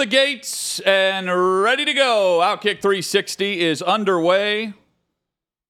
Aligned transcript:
The 0.00 0.06
gates 0.06 0.80
and 0.80 1.26
ready 1.62 1.84
to 1.84 1.92
go. 1.92 2.40
Outkick 2.42 2.80
360 2.80 3.60
is 3.60 3.82
underway. 3.82 4.72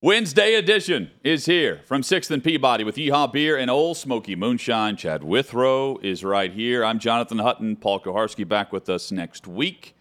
Wednesday 0.01 0.55
edition 0.55 1.11
is 1.25 1.47
here 1.47 1.81
from 1.85 2.03
6th 2.03 2.31
and 2.31 2.45
Peabody 2.45 2.85
with 2.85 2.95
Yeehaw 2.95 3.33
Beer 3.33 3.57
and 3.57 3.69
Ole 3.69 3.97
Smoky 3.97 4.37
Moonshine. 4.37 4.95
Chad 4.95 5.25
Withrow 5.25 5.97
is 5.97 6.23
right 6.23 6.53
here. 6.53 6.85
I'm 6.85 7.01
Jonathan 7.01 7.41
Hutton. 7.41 7.75
Paul 7.75 7.99
Kuharsky 7.99 8.47
back 8.47 8.71
with 8.71 8.89
us 8.89 9.11
next 9.11 9.49
week. 9.49 9.97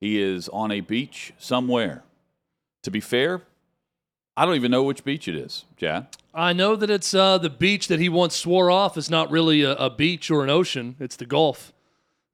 He 0.00 0.22
is 0.22 0.48
on 0.50 0.70
a 0.70 0.78
beach 0.78 1.32
somewhere. 1.36 2.04
To 2.84 2.92
be 2.92 3.00
fair, 3.00 3.42
I 4.36 4.46
don't 4.46 4.54
even 4.54 4.70
know 4.70 4.84
which 4.84 5.02
beach 5.02 5.26
it 5.26 5.34
is, 5.34 5.64
Chad. 5.76 6.16
I 6.32 6.52
know 6.52 6.76
that 6.76 6.90
it's 6.90 7.12
uh, 7.12 7.38
the 7.38 7.50
beach 7.50 7.88
that 7.88 7.98
he 7.98 8.08
once 8.08 8.36
swore 8.36 8.70
off 8.70 8.96
is 8.96 9.10
not 9.10 9.32
really 9.32 9.62
a, 9.62 9.72
a 9.72 9.90
beach 9.90 10.30
or 10.30 10.44
an 10.44 10.50
ocean. 10.50 10.94
It's 11.00 11.16
the 11.16 11.26
Gulf. 11.26 11.73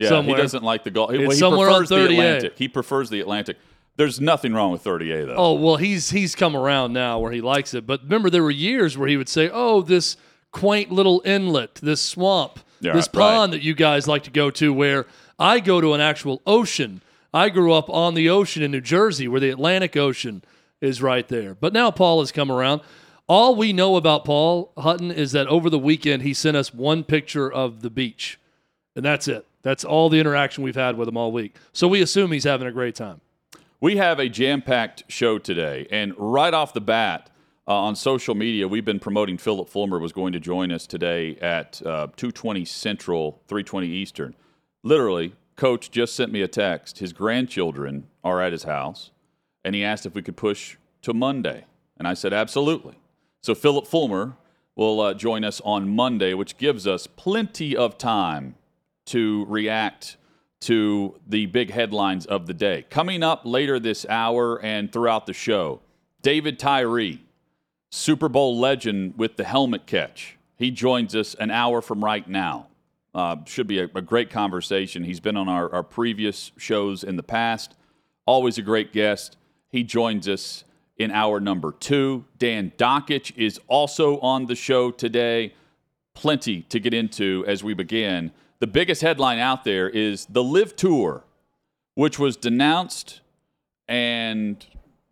Yeah, 0.01 0.09
somewhere. 0.09 0.37
he 0.37 0.43
doesn't 0.43 0.65
like 0.65 0.83
the 0.83 0.91
Gulf. 0.91 1.13
It's 1.13 1.21
well, 1.21 1.31
he 1.31 1.37
somewhere 1.37 1.69
on 1.69 1.85
prefers 1.85 1.89
the 1.91 1.97
30A. 1.97 2.11
Atlantic. 2.13 2.53
He 2.59 2.69
prefers 2.69 3.11
the 3.11 3.21
Atlantic. 3.21 3.59
There's 3.97 4.21
nothing 4.21 4.55
wrong 4.55 4.73
with 4.73 4.83
30A 4.83 5.27
though. 5.27 5.35
Oh 5.37 5.53
well, 5.55 5.77
he's 5.77 6.11
he's 6.11 6.35
come 6.35 6.57
around 6.57 6.93
now 6.95 7.19
where 7.19 7.31
he 7.33 7.41
likes 7.43 7.75
it. 7.75 7.87
But 7.87 8.03
remember, 8.05 8.31
there 8.31 8.43
were 8.43 8.51
years 8.51 8.97
where 8.97 9.09
he 9.09 9.17
would 9.19 9.29
say, 9.29 9.51
"Oh, 9.53 9.83
this 9.83 10.17
quaint 10.53 10.91
little 10.91 11.21
inlet, 11.25 11.77
this 11.77 12.01
swamp, 12.01 12.61
Yeah, 12.81 12.95
this 12.95 13.07
right. 13.13 13.21
pond 13.21 13.53
that 13.53 13.63
you 13.63 13.75
guys 13.75 14.09
like 14.09 14.23
to 14.25 14.31
go 14.31 14.51
to." 14.53 14.73
Where 14.73 15.07
I 15.39 15.61
go 15.61 15.81
to 15.81 15.93
an 15.95 16.01
actual 16.01 16.41
ocean. 16.47 17.03
I 17.33 17.49
grew 17.49 17.73
up 17.73 17.89
on 17.91 18.15
the 18.15 18.29
ocean 18.29 18.63
in 18.63 18.71
New 18.73 18.81
Jersey, 18.81 19.29
where 19.29 19.39
the 19.39 19.51
Atlantic 19.51 19.97
Ocean 19.97 20.43
is 20.81 21.01
right 21.01 21.29
there. 21.29 21.55
But 21.55 21.73
now 21.73 21.91
Paul 21.93 22.19
has 22.21 22.33
come 22.33 22.51
around. 22.51 22.81
All 23.29 23.55
we 23.55 23.73
know 23.73 23.95
about 23.95 24.25
Paul 24.25 24.73
Hutton 24.77 25.13
is 25.13 25.31
that 25.33 25.47
over 25.47 25.71
the 25.71 25.79
weekend 25.79 26.23
he 26.23 26.35
sent 26.35 26.57
us 26.57 26.75
one 26.75 27.05
picture 27.05 27.53
of 27.53 27.83
the 27.83 27.91
beach, 27.91 28.41
and 28.97 29.05
that's 29.05 29.29
it. 29.29 29.47
That's 29.63 29.85
all 29.85 30.09
the 30.09 30.19
interaction 30.21 30.65
we've 30.65 30.75
had 30.75 30.97
with 30.97 31.09
him 31.09 31.17
all 31.17 31.33
week. 31.33 31.57
So 31.73 31.89
we 31.89 32.01
assume 32.01 32.33
he's 32.33 32.45
having 32.45 32.67
a 32.67 32.73
great 32.73 32.95
time. 32.95 33.21
We 33.81 33.97
have 33.97 34.19
a 34.19 34.29
jam 34.29 34.63
packed 34.63 35.05
show 35.09 35.39
today. 35.39 35.87
And 35.91 36.15
right 36.19 36.53
off 36.53 36.73
the 36.73 36.81
bat, 36.81 37.31
uh, 37.69 37.75
on 37.75 37.95
social 37.95 38.35
media, 38.35 38.67
we've 38.67 38.85
been 38.85 38.99
promoting 38.99 39.39
Philip 39.39 39.69
Fulmer 39.69 39.99
was 39.99 40.13
going 40.13 40.33
to 40.33 40.41
join 40.41 40.73
us 40.73 40.87
today 40.87 41.37
at 41.37 41.81
uh, 41.83 42.09
220 42.17 42.65
Central, 42.65 43.41
320 43.47 43.87
Eastern. 43.87 44.35
Literally, 44.83 45.35
Coach 45.57 45.91
just 45.91 46.17
sent 46.17 46.33
me 46.33 46.43
a 46.43 46.49
text. 46.49 46.99
His 46.99 47.13
grandchildren 47.13 48.09
are 48.25 48.41
at 48.43 48.53
his 48.53 48.65
house, 48.65 49.11
and 49.65 49.75
he 49.75 49.85
asked 49.85 50.05
if 50.05 50.15
we 50.15 50.23
could 50.23 50.37
push 50.37 50.79
to 51.03 51.15
Monday. 51.15 51.65
And 51.97 52.09
I 52.09 52.15
said, 52.15 52.33
absolutely. 52.33 52.99
So 53.43 53.55
Philip 53.55 53.87
Fulmer 53.87 54.37
will 54.75 55.01
uh, 55.01 55.15
join 55.15 55.45
us 55.45 55.61
on 55.65 55.95
Monday, 55.95 56.35
which 56.35 56.57
gives 56.57 56.87
us 56.87 57.07
plenty 57.07 57.77
of 57.77 57.99
time 57.99 58.57
to 59.07 59.45
react 59.47 60.17
to 60.61 61.19
the 61.27 61.47
big 61.47 61.71
headlines 61.71 62.27
of 62.27 62.47
the 62.47 62.55
day. 62.55 62.85
Coming 62.91 63.23
up 63.23 63.43
later 63.45 63.79
this 63.79 64.05
hour 64.09 64.63
and 64.63 64.93
throughout 64.93 65.27
the 65.27 65.33
show, 65.33 65.81
David 66.23 66.59
Tyree, 66.59 67.23
Super 67.91 68.29
Bowl 68.29 68.59
legend 68.59 69.15
with 69.17 69.37
the 69.37 69.45
helmet 69.45 69.87
catch. 69.87 70.37
He 70.57 70.71
joins 70.71 71.17
us 71.17 71.35
an 71.35 71.51
hour 71.51 71.81
from 71.81 72.05
right 72.05 72.29
now. 72.29 72.67
Uh, 73.15 73.37
should 73.47 73.67
be 73.67 73.81
a, 73.81 73.89
a 73.95 74.03
great 74.03 74.31
conversation. 74.31 75.03
He's 75.03 75.19
been 75.19 75.37
on 75.37 75.49
our, 75.49 75.73
our 75.73 75.83
previous 75.83 76.53
shows 76.59 77.03
in 77.03 77.17
the 77.17 77.23
past. 77.23 77.75
Always 78.27 78.59
a 78.59 78.63
great 78.63 78.93
guest. 78.93 79.37
He 79.71 79.83
joins 79.83 80.29
us 80.29 80.65
in 80.99 81.11
hour 81.11 81.41
number 81.41 81.73
two. 81.73 82.25
Dan 82.39 82.73
Dakich 82.77 83.33
is 83.37 83.59
also 83.67 84.21
on 84.21 84.47
the 84.47 84.55
show 84.55 84.91
today 84.91 85.55
plenty 86.15 86.63
to 86.63 86.79
get 86.79 86.93
into 86.93 87.45
as 87.49 87.65
we 87.65 87.73
begin. 87.73 88.31
The 88.61 88.67
biggest 88.67 89.01
headline 89.01 89.39
out 89.39 89.65
there 89.65 89.89
is 89.89 90.27
the 90.27 90.45
LIV 90.45 90.77
Tour, 90.77 91.25
which 91.95 92.19
was 92.19 92.37
denounced 92.37 93.23
and 93.89 94.65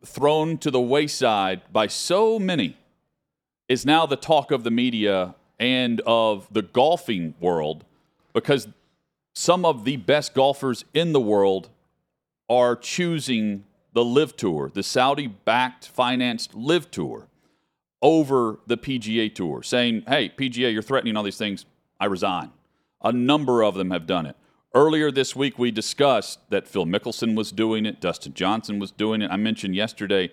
thrown 0.05 0.59
to 0.59 0.71
the 0.71 0.81
wayside 0.81 1.63
by 1.73 1.87
so 1.87 2.39
many, 2.39 2.77
is 3.67 3.87
now 3.87 4.05
the 4.05 4.17
talk 4.17 4.51
of 4.51 4.65
the 4.65 4.71
media 4.71 5.35
and 5.59 6.03
of 6.03 6.47
the 6.53 6.61
golfing 6.61 7.35
world 7.41 7.87
because 8.35 8.69
some 9.35 9.65
of 9.65 9.85
the 9.85 9.97
best 9.97 10.35
golfers 10.35 10.85
in 10.93 11.15
the 11.15 11.21
world 11.21 11.71
are 12.51 12.77
choosing 12.77 13.65
the 13.95 14.05
LIV 14.05 14.37
Tour, 14.37 14.71
the 14.75 14.83
Saudi 14.83 15.27
backed, 15.27 15.89
financed 15.89 16.55
LIV 16.55 16.91
Tour 16.91 17.29
over 18.03 18.59
the 18.67 18.77
PGA 18.77 19.35
Tour, 19.35 19.63
saying, 19.63 20.05
hey, 20.07 20.29
PGA, 20.29 20.71
you're 20.71 20.83
threatening 20.83 21.17
all 21.17 21.23
these 21.23 21.39
things. 21.39 21.65
I 21.99 22.05
resign. 22.07 22.53
A 23.03 23.13
number 23.13 23.63
of 23.63 23.75
them 23.75 23.91
have 23.91 24.07
done 24.07 24.27
it. 24.27 24.37
Earlier 24.75 25.11
this 25.11 25.35
week, 25.35 25.59
we 25.59 25.71
discussed 25.71 26.41
that 26.51 26.69
Phil 26.69 26.85
Mickelson 26.85 27.35
was 27.35 27.53
doing 27.53 27.87
it, 27.87 28.01
Dustin 28.01 28.35
Johnson 28.35 28.79
was 28.79 28.91
doing 28.91 29.23
it. 29.23 29.31
I 29.31 29.37
mentioned 29.37 29.75
yesterday 29.75 30.31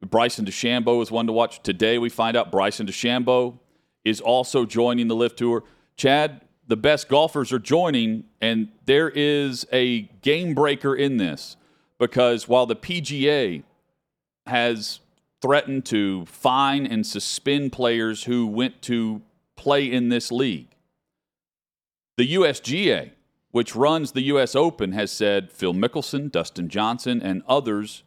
Bryson 0.00 0.44
DeChambeau 0.44 1.02
is 1.02 1.10
one 1.10 1.26
to 1.26 1.32
watch. 1.32 1.62
Today, 1.62 1.98
we 1.98 2.08
find 2.08 2.36
out 2.36 2.52
Bryson 2.52 2.86
DeChambeau 2.86 3.58
is 4.04 4.20
also 4.20 4.64
joining 4.64 5.08
the 5.08 5.16
LIV 5.16 5.36
Tour. 5.36 5.64
Chad, 5.96 6.42
the 6.66 6.76
best 6.76 7.08
golfers 7.08 7.52
are 7.52 7.58
joining, 7.58 8.24
and 8.40 8.68
there 8.84 9.08
is 9.08 9.66
a 9.72 10.02
game 10.22 10.54
breaker 10.54 10.94
in 10.94 11.16
this 11.16 11.56
because 11.98 12.46
while 12.46 12.66
the 12.66 12.76
PGA 12.76 13.64
has 14.46 15.00
threatened 15.40 15.84
to 15.86 16.26
fine 16.26 16.86
and 16.86 17.06
suspend 17.06 17.72
players 17.72 18.24
who 18.24 18.46
went 18.46 18.82
to 18.82 19.22
play 19.56 19.90
in 19.90 20.08
this 20.08 20.30
league. 20.32 20.68
The 22.18 22.34
USGA, 22.34 23.12
which 23.52 23.76
runs 23.76 24.10
the 24.10 24.22
US 24.22 24.56
Open, 24.56 24.90
has 24.90 25.12
said 25.12 25.52
Phil 25.52 25.72
Mickelson, 25.72 26.32
Dustin 26.32 26.68
Johnson, 26.68 27.22
and 27.22 27.44
others, 27.46 28.02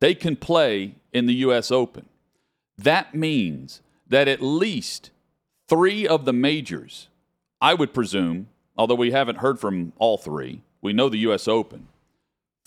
they 0.00 0.16
can 0.16 0.34
play 0.34 0.96
in 1.12 1.26
the 1.26 1.34
US 1.46 1.70
Open. 1.70 2.06
That 2.76 3.14
means 3.14 3.80
that 4.08 4.26
at 4.26 4.42
least 4.42 5.10
three 5.68 6.08
of 6.08 6.24
the 6.24 6.32
majors, 6.32 7.06
I 7.60 7.74
would 7.74 7.94
presume, 7.94 8.48
although 8.76 8.96
we 8.96 9.12
haven't 9.12 9.38
heard 9.38 9.60
from 9.60 9.92
all 9.96 10.18
three, 10.18 10.62
we 10.80 10.92
know 10.92 11.08
the 11.08 11.18
US 11.18 11.46
Open, 11.46 11.86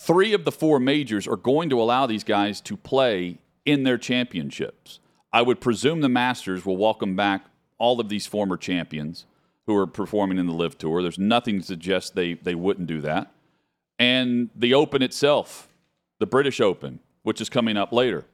three 0.00 0.32
of 0.32 0.46
the 0.46 0.52
four 0.52 0.80
majors 0.80 1.28
are 1.28 1.36
going 1.36 1.68
to 1.68 1.80
allow 1.80 2.06
these 2.06 2.24
guys 2.24 2.58
to 2.62 2.74
play 2.74 3.36
in 3.66 3.82
their 3.82 3.98
championships. 3.98 5.00
I 5.30 5.42
would 5.42 5.60
presume 5.60 6.00
the 6.00 6.08
Masters 6.08 6.64
will 6.64 6.78
welcome 6.78 7.14
back 7.14 7.44
all 7.76 8.00
of 8.00 8.08
these 8.08 8.26
former 8.26 8.56
champions 8.56 9.26
who 9.66 9.76
are 9.76 9.86
performing 9.86 10.38
in 10.38 10.46
the 10.46 10.52
LIV 10.52 10.78
Tour. 10.78 11.02
There's 11.02 11.18
nothing 11.18 11.60
to 11.60 11.66
suggest 11.66 12.14
they, 12.14 12.34
they 12.34 12.54
wouldn't 12.54 12.86
do 12.86 13.00
that. 13.00 13.32
And 13.98 14.50
the 14.54 14.74
Open 14.74 15.02
itself, 15.02 15.68
the 16.18 16.26
British 16.26 16.60
Open, 16.60 17.00
which 17.22 17.40
is 17.40 17.48
coming 17.48 17.76
up 17.76 17.92
later. 17.92 18.24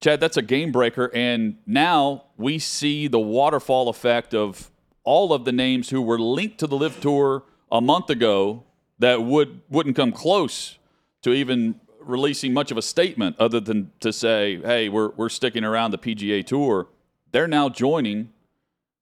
Chad, 0.00 0.20
that's 0.20 0.36
a 0.36 0.42
game 0.42 0.70
breaker. 0.70 1.10
And 1.14 1.58
now 1.66 2.24
we 2.36 2.58
see 2.58 3.08
the 3.08 3.18
waterfall 3.18 3.88
effect 3.88 4.34
of 4.34 4.70
all 5.04 5.32
of 5.32 5.44
the 5.44 5.52
names 5.52 5.90
who 5.90 6.02
were 6.02 6.18
linked 6.18 6.58
to 6.58 6.66
the 6.66 6.76
LIV 6.76 7.00
Tour 7.00 7.42
a 7.72 7.80
month 7.80 8.10
ago 8.10 8.64
that 8.98 9.22
would, 9.22 9.62
wouldn't 9.70 9.96
come 9.96 10.12
close 10.12 10.78
to 11.22 11.32
even 11.32 11.80
releasing 12.00 12.52
much 12.52 12.70
of 12.70 12.76
a 12.76 12.82
statement 12.82 13.36
other 13.38 13.60
than 13.60 13.92
to 14.00 14.12
say, 14.12 14.60
hey, 14.62 14.88
we're, 14.88 15.10
we're 15.10 15.28
sticking 15.28 15.64
around 15.64 15.90
the 15.90 15.98
PGA 15.98 16.44
Tour. 16.44 16.88
They're 17.32 17.48
now 17.48 17.68
joining 17.68 18.32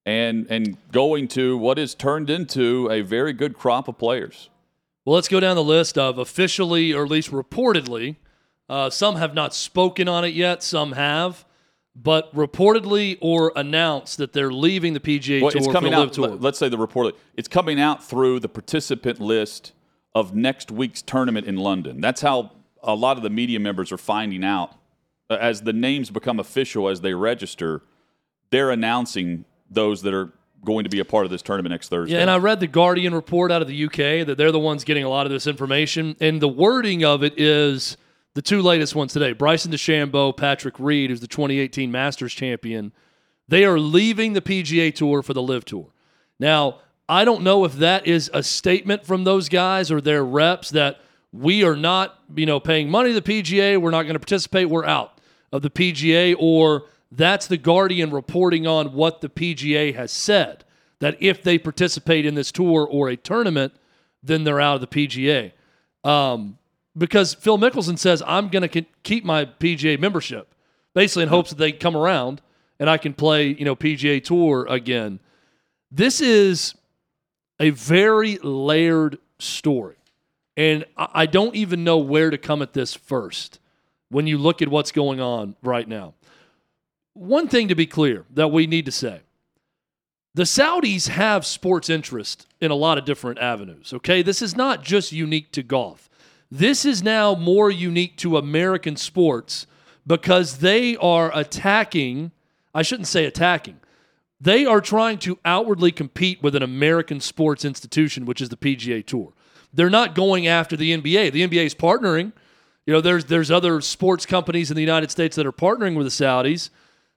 and, 0.07 0.47
and 0.49 0.77
going 0.93 1.27
to 1.27 1.57
what 1.57 1.77
is 1.77 1.93
turned 1.93 2.29
into 2.29 2.89
a 2.89 3.01
very 3.01 3.33
good 3.33 3.53
crop 3.53 3.89
of 3.89 3.97
players. 3.97 4.49
Well, 5.03 5.15
let's 5.15 5.27
go 5.27 5.41
down 5.41 5.57
the 5.57 5.63
list 5.63 5.97
of 5.97 6.17
officially, 6.17 6.93
or 6.93 7.03
at 7.03 7.11
least 7.11 7.29
reportedly. 7.31 8.15
Uh, 8.69 8.89
some 8.89 9.17
have 9.17 9.33
not 9.33 9.53
spoken 9.53 10.07
on 10.07 10.23
it 10.23 10.33
yet. 10.33 10.63
Some 10.63 10.93
have, 10.93 11.45
but 11.93 12.33
reportedly 12.33 13.17
or 13.19 13.51
announced 13.57 14.17
that 14.17 14.31
they're 14.31 14.51
leaving 14.51 14.93
the 14.93 15.01
PGA 15.01 15.41
Well, 15.41 15.51
Tour 15.51 15.61
it's 15.61 15.71
coming 15.71 15.93
out. 15.93 16.13
Tour. 16.13 16.29
Let's 16.29 16.57
say 16.57 16.69
the 16.69 16.77
report. 16.77 17.15
It's 17.35 17.49
coming 17.49 17.77
out 17.77 18.01
through 18.01 18.39
the 18.39 18.49
participant 18.49 19.19
list 19.19 19.73
of 20.15 20.33
next 20.33 20.71
week's 20.71 21.01
tournament 21.01 21.47
in 21.47 21.57
London. 21.57 21.99
That's 21.99 22.21
how 22.21 22.51
a 22.81 22.95
lot 22.95 23.17
of 23.17 23.23
the 23.23 23.29
media 23.29 23.59
members 23.59 23.91
are 23.91 23.97
finding 23.97 24.45
out 24.45 24.73
Uh, 25.29 25.37
as 25.41 25.63
the 25.63 25.73
names 25.73 26.09
become 26.09 26.39
official 26.39 26.87
as 26.87 27.01
they 27.01 27.13
register. 27.13 27.81
They're 28.49 28.71
announcing 28.71 29.43
those 29.69 30.01
that 30.03 30.13
are 30.13 30.33
going 30.65 30.83
to 30.83 30.89
be 30.89 30.99
a 30.99 31.05
part 31.05 31.25
of 31.25 31.31
this 31.31 31.41
tournament 31.41 31.71
next 31.71 31.89
Thursday. 31.89 32.15
Yeah, 32.15 32.21
and 32.21 32.29
I 32.29 32.37
read 32.37 32.59
the 32.59 32.67
Guardian 32.67 33.13
report 33.13 33.51
out 33.51 33.61
of 33.61 33.67
the 33.67 33.85
UK 33.85 34.25
that 34.25 34.35
they're 34.37 34.51
the 34.51 34.59
ones 34.59 34.83
getting 34.83 35.03
a 35.03 35.09
lot 35.09 35.25
of 35.25 35.31
this 35.31 35.47
information, 35.47 36.15
and 36.19 36.41
the 36.41 36.47
wording 36.47 37.03
of 37.05 37.23
it 37.23 37.39
is 37.39 37.97
the 38.33 38.41
two 38.41 38.61
latest 38.61 38.95
ones 38.95 39.13
today: 39.13 39.33
Bryson 39.33 39.71
DeChambeau, 39.71 40.35
Patrick 40.35 40.75
Reed, 40.79 41.09
who's 41.09 41.21
the 41.21 41.27
2018 41.27 41.91
Masters 41.91 42.33
champion. 42.33 42.91
They 43.47 43.63
are 43.63 43.79
leaving 43.79 44.33
the 44.33 44.41
PGA 44.41 44.93
Tour 44.93 45.21
for 45.21 45.33
the 45.33 45.41
LIV 45.41 45.65
Tour. 45.65 45.87
Now, 46.39 46.79
I 47.07 47.23
don't 47.23 47.43
know 47.43 47.63
if 47.63 47.75
that 47.75 48.05
is 48.05 48.29
a 48.33 48.43
statement 48.43 49.05
from 49.05 49.23
those 49.23 49.47
guys 49.47 49.89
or 49.89 50.01
their 50.01 50.25
reps 50.25 50.71
that 50.71 50.99
we 51.31 51.63
are 51.63 51.75
not, 51.75 52.19
you 52.35 52.45
know, 52.45 52.59
paying 52.59 52.89
money 52.89 53.13
to 53.13 53.21
the 53.21 53.41
PGA. 53.41 53.79
We're 53.79 53.91
not 53.91 54.03
going 54.03 54.15
to 54.15 54.19
participate. 54.19 54.69
We're 54.69 54.85
out 54.85 55.19
of 55.53 55.61
the 55.61 55.69
PGA, 55.69 56.35
or 56.37 56.87
that's 57.11 57.47
the 57.47 57.57
Guardian 57.57 58.11
reporting 58.11 58.67
on 58.67 58.93
what 58.93 59.21
the 59.21 59.29
PGA 59.29 59.95
has 59.95 60.11
said 60.11 60.63
that 60.99 61.15
if 61.19 61.43
they 61.43 61.57
participate 61.57 62.25
in 62.25 62.35
this 62.35 62.51
tour 62.51 62.87
or 62.89 63.09
a 63.09 63.15
tournament, 63.15 63.73
then 64.23 64.43
they're 64.43 64.59
out 64.59 64.75
of 64.75 64.81
the 64.81 64.87
PGA. 64.87 65.51
Um, 66.03 66.57
because 66.97 67.33
Phil 67.33 67.57
Mickelson 67.57 67.97
says, 67.97 68.23
I'm 68.25 68.49
going 68.49 68.67
to 68.67 68.81
keep 69.03 69.23
my 69.23 69.45
PGA 69.45 69.99
membership, 69.99 70.53
basically 70.93 71.23
in 71.23 71.29
hopes 71.29 71.51
that 71.51 71.57
they 71.57 71.71
come 71.71 71.95
around 71.95 72.41
and 72.79 72.89
I 72.89 72.97
can 72.97 73.13
play, 73.13 73.47
you 73.47 73.65
know, 73.65 73.75
PGA 73.75 74.23
Tour 74.23 74.65
again. 74.67 75.19
This 75.91 76.21
is 76.21 76.75
a 77.59 77.69
very 77.71 78.37
layered 78.37 79.19
story. 79.39 79.95
And 80.55 80.85
I 80.97 81.27
don't 81.27 81.55
even 81.55 81.83
know 81.83 81.99
where 81.99 82.31
to 82.31 82.37
come 82.37 82.63
at 82.63 82.73
this 82.73 82.95
first 82.95 83.59
when 84.09 84.25
you 84.25 84.39
look 84.39 84.61
at 84.63 84.69
what's 84.69 84.91
going 84.91 85.21
on 85.21 85.55
right 85.61 85.87
now. 85.87 86.15
One 87.17 87.47
thing 87.47 87.67
to 87.69 87.75
be 87.75 87.87
clear 87.87 88.25
that 88.35 88.49
we 88.49 88.67
need 88.67 88.85
to 88.85 88.91
say 88.91 89.21
the 90.35 90.43
Saudis 90.43 91.07
have 91.07 91.47
sports 91.47 91.89
interest 91.89 92.45
in 92.61 92.69
a 92.69 92.75
lot 92.75 92.99
of 92.99 93.05
different 93.05 93.39
avenues, 93.39 93.91
okay? 93.91 94.21
This 94.21 94.39
is 94.43 94.55
not 94.55 94.83
just 94.83 95.11
unique 95.11 95.51
to 95.53 95.63
golf. 95.63 96.11
This 96.51 96.85
is 96.85 97.01
now 97.01 97.33
more 97.33 97.71
unique 97.71 98.17
to 98.17 98.37
American 98.37 98.95
sports 98.95 99.65
because 100.05 100.59
they 100.59 100.95
are 100.97 101.35
attacking, 101.35 102.33
I 102.75 102.83
shouldn't 102.83 103.07
say 103.07 103.25
attacking, 103.25 103.79
they 104.39 104.67
are 104.67 104.79
trying 104.79 105.17
to 105.19 105.39
outwardly 105.43 105.91
compete 105.91 106.43
with 106.43 106.55
an 106.55 106.61
American 106.61 107.19
sports 107.19 107.65
institution, 107.65 108.27
which 108.27 108.41
is 108.41 108.49
the 108.49 108.57
PGA 108.57 109.03
Tour. 109.03 109.33
They're 109.73 109.89
not 109.89 110.13
going 110.13 110.45
after 110.45 110.77
the 110.77 110.95
NBA. 110.95 111.31
The 111.31 111.47
NBA 111.47 111.65
is 111.65 111.73
partnering. 111.73 112.31
You 112.85 112.93
know, 112.93 113.01
there's 113.01 113.25
there's 113.25 113.49
other 113.49 113.81
sports 113.81 114.27
companies 114.27 114.69
in 114.69 114.75
the 114.75 114.81
United 114.81 115.09
States 115.09 115.35
that 115.35 115.47
are 115.47 115.51
partnering 115.51 115.95
with 115.97 116.05
the 116.05 116.11
Saudis, 116.25 116.69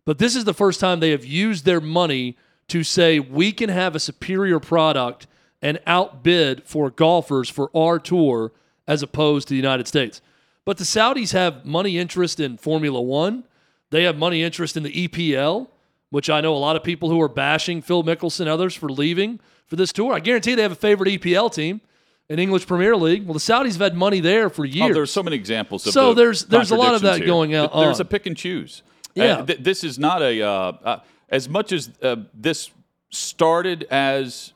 but 0.04 0.18
this 0.18 0.34
is 0.34 0.44
the 0.44 0.54
first 0.54 0.80
time 0.80 1.00
they 1.00 1.10
have 1.10 1.24
used 1.24 1.64
their 1.64 1.80
money 1.80 2.36
to 2.68 2.84
say 2.84 3.18
we 3.18 3.52
can 3.52 3.68
have 3.68 3.94
a 3.94 4.00
superior 4.00 4.60
product 4.60 5.26
and 5.62 5.80
outbid 5.86 6.62
for 6.64 6.90
golfers 6.90 7.48
for 7.48 7.70
our 7.76 7.98
tour 7.98 8.52
as 8.86 9.02
opposed 9.02 9.48
to 9.48 9.52
the 9.52 9.58
United 9.58 9.86
States. 9.86 10.20
But 10.64 10.78
the 10.78 10.84
Saudis 10.84 11.32
have 11.32 11.64
money 11.64 11.98
interest 11.98 12.40
in 12.40 12.56
Formula 12.56 13.00
1. 13.00 13.44
They 13.90 14.04
have 14.04 14.16
money 14.16 14.42
interest 14.42 14.76
in 14.76 14.82
the 14.82 15.08
EPL, 15.08 15.68
which 16.10 16.30
I 16.30 16.40
know 16.40 16.54
a 16.54 16.58
lot 16.58 16.76
of 16.76 16.84
people 16.84 17.10
who 17.10 17.20
are 17.20 17.28
bashing 17.28 17.82
Phil 17.82 18.04
Mickelson 18.04 18.40
and 18.40 18.48
others 18.48 18.74
for 18.74 18.88
leaving 18.88 19.40
for 19.66 19.76
this 19.76 19.92
tour. 19.92 20.12
I 20.14 20.20
guarantee 20.20 20.54
they 20.54 20.62
have 20.62 20.72
a 20.72 20.76
favorite 20.76 21.08
EPL 21.08 21.52
team 21.52 21.80
in 22.28 22.38
English 22.38 22.66
Premier 22.66 22.96
League. 22.96 23.24
Well, 23.24 23.34
the 23.34 23.40
Saudis 23.40 23.72
have 23.72 23.80
had 23.80 23.96
money 23.96 24.20
there 24.20 24.48
for 24.48 24.64
years. 24.64 24.90
Oh, 24.90 24.94
there's 24.94 25.12
so 25.12 25.22
many 25.22 25.36
examples. 25.36 25.86
Of 25.86 25.92
so 25.92 26.14
the 26.14 26.22
there's 26.22 26.44
there's 26.44 26.70
a 26.70 26.76
lot 26.76 26.94
of 26.94 27.02
that 27.02 27.18
here. 27.18 27.26
going 27.26 27.54
on. 27.56 27.68
There's 27.80 28.00
a 28.00 28.04
pick 28.04 28.26
and 28.26 28.36
choose. 28.36 28.82
Yeah. 29.14 29.24
Uh, 29.24 29.46
th- 29.46 29.60
this 29.60 29.84
is 29.84 29.98
not 29.98 30.22
a 30.22 30.42
uh, 30.42 30.48
uh, 30.50 31.00
as 31.28 31.48
much 31.48 31.72
as 31.72 31.90
uh, 32.02 32.16
this 32.34 32.70
started 33.10 33.84
as 33.90 34.52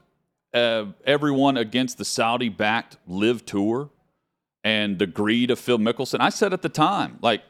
uh, 0.52 0.86
everyone 1.04 1.56
against 1.56 1.98
the 1.98 2.04
Saudi-backed 2.04 2.96
LIV 3.06 3.44
Tour 3.44 3.90
and 4.62 4.98
the 4.98 5.06
greed 5.06 5.50
of 5.50 5.58
Phil 5.58 5.78
Mickelson. 5.78 6.20
I 6.20 6.28
said 6.28 6.52
at 6.52 6.62
the 6.62 6.68
time, 6.68 7.18
like 7.20 7.42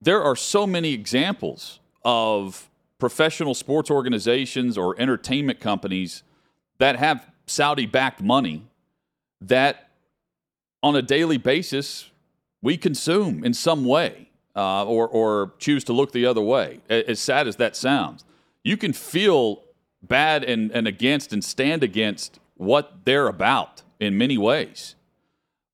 there 0.00 0.22
are 0.22 0.36
so 0.36 0.66
many 0.66 0.92
examples 0.92 1.80
of 2.04 2.70
professional 2.98 3.54
sports 3.54 3.90
organizations 3.90 4.78
or 4.78 4.98
entertainment 5.00 5.60
companies 5.60 6.22
that 6.78 6.96
have 6.96 7.26
Saudi-backed 7.46 8.22
money 8.22 8.64
that 9.40 9.90
on 10.82 10.94
a 10.96 11.02
daily 11.02 11.36
basis 11.36 12.10
we 12.62 12.76
consume 12.76 13.44
in 13.44 13.52
some 13.52 13.84
way 13.84 14.29
uh, 14.60 14.84
or, 14.84 15.08
or 15.08 15.54
choose 15.58 15.84
to 15.84 15.92
look 15.94 16.12
the 16.12 16.26
other 16.26 16.42
way. 16.42 16.80
As 16.90 17.18
sad 17.18 17.48
as 17.48 17.56
that 17.56 17.74
sounds, 17.74 18.26
you 18.62 18.76
can 18.76 18.92
feel 18.92 19.62
bad 20.02 20.44
and, 20.44 20.70
and 20.72 20.86
against 20.86 21.32
and 21.32 21.42
stand 21.42 21.82
against 21.82 22.38
what 22.56 23.06
they're 23.06 23.26
about 23.26 23.82
in 23.98 24.18
many 24.18 24.36
ways. 24.36 24.96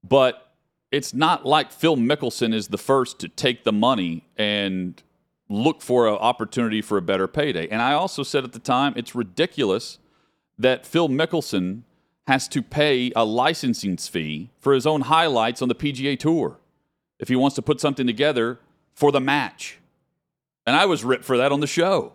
But 0.05 0.53
it's 0.93 1.13
not 1.13 1.45
like 1.45 1.73
Phil 1.73 1.97
Mickelson 1.97 2.55
is 2.55 2.69
the 2.69 2.79
first 2.79 3.19
to 3.19 3.29
take 3.29 3.65
the 3.65 3.73
money 3.73 4.23
and 4.37 5.03
look 5.49 5.83
for 5.83 6.07
an 6.07 6.15
opportunity 6.15 6.81
for 6.81 6.97
a 6.97 7.03
better 7.03 7.27
payday. 7.27 7.67
And 7.69 7.83
I 7.83 7.93
also 7.93 8.23
said 8.23 8.45
at 8.45 8.53
the 8.53 8.61
time, 8.61 8.93
it's 8.95 9.17
ridiculous 9.17 9.99
that 10.59 10.87
Phil 10.87 11.09
Mickelson 11.09 11.83
has 12.29 12.47
to 12.49 12.63
pay 12.63 13.11
a 13.17 13.25
licensing 13.25 13.97
fee 13.97 14.51
for 14.61 14.75
his 14.75 14.87
own 14.87 15.03
highlights 15.03 15.61
on 15.61 15.69
the 15.69 15.75
PGA 15.75 16.17
Tour 16.17 16.59
if 17.19 17.29
he 17.29 17.35
wants 17.35 17.57
to 17.57 17.63
put 17.63 17.81
something 17.81 18.07
together 18.07 18.61
for 18.97 19.13
the 19.13 19.21
match. 19.21 19.79
And 20.67 20.75
I 20.75 20.87
was 20.87 21.05
ripped 21.05 21.25
for 21.25 21.37
that 21.37 21.53
on 21.53 21.61
the 21.61 21.67
show. 21.69 22.15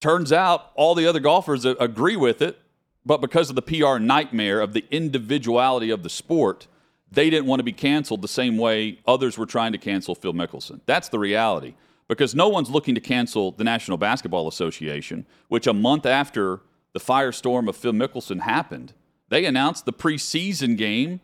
Turns 0.00 0.32
out 0.32 0.72
all 0.74 0.94
the 0.94 1.06
other 1.06 1.20
golfers 1.20 1.64
agree 1.64 2.16
with 2.16 2.40
it, 2.42 2.58
but 3.04 3.20
because 3.20 3.50
of 3.50 3.56
the 3.56 3.62
PR 3.62 3.98
nightmare 3.98 4.60
of 4.60 4.72
the 4.72 4.84
individuality 4.90 5.90
of 5.90 6.02
the 6.02 6.10
sport, 6.10 6.66
they 7.10 7.30
didn't 7.30 7.46
want 7.46 7.60
to 7.60 7.64
be 7.64 7.72
canceled 7.72 8.22
the 8.22 8.28
same 8.28 8.56
way 8.56 8.98
others 9.06 9.36
were 9.36 9.46
trying 9.46 9.72
to 9.72 9.78
cancel 9.78 10.14
Phil 10.14 10.32
Mickelson. 10.32 10.80
That's 10.86 11.08
the 11.08 11.18
reality. 11.18 11.74
Because 12.08 12.34
no 12.34 12.48
one's 12.48 12.70
looking 12.70 12.94
to 12.94 13.00
cancel 13.00 13.52
the 13.52 13.64
National 13.64 13.98
Basketball 13.98 14.48
Association, 14.48 15.26
which 15.48 15.66
a 15.66 15.74
month 15.74 16.06
after 16.06 16.60
the 16.94 17.00
firestorm 17.00 17.68
of 17.68 17.76
Phil 17.76 17.92
Mickelson 17.92 18.40
happened, 18.40 18.94
they 19.28 19.44
announced 19.44 19.84
the 19.84 19.92
preseason 19.92 20.76
game 20.78 21.20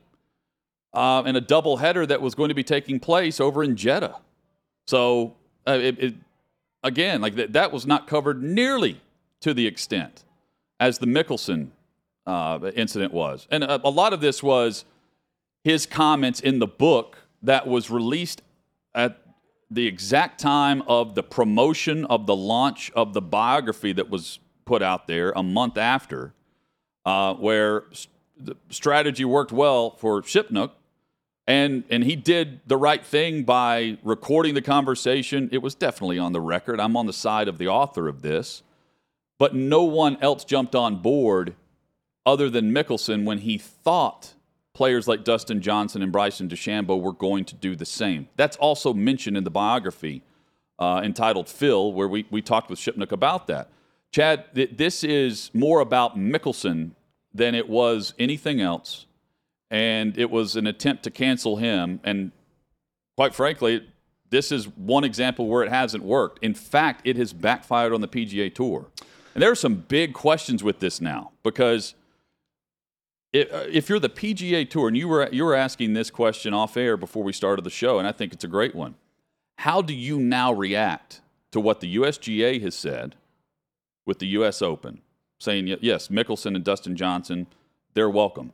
uh, 0.93 1.23
and 1.25 1.37
a 1.37 1.41
doubleheader 1.41 2.07
that 2.07 2.21
was 2.21 2.35
going 2.35 2.51
to 2.51 2.55
be 2.55 2.63
taking 2.63 3.01
place 3.01 3.41
over 3.41 3.65
in 3.65 3.77
Jeddah. 3.77 4.21
So, 4.87 5.35
uh, 5.67 5.79
it, 5.81 5.99
it, 5.99 6.15
again, 6.83 7.21
like 7.21 7.35
that, 7.37 7.53
that 7.55 7.73
was 7.73 7.87
not 7.87 8.07
covered 8.07 8.43
nearly 8.43 9.01
to 9.41 9.55
the 9.55 9.67
extent 9.67 10.25
as 10.79 10.99
the 10.99 11.07
Mickelson 11.07 11.69
uh, 12.27 12.71
incident 12.75 13.13
was. 13.13 13.47
And 13.51 13.65
a, 13.65 13.81
a 13.87 13.91
lot 13.91 14.13
of 14.13 14.21
this 14.21 14.43
was 14.43 14.85
his 15.63 15.87
comments 15.87 16.41
in 16.41 16.59
the 16.59 16.67
book 16.67 17.19
that 17.43 17.67
was 17.67 17.91
released 17.91 18.43
at 18.95 19.21
the 19.71 19.87
exact 19.87 20.39
time 20.39 20.83
of 20.83 21.15
the 21.15 21.23
promotion 21.23 22.05
of 22.07 22.27
the 22.27 22.37
launch 22.37 22.91
of 22.95 23.15
the 23.15 23.21
biography 23.21 23.93
that 23.93 24.09
was 24.09 24.39
put 24.65 24.83
out 24.83 25.07
there 25.07 25.33
a 25.35 25.43
month 25.43 25.77
after, 25.77 26.33
uh, 27.05 27.35
where 27.35 27.85
the 28.39 28.57
strategy 28.71 29.25
worked 29.25 29.53
well 29.53 29.91
for 29.91 30.23
Shipnuck, 30.23 30.73
and 31.47 31.85
and 31.91 32.05
he 32.05 32.17
did 32.17 32.61
the 32.67 32.77
right 32.77 33.05
thing 33.05 33.43
by 33.43 33.99
recording 34.03 34.55
the 34.55 34.63
conversation. 34.63 35.49
It 35.53 35.59
was 35.59 35.75
definitely 35.75 36.19
on 36.19 36.33
the 36.33 36.41
record. 36.41 36.81
I'm 36.81 36.97
on 36.97 37.07
the 37.07 37.13
side 37.13 37.49
of 37.49 37.59
the 37.59 37.69
author 37.69 38.09
of 38.09 38.23
this, 38.23 38.63
but 39.39 39.55
no 39.55 39.85
one 39.85 40.17
else 40.21 40.45
jumped 40.45 40.75
on 40.75 41.03
board 41.03 41.55
other 42.27 42.49
than 42.49 42.73
Mickelson 42.73 43.25
when 43.25 43.39
he 43.39 43.59
thought 43.59 44.35
players 44.73 45.07
like 45.07 45.25
Dustin 45.25 45.61
Johnson 45.61 46.03
and 46.03 46.11
Bryson 46.11 46.49
DeChambeau 46.49 47.01
were 47.01 47.13
going 47.13 47.45
to 47.45 47.55
do 47.55 47.77
the 47.77 47.87
same. 47.87 48.29
That's 48.37 48.57
also 48.57 48.93
mentioned 48.93 49.37
in 49.37 49.45
the 49.45 49.51
biography 49.51 50.23
uh, 50.79 51.01
entitled 51.05 51.49
Phil, 51.49 51.93
where 51.93 52.09
we, 52.09 52.27
we 52.31 52.43
talked 52.43 52.71
with 52.71 52.79
Shipnuck 52.79 53.13
about 53.13 53.47
that. 53.47 53.71
Chad, 54.11 54.47
th- 54.55 54.71
this 54.77 55.05
is 55.05 55.51
more 55.55 55.81
about 55.81 56.19
Mickelson 56.19 56.93
than 57.33 57.55
it 57.55 57.69
was 57.69 58.15
anything 58.19 58.61
else. 58.61 59.07
And 59.71 60.17
it 60.19 60.31
was 60.31 60.57
an 60.57 60.67
attempt 60.67 61.03
to 61.05 61.11
cancel 61.11 61.57
him. 61.57 62.01
And 62.05 62.33
quite 63.17 63.35
frankly, 63.35 63.87
this 64.31 64.51
is 64.51 64.69
one 64.69 65.05
example 65.05 65.47
where 65.47 65.63
it 65.63 65.71
hasn't 65.71 66.05
worked. 66.05 66.43
In 66.43 66.55
fact, 66.55 67.03
it 67.05 67.17
has 67.17 67.33
backfired 67.33 67.93
on 67.93 68.01
the 68.01 68.09
PGA 68.09 68.53
Tour. 68.55 68.87
And 69.35 69.43
there 69.43 69.51
are 69.51 69.57
some 69.57 69.75
big 69.77 70.13
questions 70.13 70.63
with 70.63 70.81
this 70.81 71.01
now 71.01 71.33
because 71.43 71.95
uh, 73.35 73.67
if 73.71 73.89
you're 73.89 73.99
the 73.99 74.09
PGA 74.09 74.69
Tour, 74.69 74.89
and 74.89 74.97
you 74.97 75.09
were, 75.09 75.29
you 75.33 75.45
were 75.45 75.55
asking 75.55 75.95
this 75.95 76.11
question 76.11 76.55
off 76.55 76.77
air 76.77 76.97
before 76.97 77.25
we 77.25 77.33
started 77.33 77.65
the 77.65 77.71
show, 77.71 77.99
and 77.99 78.07
I 78.07 78.13
think 78.13 78.33
it's 78.33 78.45
a 78.45 78.49
great 78.49 78.75
one. 78.75 78.95
How 79.59 79.83
do 79.83 79.95
you 79.95 80.19
now 80.19 80.53
react 80.53 81.21
to 81.51 81.61
what 81.61 81.81
the 81.81 81.97
USGA 81.97 82.61
has 82.63 82.75
said 82.75 83.17
with 84.07 84.19
the 84.19 84.27
U.S. 84.29 84.63
Open, 84.63 85.01
saying 85.41 85.67
yes, 85.81 86.09
Mickelson 86.09 86.55
and 86.55 86.65
Dustin 86.65 86.97
Johnson, 86.97 87.47
they're 87.95 88.11
welcome 88.11 88.53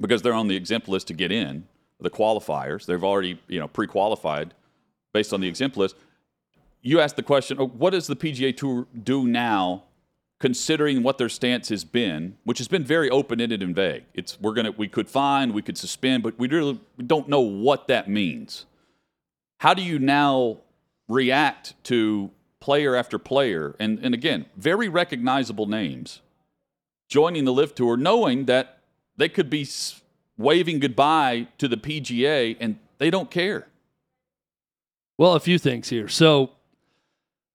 because 0.00 0.22
they're 0.22 0.34
on 0.34 0.48
the 0.48 0.56
exempt 0.56 0.88
list 0.88 1.08
to 1.08 1.14
get 1.14 1.30
in 1.32 1.66
the 2.00 2.10
qualifiers. 2.10 2.86
They've 2.86 3.02
already 3.02 3.40
you 3.48 3.60
know 3.60 3.68
pre-qualified 3.68 4.54
based 5.12 5.32
on 5.32 5.40
the 5.40 5.48
exempt 5.48 5.76
list. 5.76 5.96
You 6.82 7.00
asked 7.00 7.16
the 7.16 7.22
question, 7.22 7.56
oh, 7.58 7.68
what 7.68 7.90
does 7.90 8.06
the 8.06 8.16
PGA 8.16 8.54
Tour 8.54 8.86
do 9.02 9.26
now 9.26 9.84
considering 10.44 11.02
what 11.02 11.16
their 11.16 11.30
stance 11.30 11.70
has 11.70 11.84
been, 11.84 12.36
which 12.44 12.58
has 12.58 12.68
been 12.68 12.84
very 12.84 13.08
open-ended 13.08 13.62
and 13.62 13.74
vague. 13.74 14.04
It's 14.12 14.38
we're 14.40 14.52
gonna 14.52 14.72
we 14.72 14.88
could 14.88 15.08
fine, 15.08 15.54
we 15.54 15.62
could 15.62 15.78
suspend, 15.78 16.22
but 16.22 16.38
we 16.38 16.48
really 16.48 16.78
don't 17.06 17.30
know 17.30 17.40
what 17.40 17.88
that 17.88 18.10
means. 18.10 18.66
How 19.60 19.72
do 19.72 19.82
you 19.82 19.98
now 19.98 20.58
react 21.08 21.72
to 21.84 22.30
player 22.60 22.94
after 22.94 23.18
player, 23.18 23.74
and 23.78 23.98
and 24.00 24.12
again, 24.12 24.46
very 24.56 24.88
recognizable 24.88 25.66
names 25.66 26.20
joining 27.08 27.44
the 27.44 27.52
LIV 27.52 27.74
Tour, 27.74 27.96
knowing 27.96 28.44
that 28.46 28.73
they 29.16 29.28
could 29.28 29.50
be 29.50 29.66
waving 30.36 30.80
goodbye 30.80 31.48
to 31.58 31.68
the 31.68 31.76
PGA 31.76 32.56
and 32.60 32.78
they 32.98 33.10
don't 33.10 33.30
care. 33.30 33.68
Well, 35.16 35.34
a 35.34 35.40
few 35.40 35.58
things 35.58 35.88
here. 35.88 36.08
So, 36.08 36.50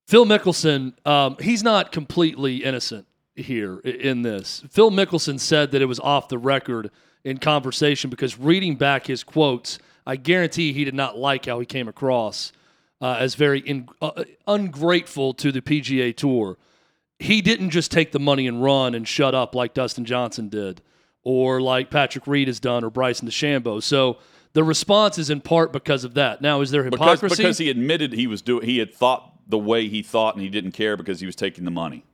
Phil 0.07 0.25
Mickelson, 0.25 0.93
um, 1.05 1.37
he's 1.39 1.61
not 1.61 1.91
completely 1.91 2.63
innocent 2.63 3.05
here 3.35 3.79
in 3.79 4.21
this. 4.21 4.63
Phil 4.69 4.91
Mickelson 4.91 5.39
said 5.39 5.71
that 5.71 5.81
it 5.81 5.85
was 5.85 5.99
off 5.99 6.29
the 6.29 6.37
record 6.37 6.89
in 7.23 7.37
conversation 7.37 8.09
because 8.09 8.39
reading 8.39 8.75
back 8.75 9.07
his 9.07 9.23
quotes, 9.23 9.77
I 10.07 10.15
guarantee 10.15 10.73
he 10.73 10.85
did 10.85 10.95
not 10.95 11.17
like 11.17 11.45
how 11.45 11.59
he 11.59 11.65
came 11.65 11.87
across 11.87 12.53
uh, 13.01 13.17
as 13.19 13.35
very 13.35 13.59
in, 13.59 13.89
uh, 14.01 14.23
ungrateful 14.47 15.33
to 15.35 15.51
the 15.51 15.61
PGA 15.61 16.15
Tour. 16.15 16.57
He 17.19 17.41
didn't 17.41 17.69
just 17.71 17.91
take 17.91 18.11
the 18.11 18.19
money 18.19 18.47
and 18.47 18.63
run 18.63 18.95
and 18.95 19.07
shut 19.07 19.35
up 19.35 19.53
like 19.53 19.73
Dustin 19.73 20.05
Johnson 20.05 20.49
did 20.49 20.81
or 21.23 21.61
like 21.61 21.89
Patrick 21.89 22.27
Reed 22.27 22.47
has 22.47 22.59
done 22.59 22.83
or 22.83 22.89
Bryson 22.89 23.27
DeChambeau. 23.27 23.81
So 23.83 24.17
the 24.53 24.63
response 24.63 25.17
is 25.17 25.29
in 25.29 25.41
part 25.41 25.71
because 25.71 26.03
of 26.03 26.15
that. 26.15 26.41
Now, 26.41 26.61
is 26.61 26.71
there 26.71 26.83
hypocrisy? 26.83 27.21
Because, 27.21 27.37
because 27.37 27.57
he 27.57 27.69
admitted 27.69 28.13
he 28.13 28.27
was 28.27 28.41
doing, 28.41 28.65
he 28.65 28.77
had 28.79 28.93
thought 28.93 29.33
the 29.47 29.57
way 29.57 29.87
he 29.87 30.01
thought, 30.01 30.35
and 30.35 30.43
he 30.43 30.49
didn't 30.49 30.71
care 30.71 30.95
because 30.95 31.19
he 31.19 31.25
was 31.25 31.35
taking 31.35 31.65
the 31.65 31.71
money. 31.71 32.05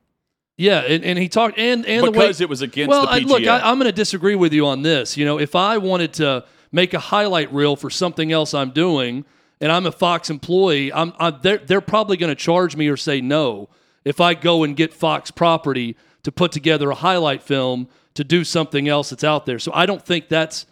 Yeah, 0.58 0.80
and, 0.80 1.04
and 1.04 1.18
he 1.18 1.28
talked, 1.28 1.58
and 1.58 1.84
and 1.84 2.06
because 2.06 2.38
the 2.38 2.42
way, 2.42 2.46
it 2.46 2.48
was 2.48 2.62
against 2.62 2.88
well, 2.88 3.02
the 3.02 3.08
PGA. 3.08 3.24
I, 3.24 3.26
look, 3.26 3.46
I, 3.46 3.60
I'm 3.60 3.78
going 3.78 3.90
to 3.90 3.92
disagree 3.92 4.34
with 4.34 4.54
you 4.54 4.66
on 4.66 4.82
this. 4.82 5.16
You 5.16 5.26
know, 5.26 5.38
if 5.38 5.54
I 5.54 5.76
wanted 5.76 6.14
to 6.14 6.46
make 6.72 6.94
a 6.94 6.98
highlight 6.98 7.52
reel 7.52 7.76
for 7.76 7.90
something 7.90 8.32
else 8.32 8.54
I'm 8.54 8.70
doing, 8.70 9.26
and 9.60 9.70
I'm 9.70 9.84
a 9.84 9.92
Fox 9.92 10.30
employee, 10.30 10.90
I'm, 10.92 11.12
I'm 11.18 11.38
they're 11.42 11.58
they're 11.58 11.82
probably 11.82 12.16
going 12.16 12.30
to 12.30 12.40
charge 12.40 12.74
me 12.74 12.88
or 12.88 12.96
say 12.96 13.20
no 13.20 13.68
if 14.06 14.20
I 14.20 14.34
go 14.34 14.62
and 14.62 14.74
get 14.74 14.94
Fox 14.94 15.30
property 15.30 15.96
to 16.26 16.32
put 16.32 16.50
together 16.50 16.90
a 16.90 16.94
highlight 16.96 17.40
film 17.40 17.86
to 18.14 18.24
do 18.24 18.42
something 18.42 18.88
else 18.88 19.10
that's 19.10 19.22
out 19.22 19.46
there. 19.46 19.60
So 19.60 19.70
I 19.72 19.86
don't 19.86 20.04
think 20.04 20.28
that's 20.28 20.66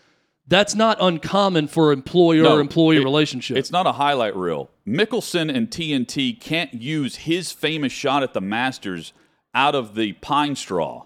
that's 0.48 0.74
not 0.74 0.98
uncommon 1.00 1.68
for 1.68 1.92
employer 1.92 2.42
no, 2.42 2.58
employee 2.58 2.96
it, 2.96 3.04
relationship. 3.04 3.56
It's 3.56 3.70
not 3.70 3.86
a 3.86 3.92
highlight 3.92 4.34
reel. 4.34 4.68
Mickelson 4.84 5.54
and 5.54 5.70
TNT 5.70 6.40
can't 6.40 6.74
use 6.74 7.14
his 7.14 7.52
famous 7.52 7.92
shot 7.92 8.24
at 8.24 8.34
the 8.34 8.40
Masters 8.40 9.12
out 9.54 9.76
of 9.76 9.94
the 9.94 10.14
pine 10.14 10.56
straw. 10.56 11.04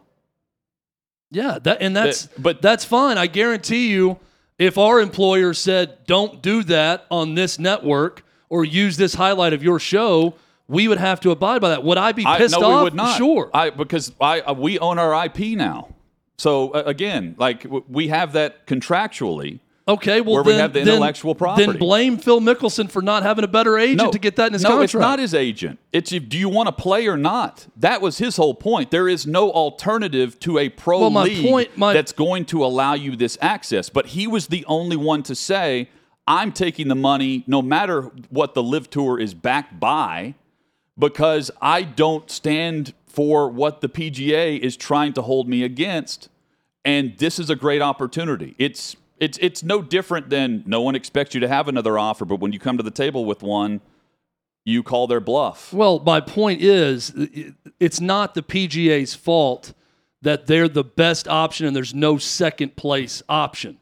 Yeah, 1.30 1.58
that 1.64 1.82
and 1.82 1.94
that's 1.94 2.22
that, 2.24 2.42
but 2.42 2.62
that's 2.62 2.86
fine. 2.86 3.18
I 3.18 3.26
guarantee 3.26 3.90
you 3.90 4.18
if 4.58 4.78
our 4.78 4.98
employer 4.98 5.52
said 5.52 6.06
don't 6.06 6.40
do 6.40 6.62
that 6.64 7.04
on 7.10 7.34
this 7.34 7.58
network 7.58 8.24
or 8.48 8.64
use 8.64 8.96
this 8.96 9.12
highlight 9.12 9.52
of 9.52 9.62
your 9.62 9.78
show, 9.78 10.36
we 10.68 10.86
would 10.86 10.98
have 10.98 11.20
to 11.20 11.30
abide 11.30 11.60
by 11.60 11.70
that. 11.70 11.82
Would 11.82 11.98
I 11.98 12.12
be 12.12 12.24
pissed 12.24 12.56
I, 12.56 12.60
no, 12.60 12.70
off? 12.70 12.78
We 12.80 12.84
would 12.84 12.94
not. 12.94 13.16
Sure. 13.16 13.50
I 13.52 13.70
because 13.70 14.12
I 14.20 14.40
uh, 14.40 14.52
we 14.52 14.78
own 14.78 14.98
our 14.98 15.24
IP 15.24 15.56
now. 15.56 15.94
So 16.36 16.70
uh, 16.70 16.82
again, 16.86 17.34
like 17.38 17.62
w- 17.64 17.84
we 17.88 18.08
have 18.08 18.34
that 18.34 18.66
contractually. 18.66 19.60
Okay, 19.88 20.20
well 20.20 20.34
where 20.34 20.44
then, 20.44 20.52
we 20.52 20.58
have 20.60 20.72
the 20.74 20.80
then, 20.80 20.88
intellectual 20.88 21.34
property. 21.34 21.66
Then 21.66 21.78
blame 21.78 22.18
Phil 22.18 22.40
Mickelson 22.40 22.90
for 22.90 23.00
not 23.00 23.22
having 23.22 23.42
a 23.42 23.48
better 23.48 23.78
agent 23.78 24.02
no, 24.02 24.10
to 24.12 24.18
get 24.18 24.36
that 24.36 24.48
in 24.48 24.52
his 24.52 24.62
no, 24.62 24.68
contract. 24.68 24.84
it's 24.84 25.00
not 25.00 25.18
his 25.18 25.32
agent. 25.32 25.78
It's 25.94 26.12
if, 26.12 26.28
do 26.28 26.36
you 26.36 26.50
want 26.50 26.66
to 26.66 26.72
play 26.72 27.06
or 27.06 27.16
not? 27.16 27.66
That 27.74 28.02
was 28.02 28.18
his 28.18 28.36
whole 28.36 28.52
point. 28.52 28.90
There 28.90 29.08
is 29.08 29.26
no 29.26 29.50
alternative 29.50 30.38
to 30.40 30.58
a 30.58 30.68
pro 30.68 31.00
well, 31.00 31.10
my 31.10 31.24
league 31.24 31.48
point, 31.48 31.78
my, 31.78 31.94
that's 31.94 32.12
going 32.12 32.44
to 32.46 32.62
allow 32.62 32.92
you 32.92 33.16
this 33.16 33.38
access. 33.40 33.88
But 33.88 34.08
he 34.08 34.26
was 34.26 34.48
the 34.48 34.62
only 34.66 34.96
one 34.96 35.22
to 35.22 35.34
say, 35.34 35.88
"I'm 36.26 36.52
taking 36.52 36.88
the 36.88 36.94
money, 36.94 37.44
no 37.46 37.62
matter 37.62 38.10
what 38.28 38.52
the 38.52 38.62
LIV 38.62 38.90
Tour 38.90 39.18
is 39.18 39.32
backed 39.32 39.80
by, 39.80 40.34
because 40.98 41.50
I 41.60 41.82
don't 41.82 42.30
stand 42.30 42.94
for 43.06 43.48
what 43.48 43.80
the 43.80 43.88
PGA 43.88 44.58
is 44.58 44.76
trying 44.76 45.12
to 45.14 45.22
hold 45.22 45.48
me 45.48 45.62
against." 45.62 46.28
And 46.84 47.16
this 47.18 47.38
is 47.38 47.50
a 47.50 47.56
great 47.56 47.82
opportunity. 47.82 48.54
It's 48.58 48.96
it's 49.18 49.38
it's 49.38 49.62
no 49.62 49.82
different 49.82 50.30
than 50.30 50.62
no 50.66 50.80
one 50.80 50.94
expects 50.94 51.34
you 51.34 51.40
to 51.40 51.48
have 51.48 51.68
another 51.68 51.98
offer, 51.98 52.24
but 52.24 52.40
when 52.40 52.52
you 52.52 52.58
come 52.58 52.76
to 52.76 52.82
the 52.82 52.90
table 52.90 53.24
with 53.24 53.42
one, 53.42 53.80
you 54.64 54.82
call 54.82 55.06
their 55.06 55.20
bluff. 55.20 55.72
Well, 55.72 55.98
my 56.00 56.20
point 56.20 56.60
is, 56.60 57.12
it's 57.80 58.00
not 58.00 58.34
the 58.34 58.42
PGA's 58.42 59.14
fault 59.14 59.72
that 60.22 60.46
they're 60.46 60.68
the 60.68 60.84
best 60.84 61.28
option 61.28 61.66
and 61.66 61.74
there's 61.74 61.94
no 61.94 62.18
second 62.18 62.76
place 62.76 63.22
option. 63.28 63.78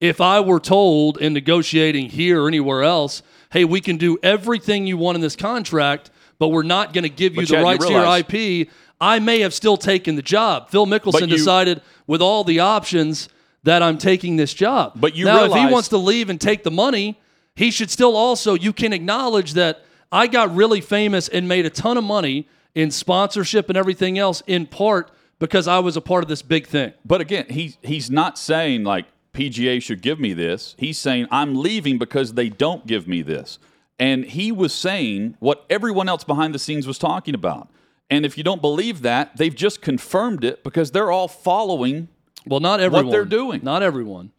If 0.00 0.20
I 0.20 0.40
were 0.40 0.60
told 0.60 1.18
in 1.18 1.32
negotiating 1.32 2.10
here 2.10 2.42
or 2.42 2.48
anywhere 2.48 2.82
else, 2.82 3.22
hey, 3.52 3.64
we 3.64 3.80
can 3.80 3.96
do 3.96 4.18
everything 4.22 4.86
you 4.86 4.96
want 4.96 5.14
in 5.14 5.22
this 5.22 5.36
contract, 5.36 6.10
but 6.38 6.48
we're 6.48 6.62
not 6.62 6.92
going 6.92 7.04
to 7.04 7.08
give 7.08 7.34
you 7.34 7.42
but 7.42 7.48
the 7.48 7.54
Chad, 7.54 7.64
rights 7.64 7.84
you 7.84 7.96
realize, 7.96 8.24
to 8.24 8.38
your 8.38 8.60
IP, 8.60 8.68
I 9.00 9.18
may 9.18 9.40
have 9.40 9.54
still 9.54 9.76
taken 9.76 10.16
the 10.16 10.22
job. 10.22 10.70
Phil 10.70 10.86
Mickelson 10.86 11.22
you, 11.22 11.36
decided 11.36 11.82
with 12.06 12.22
all 12.22 12.44
the 12.44 12.60
options 12.60 13.28
that 13.64 13.82
I'm 13.82 13.98
taking 13.98 14.36
this 14.36 14.54
job. 14.54 14.92
But 14.96 15.14
you 15.14 15.24
now, 15.24 15.42
realize, 15.42 15.62
if 15.62 15.68
he 15.68 15.72
wants 15.72 15.88
to 15.88 15.98
leave 15.98 16.30
and 16.30 16.40
take 16.40 16.62
the 16.62 16.70
money, 16.70 17.20
he 17.56 17.70
should 17.70 17.90
still 17.90 18.16
also. 18.16 18.54
You 18.54 18.72
can 18.72 18.92
acknowledge 18.92 19.54
that 19.54 19.84
I 20.12 20.26
got 20.26 20.54
really 20.54 20.80
famous 20.80 21.28
and 21.28 21.48
made 21.48 21.66
a 21.66 21.70
ton 21.70 21.96
of 21.96 22.04
money 22.04 22.48
in 22.74 22.90
sponsorship 22.90 23.68
and 23.68 23.78
everything 23.78 24.18
else, 24.18 24.42
in 24.46 24.66
part 24.66 25.10
because 25.38 25.68
I 25.68 25.78
was 25.78 25.96
a 25.96 26.00
part 26.00 26.24
of 26.24 26.28
this 26.28 26.42
big 26.42 26.66
thing. 26.66 26.92
But 27.04 27.20
again, 27.20 27.46
he 27.48 27.76
he's 27.82 28.10
not 28.10 28.38
saying 28.38 28.84
like 28.84 29.06
PGA 29.32 29.82
should 29.82 30.02
give 30.02 30.20
me 30.20 30.32
this. 30.32 30.74
He's 30.78 30.98
saying 30.98 31.26
I'm 31.30 31.54
leaving 31.54 31.98
because 31.98 32.34
they 32.34 32.48
don't 32.48 32.86
give 32.86 33.08
me 33.08 33.22
this. 33.22 33.58
And 33.98 34.24
he 34.24 34.50
was 34.50 34.74
saying 34.74 35.36
what 35.38 35.64
everyone 35.70 36.08
else 36.08 36.24
behind 36.24 36.54
the 36.54 36.58
scenes 36.58 36.86
was 36.86 36.98
talking 36.98 37.34
about. 37.34 37.70
And 38.10 38.26
if 38.26 38.36
you 38.36 38.44
don't 38.44 38.60
believe 38.60 39.02
that, 39.02 39.36
they've 39.36 39.54
just 39.54 39.80
confirmed 39.80 40.44
it 40.44 40.62
because 40.62 40.90
they're 40.90 41.10
all 41.10 41.28
following 41.28 42.08
well, 42.46 42.60
not 42.60 42.80
everyone. 42.80 43.06
What 43.06 43.12
they're 43.12 43.24
doing. 43.24 43.60
Not 43.62 43.82
everyone. 43.82 44.32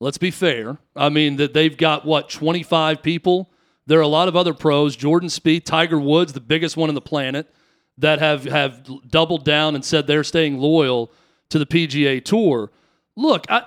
Let's 0.00 0.18
be 0.18 0.30
fair. 0.30 0.78
I 0.96 1.08
mean, 1.08 1.36
that 1.36 1.54
they've 1.54 1.76
got 1.76 2.04
what, 2.04 2.28
25 2.28 3.02
people? 3.02 3.50
There 3.86 3.98
are 3.98 4.02
a 4.02 4.08
lot 4.08 4.28
of 4.28 4.36
other 4.36 4.54
pros, 4.54 4.96
Jordan 4.96 5.28
Spieth, 5.28 5.64
Tiger 5.64 5.98
Woods, 6.00 6.32
the 6.32 6.40
biggest 6.40 6.76
one 6.76 6.88
on 6.88 6.94
the 6.94 7.00
planet, 7.00 7.52
that 7.98 8.18
have, 8.18 8.44
have 8.44 8.88
doubled 9.08 9.44
down 9.44 9.74
and 9.74 9.84
said 9.84 10.06
they're 10.06 10.24
staying 10.24 10.58
loyal 10.58 11.12
to 11.50 11.58
the 11.58 11.66
PGA 11.66 12.24
Tour. 12.24 12.70
Look, 13.14 13.44
I, 13.48 13.64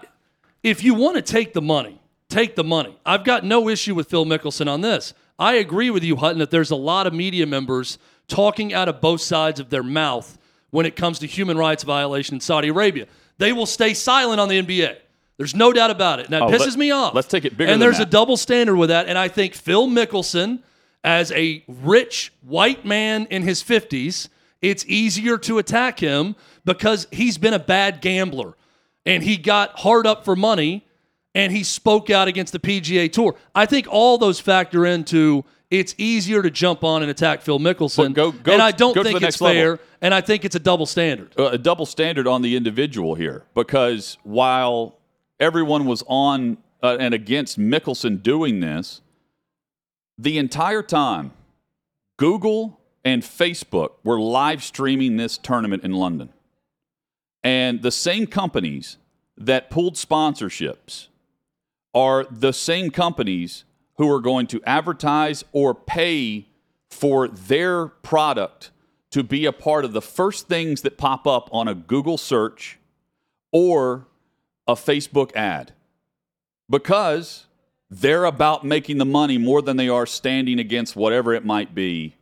if 0.64 0.84
you 0.84 0.96
want 0.96 1.16
to 1.16 1.22
take 1.22 1.54
the 1.54 1.62
money, 1.62 1.97
take 2.30 2.56
the 2.56 2.64
money. 2.64 2.98
I've 3.06 3.24
got 3.24 3.44
no 3.44 3.70
issue 3.70 3.96
with 3.96 4.10
Phil 4.10 4.26
Mickelson 4.26 4.68
on 4.68 4.82
this. 4.82 5.14
I 5.40 5.56
agree 5.56 5.90
with 5.90 6.04
you, 6.04 6.16
Hutton, 6.16 6.40
that 6.40 6.52
there's 6.52 6.72
a 6.72 6.76
lot 6.76 7.08
of 7.08 7.14
media 7.14 7.46
members 7.46 7.98
talking 8.28 8.74
out 8.74 8.90
of 8.90 9.02
both 9.02 9.22
sides 9.22 9.60
of 9.60 9.70
their 9.70 9.84
mouth 9.84 10.38
when 10.72 10.86
it 10.86 10.96
comes 10.96 11.20
to 11.20 11.28
human 11.28 11.58
rights 11.58 11.84
violation 11.84 12.36
in 12.36 12.42
Saudi 12.42 12.68
Arabia. 12.70 13.08
They 13.38 13.54
will 13.54 13.66
stay 13.66 13.94
silent 13.94 14.40
on 14.40 14.50
the 14.50 14.62
NBA. 14.62 14.98
There's 15.38 15.56
no 15.56 15.72
doubt 15.72 15.92
about 15.92 16.20
it. 16.20 16.26
And 16.26 16.34
that 16.34 16.42
oh, 16.42 16.48
pisses 16.48 16.70
let, 16.72 16.78
me 16.78 16.92
off. 16.92 17.14
Let's 17.14 17.28
take 17.28 17.46
it 17.46 17.56
bigger. 17.56 17.72
And 17.72 17.82
there's 17.82 18.00
that. 18.00 18.08
a 18.08 18.10
double 18.10 18.38
standard 18.38 18.76
with 18.76 18.90
that. 18.90 19.08
And 19.08 19.18
I 19.18 19.28
think 19.28 19.54
Phil 19.54 19.88
Mickelson, 19.88 20.64
as 21.04 21.32
a 21.32 21.64
rich 21.68 22.34
white 22.42 22.84
man 22.84 23.28
in 23.30 23.44
his 23.44 23.64
50s, 23.64 24.30
it's 24.62 24.84
easier 24.88 25.38
to 25.38 25.60
attack 25.60 26.00
him 26.00 26.36
because 26.66 27.08
he's 27.12 27.38
been 27.38 27.54
a 27.54 27.60
bad 27.60 28.02
gambler 28.02 28.56
and 29.06 29.22
he 29.22 29.38
got 29.38 29.80
hard 29.80 30.08
up 30.08 30.26
for 30.26 30.36
money 30.36 30.87
and 31.38 31.52
he 31.52 31.64
spoke 31.64 32.10
out 32.10 32.28
against 32.28 32.52
the 32.52 32.60
PGA 32.60 33.12
Tour. 33.14 33.36
I 33.54 33.68
think 33.68 33.88
all 33.88 34.18
those 34.18 34.40
factor 34.40 34.88
into 34.88 35.46
it's 35.70 35.94
easier 36.00 36.42
to 36.42 36.50
jump 36.50 36.84
on 36.84 37.04
and 37.04 37.12
attack 37.12 37.42
Phil 37.42 37.60
Mickelson. 37.60 38.14
Go, 38.14 38.32
go, 38.32 38.54
and 38.54 38.62
I 38.62 38.72
don't 38.72 38.96
think 38.96 39.22
it's 39.22 39.38
fair, 39.38 39.72
level. 39.72 39.86
and 40.02 40.16
I 40.16 40.22
think 40.22 40.46
it's 40.46 40.56
a 40.56 40.60
double 40.60 40.88
standard. 40.88 41.34
Uh, 41.38 41.50
a 41.50 41.58
double 41.60 41.86
standard 41.86 42.26
on 42.26 42.42
the 42.42 42.56
individual 42.56 43.14
here, 43.14 43.44
because 43.54 44.18
while 44.24 44.98
everyone 45.40 45.86
was 45.86 46.04
on 46.08 46.58
uh, 46.82 46.98
and 47.00 47.14
against 47.14 47.60
Mickelson 47.60 48.24
doing 48.24 48.60
this, 48.60 49.02
the 50.18 50.40
entire 50.40 50.82
time, 50.82 51.34
Google 52.18 52.80
and 53.06 53.22
Facebook 53.22 53.92
were 54.04 54.20
live 54.20 54.64
streaming 54.64 55.18
this 55.18 55.38
tournament 55.38 55.84
in 55.84 55.92
London. 55.92 56.30
And 57.44 57.84
the 57.84 57.92
same 57.92 58.26
companies 58.26 58.98
that 59.38 59.70
pulled 59.70 59.96
sponsorships 59.96 61.10
are 61.98 62.26
the 62.30 62.54
same 62.54 62.92
companies 62.92 63.64
who 63.96 64.08
are 64.12 64.20
going 64.20 64.46
to 64.46 64.62
advertise 64.66 65.44
or 65.52 65.74
pay 65.74 66.48
for 66.92 67.28
their 67.28 67.88
product 67.88 68.70
to 69.10 69.24
be 69.24 69.48
a 69.48 69.52
part 69.52 69.84
of 69.84 69.94
the 69.94 70.02
first 70.02 70.48
things 70.48 70.84
that 70.84 70.96
pop 70.96 71.26
up 71.26 71.50
on 71.52 71.68
a 71.68 71.74
Google 71.74 72.20
search 72.20 72.78
or 73.52 74.06
a 74.68 74.76
Facebook 74.76 75.36
ad 75.36 75.74
because 76.70 77.48
they're 77.90 78.26
about 78.26 78.64
making 78.64 79.00
the 79.00 79.06
money 79.06 79.40
more 79.40 79.64
than 79.64 79.78
they 79.78 79.90
are 79.90 80.06
standing 80.06 80.60
against 80.60 80.96
whatever 80.96 81.34
it 81.34 81.46
might 81.46 81.74
be 81.74 82.16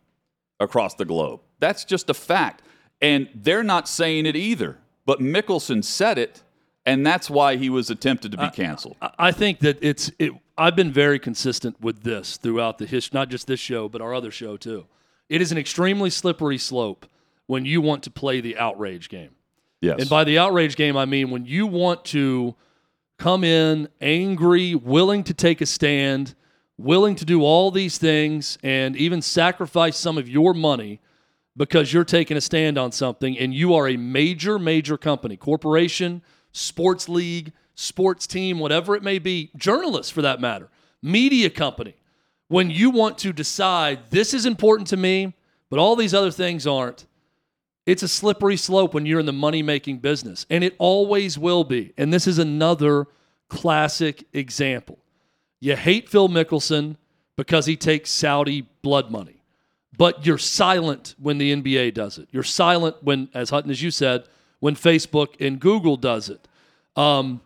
across 0.58 0.94
the 0.94 1.03
globe. 1.03 1.41
That's 1.60 1.84
just 1.84 2.10
a 2.10 2.13
fact. 2.13 2.62
And 3.01 3.27
they're 3.36 3.63
not 3.63 3.89
saying 3.89 4.25
it 4.25 4.38
either. 4.38 4.77
But 5.05 5.20
Mickelson 5.20 5.84
said 5.84 6.17
it, 6.17 6.44
and 6.86 7.06
that's 7.06 7.30
why 7.30 7.56
he 7.56 7.70
was 7.70 7.89
attempted 7.89 8.32
to 8.32 8.38
be 8.38 8.50
canceled. 8.50 8.96
I- 9.01 9.12
I 9.18 9.32
think 9.32 9.60
that 9.60 9.77
it's. 9.82 10.12
It, 10.20 10.32
I've 10.58 10.75
been 10.75 10.92
very 10.92 11.20
consistent 11.20 11.82
with 11.82 12.04
this 12.04 12.38
throughout 12.38 12.77
the 12.77 12.86
history, 12.86 13.18
not 13.18 13.30
just 13.30 13.46
this 13.48 13.60
show, 13.60 13.89
but 13.89 14.01
our 14.01 14.13
other 14.13 14.32
show 14.32 14.56
too. 14.56 14.86
It 15.27 15.42
is 15.42 15.51
an 15.51 15.58
extremely 15.58 16.10
slippery 16.10 16.58
slope 16.58 17.06
when 17.48 17.65
you 17.65 17.82
want 17.82 18.04
to 18.04 18.10
play 18.12 18.39
the 18.42 18.58
outrage 18.58 19.10
game. 19.10 19.32
yes. 19.82 20.00
And 20.00 20.10
by 20.10 20.24
the 20.24 20.38
outrage 20.38 20.75
game, 20.77 20.96
I 20.96 21.06
mean 21.06 21.30
when 21.30 21.46
you 21.46 21.68
want 21.68 22.06
to 22.06 22.56
come 23.20 23.44
in 23.44 23.89
angry, 24.01 24.75
willing 24.75 25.24
to 25.25 25.34
take 25.34 25.60
a 25.62 25.65
stand, 25.65 26.36
willing 26.77 27.15
to 27.15 27.25
do 27.25 27.44
all 27.44 27.70
these 27.72 27.98
things, 27.98 28.58
and 28.63 28.96
even 28.96 29.22
sacrifice 29.22 29.98
some 29.98 30.18
of 30.18 30.30
your 30.30 30.54
money 30.54 31.01
because 31.58 31.92
you're 31.94 32.04
taking 32.06 32.38
a 32.38 32.42
stand 32.42 32.77
on 32.77 32.92
something 32.92 33.38
and 33.38 33.54
you 33.54 33.74
are 33.74 33.88
a 33.89 33.98
major, 33.98 34.58
major 34.60 34.98
company, 34.98 35.36
corporation, 35.38 36.22
sports 36.56 37.10
league, 37.10 37.52
sports 37.76 38.26
team, 38.26 38.60
whatever 38.60 38.96
it 38.96 39.04
may 39.04 39.20
be, 39.20 39.52
journalists 39.56 40.12
for 40.12 40.22
that 40.22 40.40
matter, 40.40 40.70
media 41.02 41.50
company. 41.50 41.96
When 42.48 42.70
you 42.70 42.90
want 42.90 43.18
to 43.20 43.34
decide 43.34 44.12
this 44.12 44.34
is 44.34 44.46
important 44.46 44.88
to 44.90 44.98
me, 44.98 45.34
but 45.70 45.80
all 45.80 45.96
these 45.96 46.14
other 46.14 46.32
things 46.32 46.66
aren't, 46.66 47.06
it's 47.86 48.04
a 48.04 48.08
slippery 48.08 48.58
slope 48.58 48.94
when 48.94 49.06
you're 49.06 49.20
in 49.20 49.26
the 49.26 49.34
money 49.34 49.62
making 49.62 50.00
business, 50.00 50.46
and 50.50 50.64
it 50.64 50.76
always 50.80 51.38
will 51.38 51.64
be. 51.64 51.94
And 51.98 52.14
this 52.14 52.28
is 52.28 52.40
another 52.40 53.08
classic 53.50 54.26
example. 54.34 54.98
You 55.60 55.76
hate 55.76 56.10
Phil 56.10 56.30
Mickelson 56.30 56.96
because 57.36 57.66
he 57.66 57.76
takes 57.76 58.10
Saudi 58.10 58.68
blood 58.82 59.12
money, 59.12 59.44
but 59.98 60.26
you're 60.26 60.38
silent 60.38 61.16
when 61.20 61.38
the 61.38 61.54
NBA 61.54 61.94
does 61.94 62.18
it. 62.18 62.30
You're 62.32 62.44
silent 62.44 62.98
when, 63.02 63.30
as 63.34 63.50
Hutton, 63.50 63.72
as 63.72 63.82
you 63.82 63.92
said, 63.92 64.26
when 64.60 64.76
Facebook 64.76 65.36
and 65.40 65.60
Google 65.60 65.98
does 65.98 66.30
it. 66.30 66.48
Um, 66.96 67.42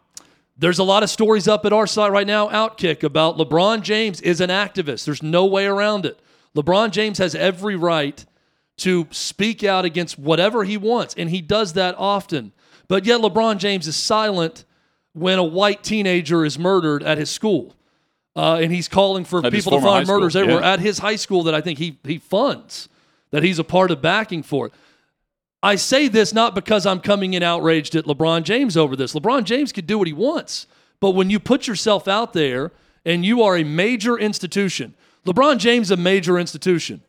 there's 0.58 0.80
a 0.80 0.84
lot 0.84 1.04
of 1.04 1.10
stories 1.10 1.48
up 1.48 1.66
at 1.66 1.72
our 1.72 1.88
site 1.88 2.12
right 2.12 2.28
now, 2.28 2.50
Outkick, 2.50 3.04
about 3.04 3.38
LeBron 3.38 3.82
James 3.82 4.20
is 4.22 4.42
an 4.42 4.50
activist. 4.50 5.06
There's 5.06 5.24
no 5.24 5.46
way 5.46 5.66
around 5.66 6.06
it. 6.06 6.20
LeBron 6.56 6.92
James 6.92 7.18
has 7.18 7.34
every 7.34 7.76
right 7.76 8.26
to 8.78 9.08
speak 9.12 9.64
out 9.64 9.86
against 9.86 10.20
whatever 10.20 10.64
he 10.64 10.78
wants, 10.78 11.16
and 11.18 11.30
he 11.30 11.42
does 11.42 11.74
that 11.74 11.96
often. 11.98 12.52
But 12.88 13.06
yet, 13.06 13.22
LeBron 13.22 13.58
James 13.58 13.88
is 13.88 13.96
silent 13.96 14.66
when 15.14 15.40
a 15.40 15.44
white 15.44 15.84
teenager 15.84 16.44
is 16.44 16.58
murdered 16.58 17.04
at 17.04 17.18
his 17.18 17.30
school. 17.30 17.76
Uh, 18.36 18.60
and 18.62 18.72
he's 18.72 18.88
calling 18.88 19.26
for 19.26 19.46
At 19.46 19.52
people 19.52 19.72
to 19.74 19.82
find 19.82 20.08
murders 20.08 20.36
everywhere 20.36 20.62
yeah. 20.62 20.74
at 20.74 20.80
his 20.80 21.00
high 21.00 21.18
school 21.18 21.44
that 21.44 21.54
I 21.54 21.62
think 21.62 21.80
he, 21.80 21.98
he 22.04 22.18
funds, 22.18 22.88
that 23.32 23.44
he's 23.44 23.60
a 23.60 23.64
part 23.64 23.92
of 23.92 24.02
backing 24.02 24.44
for 24.44 24.68
it. 24.68 24.74
I 25.62 25.76
say 25.76 26.08
this 26.08 26.34
not 26.34 26.56
because 26.56 26.86
I'm 26.86 27.02
coming 27.02 27.34
in 27.34 27.44
outraged 27.44 27.96
at 27.96 28.06
LeBron 28.06 28.44
James 28.44 28.78
over 28.78 28.96
this. 28.96 29.14
LeBron 29.14 29.44
James 29.44 29.72
could 29.72 29.88
do 29.88 29.98
what 29.98 30.08
he 30.08 30.14
wants. 30.14 30.68
But 31.00 31.12
when 31.12 31.30
you 31.30 31.40
put 31.40 31.68
yourself 31.68 32.08
out 32.08 32.34
there 32.34 32.72
and 33.06 33.26
you 33.26 33.44
are 33.44 33.58
a 33.58 33.64
major 33.64 34.18
institution, 34.18 34.94
LeBron 35.26 35.58
James 35.58 35.92
a 35.92 35.98
major 35.98 36.40
institution. 36.40 37.02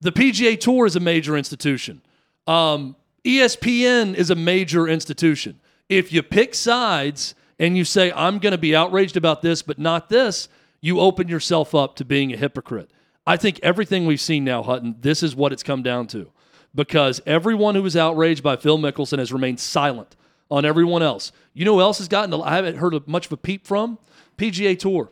The 0.00 0.12
PGA 0.12 0.58
Tour 0.58 0.86
is 0.86 0.96
a 0.96 1.00
major 1.00 1.36
institution. 1.36 2.02
Um, 2.46 2.96
ESPN 3.24 4.14
is 4.14 4.30
a 4.30 4.34
major 4.34 4.88
institution. 4.88 5.60
If 5.88 6.12
you 6.12 6.22
pick 6.22 6.54
sides 6.54 7.34
and 7.58 7.76
you 7.76 7.84
say, 7.84 8.10
I'm 8.12 8.38
going 8.38 8.52
to 8.52 8.58
be 8.58 8.74
outraged 8.74 9.16
about 9.16 9.42
this, 9.42 9.62
but 9.62 9.78
not 9.78 10.08
this, 10.08 10.48
you 10.80 10.98
open 10.98 11.28
yourself 11.28 11.74
up 11.74 11.94
to 11.96 12.04
being 12.04 12.32
a 12.32 12.36
hypocrite. 12.36 12.90
I 13.26 13.36
think 13.36 13.60
everything 13.62 14.06
we've 14.06 14.20
seen 14.20 14.42
now, 14.42 14.62
Hutton, 14.62 14.96
this 15.00 15.22
is 15.22 15.36
what 15.36 15.52
it's 15.52 15.62
come 15.62 15.82
down 15.82 16.08
to. 16.08 16.32
Because 16.74 17.20
everyone 17.26 17.74
who 17.74 17.82
was 17.82 17.96
outraged 17.96 18.42
by 18.42 18.56
Phil 18.56 18.78
Mickelson 18.78 19.18
has 19.18 19.32
remained 19.32 19.60
silent 19.60 20.16
on 20.50 20.64
everyone 20.64 21.02
else. 21.02 21.32
You 21.54 21.64
know 21.64 21.74
who 21.74 21.80
else 21.80 21.98
has 21.98 22.08
gotten, 22.08 22.32
I 22.34 22.56
haven't 22.56 22.76
heard 22.76 23.06
much 23.06 23.26
of 23.26 23.32
a 23.32 23.36
peep 23.36 23.66
from? 23.66 23.98
PGA 24.38 24.78
Tour. 24.78 25.10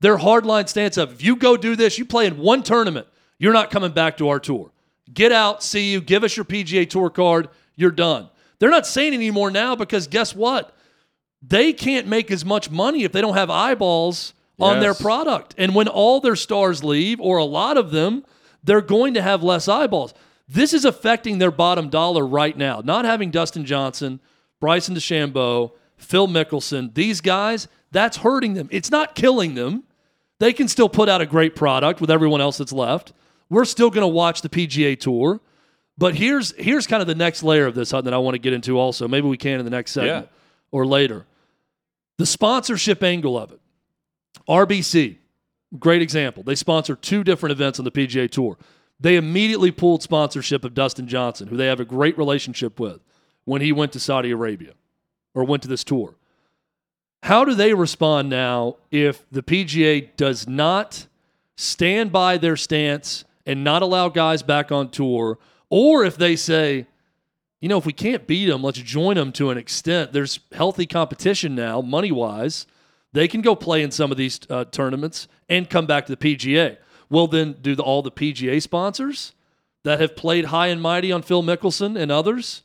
Their 0.00 0.18
hardline 0.18 0.68
stance 0.68 0.96
of, 0.96 1.12
if 1.12 1.22
you 1.22 1.36
go 1.36 1.56
do 1.56 1.76
this, 1.76 1.98
you 1.98 2.04
play 2.04 2.26
in 2.26 2.38
one 2.38 2.62
tournament, 2.62 3.06
you're 3.38 3.52
not 3.52 3.70
coming 3.70 3.92
back 3.92 4.16
to 4.18 4.28
our 4.28 4.38
tour. 4.38 4.70
Get 5.12 5.32
out, 5.32 5.62
see 5.62 5.92
you, 5.92 6.00
give 6.00 6.24
us 6.24 6.36
your 6.36 6.44
PGA 6.44 6.88
Tour 6.88 7.10
card, 7.10 7.48
you're 7.74 7.90
done. 7.90 8.28
They're 8.58 8.70
not 8.70 8.86
saying 8.86 9.14
anymore 9.14 9.50
now 9.50 9.74
because 9.76 10.06
guess 10.06 10.34
what? 10.34 10.74
They 11.42 11.72
can't 11.72 12.06
make 12.06 12.30
as 12.30 12.44
much 12.44 12.70
money 12.70 13.04
if 13.04 13.12
they 13.12 13.20
don't 13.20 13.34
have 13.34 13.50
eyeballs 13.50 14.34
on 14.60 14.80
their 14.80 14.94
product. 14.94 15.54
And 15.56 15.74
when 15.74 15.86
all 15.88 16.20
their 16.20 16.36
stars 16.36 16.82
leave, 16.82 17.20
or 17.20 17.38
a 17.38 17.44
lot 17.44 17.76
of 17.76 17.92
them, 17.92 18.24
they're 18.64 18.80
going 18.80 19.14
to 19.14 19.22
have 19.22 19.42
less 19.42 19.68
eyeballs. 19.68 20.14
This 20.48 20.72
is 20.72 20.84
affecting 20.84 21.38
their 21.38 21.50
bottom 21.50 21.88
dollar 21.90 22.26
right 22.26 22.56
now. 22.56 22.80
Not 22.82 23.04
having 23.04 23.30
Dustin 23.30 23.64
Johnson, 23.64 24.20
Bryson 24.60 24.94
DeChambeau, 24.94 25.72
Phil 25.96 26.26
Mickelson, 26.28 26.94
these 26.94 27.20
guys, 27.20 27.68
that's 27.92 28.18
hurting 28.18 28.54
them. 28.54 28.68
It's 28.70 28.90
not 28.90 29.14
killing 29.14 29.54
them. 29.54 29.84
They 30.38 30.52
can 30.52 30.68
still 30.68 30.88
put 30.88 31.08
out 31.08 31.20
a 31.20 31.26
great 31.26 31.54
product 31.56 32.00
with 32.00 32.10
everyone 32.10 32.40
else 32.40 32.58
that's 32.58 32.72
left. 32.72 33.12
We're 33.50 33.64
still 33.64 33.90
going 33.90 34.02
to 34.02 34.08
watch 34.08 34.40
the 34.42 34.48
PGA 34.48 34.98
Tour. 34.98 35.40
But 35.96 36.14
here's 36.14 36.52
here's 36.56 36.86
kind 36.86 37.00
of 37.02 37.08
the 37.08 37.14
next 37.16 37.42
layer 37.42 37.66
of 37.66 37.74
this 37.74 37.90
Hutton, 37.90 38.04
that 38.04 38.14
I 38.14 38.18
want 38.18 38.34
to 38.36 38.38
get 38.38 38.52
into 38.52 38.78
also. 38.78 39.08
Maybe 39.08 39.26
we 39.26 39.36
can 39.36 39.58
in 39.58 39.64
the 39.64 39.70
next 39.70 39.90
segment 39.92 40.26
Yeah. 40.30 40.36
or 40.70 40.86
later. 40.86 41.26
The 42.18 42.26
sponsorship 42.26 43.02
angle 43.02 43.36
of 43.36 43.50
it. 43.52 43.60
RBC, 44.48 45.16
great 45.78 46.00
example. 46.02 46.42
They 46.44 46.54
sponsor 46.54 46.94
two 46.94 47.24
different 47.24 47.50
events 47.52 47.78
on 47.80 47.84
the 47.84 47.90
PGA 47.90 48.30
Tour. 48.30 48.56
They 49.00 49.16
immediately 49.16 49.70
pulled 49.70 50.02
sponsorship 50.02 50.64
of 50.64 50.74
Dustin 50.74 51.06
Johnson, 51.06 51.48
who 51.48 51.56
they 51.56 51.66
have 51.66 51.80
a 51.80 51.84
great 51.84 52.18
relationship 52.18 52.80
with, 52.80 53.00
when 53.44 53.62
he 53.62 53.72
went 53.72 53.92
to 53.92 54.00
Saudi 54.00 54.30
Arabia 54.30 54.72
or 55.34 55.44
went 55.44 55.62
to 55.62 55.68
this 55.68 55.84
tour. 55.84 56.16
How 57.22 57.44
do 57.44 57.54
they 57.54 57.74
respond 57.74 58.28
now 58.28 58.76
if 58.90 59.28
the 59.30 59.42
PGA 59.42 60.08
does 60.16 60.48
not 60.48 61.06
stand 61.56 62.12
by 62.12 62.38
their 62.38 62.56
stance 62.56 63.24
and 63.46 63.64
not 63.64 63.82
allow 63.82 64.08
guys 64.08 64.42
back 64.42 64.70
on 64.70 64.90
tour, 64.90 65.38
or 65.70 66.04
if 66.04 66.16
they 66.16 66.36
say, 66.36 66.86
you 67.60 67.68
know, 67.68 67.78
if 67.78 67.86
we 67.86 67.92
can't 67.92 68.26
beat 68.26 68.46
them, 68.46 68.62
let's 68.62 68.78
join 68.78 69.16
them 69.16 69.32
to 69.32 69.50
an 69.50 69.58
extent. 69.58 70.12
There's 70.12 70.38
healthy 70.52 70.86
competition 70.86 71.54
now, 71.54 71.80
money 71.80 72.12
wise. 72.12 72.66
They 73.12 73.26
can 73.26 73.40
go 73.40 73.56
play 73.56 73.82
in 73.82 73.90
some 73.90 74.12
of 74.12 74.16
these 74.16 74.38
uh, 74.48 74.64
tournaments 74.66 75.26
and 75.48 75.68
come 75.68 75.86
back 75.86 76.06
to 76.06 76.14
the 76.14 76.36
PGA. 76.36 76.76
Well, 77.10 77.26
then, 77.26 77.56
do 77.60 77.74
the, 77.74 77.82
all 77.82 78.02
the 78.02 78.10
PGA 78.10 78.60
sponsors 78.60 79.32
that 79.84 80.00
have 80.00 80.16
played 80.16 80.46
high 80.46 80.66
and 80.68 80.82
mighty 80.82 81.10
on 81.10 81.22
Phil 81.22 81.42
Mickelson 81.42 81.98
and 81.98 82.12
others, 82.12 82.62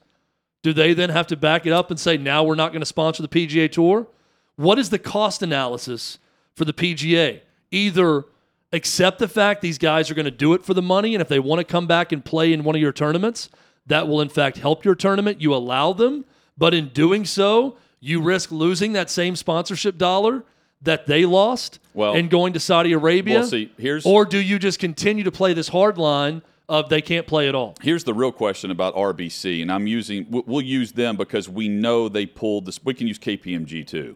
do 0.62 0.74
they 0.74 0.94
then 0.94 1.10
have 1.10 1.28
to 1.28 1.38
back 1.38 1.66
it 1.66 1.74
up 1.74 1.90
and 1.92 2.00
say, 2.00 2.18
now 2.18 2.44
we're 2.44 2.56
not 2.56 2.72
going 2.72 2.82
to 2.82 2.86
sponsor 2.86 3.22
the 3.22 3.30
PGA 3.30 3.72
Tour? 3.72 4.08
What 4.56 4.80
is 4.80 4.90
the 4.90 5.00
cost 5.00 5.42
analysis 5.42 6.20
for 6.56 6.66
the 6.66 6.74
PGA? 6.74 7.42
Either 7.72 8.26
accept 8.72 9.20
the 9.20 9.28
fact 9.28 9.62
these 9.62 9.78
guys 9.78 10.10
are 10.10 10.16
going 10.16 10.26
to 10.26 10.32
do 10.32 10.54
it 10.54 10.64
for 10.64 10.74
the 10.74 10.82
money, 10.82 11.16
and 11.16 11.22
if 11.22 11.28
they 11.28 11.40
want 11.40 11.60
to 11.60 11.64
come 11.64 11.88
back 11.88 12.12
and 12.12 12.26
play 12.26 12.52
in 12.52 12.64
one 12.64 12.76
of 12.76 12.82
your 12.82 12.92
tournaments, 12.92 13.50
that 13.86 14.08
will 14.08 14.22
in 14.22 14.30
fact 14.30 14.58
help 14.58 14.86
your 14.86 14.96
tournament. 14.96 15.42
You 15.42 15.54
allow 15.54 15.94
them, 15.94 16.26
but 16.58 16.74
in 16.74 16.90
doing 16.90 17.26
so, 17.26 17.78
you 18.00 18.22
risk 18.22 18.52
losing 18.52 18.94
that 18.94 19.10
same 19.10 19.36
sponsorship 19.36 19.98
dollar 19.98 20.44
that 20.84 21.08
they 21.08 21.26
lost 21.26 21.80
Well- 21.94 22.16
and 22.16 22.30
going 22.30 22.54
to 22.54 22.60
Saudi 22.60 22.92
Arabia. 22.94 23.40
Well, 23.40 23.48
see, 23.48 23.72
here's- 23.78 24.06
or 24.06 24.26
do 24.26 24.38
you 24.40 24.60
just 24.60 24.80
continue 24.80 25.24
to 25.24 25.32
play 25.32 25.54
this 25.54 25.70
hard 25.70 25.98
line 25.98 26.42
of 26.70 26.90
they 26.90 27.02
can't 27.02 27.28
play 27.28 27.48
at 27.50 27.56
all? 27.56 27.76
Here's 27.82 28.04
the 28.04 28.14
real 28.14 28.32
question 28.32 28.72
about 28.72 28.96
RBC, 28.96 29.62
and 29.62 29.72
I'm 29.72 29.88
using 29.88 30.26
we- 30.30 30.44
we'll 30.46 30.62
use 30.66 30.92
them 30.94 31.16
because 31.18 31.50
we 31.50 31.68
know 31.68 32.10
they 32.10 32.26
pulled 32.26 32.66
this. 32.66 32.80
We 32.84 32.94
can 32.94 33.08
use 33.08 33.18
KPMG 33.18 33.84
too 33.84 34.16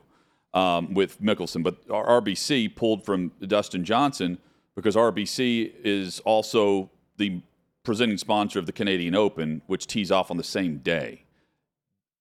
um, 0.54 0.94
with 0.94 1.22
Mickelson, 1.22 1.64
but 1.64 1.78
our 1.90 2.06
RBC 2.22 2.70
pulled 2.76 3.06
from 3.06 3.32
Dustin 3.46 3.84
Johnson 3.84 4.38
because 4.76 4.96
RBC 4.96 5.72
is 5.84 6.20
also 6.22 6.90
the 7.18 7.42
presenting 7.84 8.18
sponsor 8.18 8.60
of 8.60 8.66
the 8.66 8.72
Canadian 8.72 9.16
Open, 9.16 9.62
which 9.68 9.88
tees 9.88 10.12
off 10.12 10.30
on 10.30 10.38
the 10.38 10.44
same 10.44 10.78
day. 10.80 11.24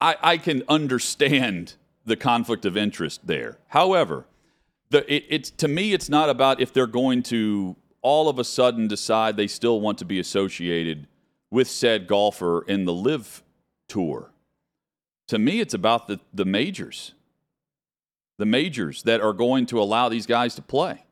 I, 0.00 0.16
I 0.22 0.36
can 0.38 0.62
understand 0.68 1.74
the 2.04 2.16
conflict 2.16 2.64
of 2.64 2.76
interest 2.76 3.26
there. 3.26 3.58
However, 3.68 4.26
the 4.90 5.12
it, 5.12 5.24
it's 5.28 5.50
to 5.50 5.68
me 5.68 5.92
it's 5.92 6.08
not 6.08 6.30
about 6.30 6.60
if 6.60 6.72
they're 6.72 6.86
going 6.86 7.22
to 7.24 7.76
all 8.02 8.28
of 8.28 8.38
a 8.38 8.44
sudden 8.44 8.86
decide 8.86 9.36
they 9.36 9.48
still 9.48 9.80
want 9.80 9.98
to 9.98 10.04
be 10.04 10.20
associated 10.20 11.08
with 11.50 11.68
said 11.68 12.06
golfer 12.06 12.62
in 12.62 12.84
the 12.84 12.92
LIV 12.92 13.42
tour. 13.88 14.30
To 15.28 15.38
me, 15.38 15.60
it's 15.60 15.74
about 15.74 16.06
the, 16.06 16.20
the 16.32 16.44
majors. 16.44 17.14
The 18.38 18.46
majors 18.46 19.02
that 19.04 19.20
are 19.20 19.32
going 19.32 19.66
to 19.66 19.80
allow 19.80 20.08
these 20.08 20.26
guys 20.26 20.54
to 20.56 20.62
play. 20.62 21.04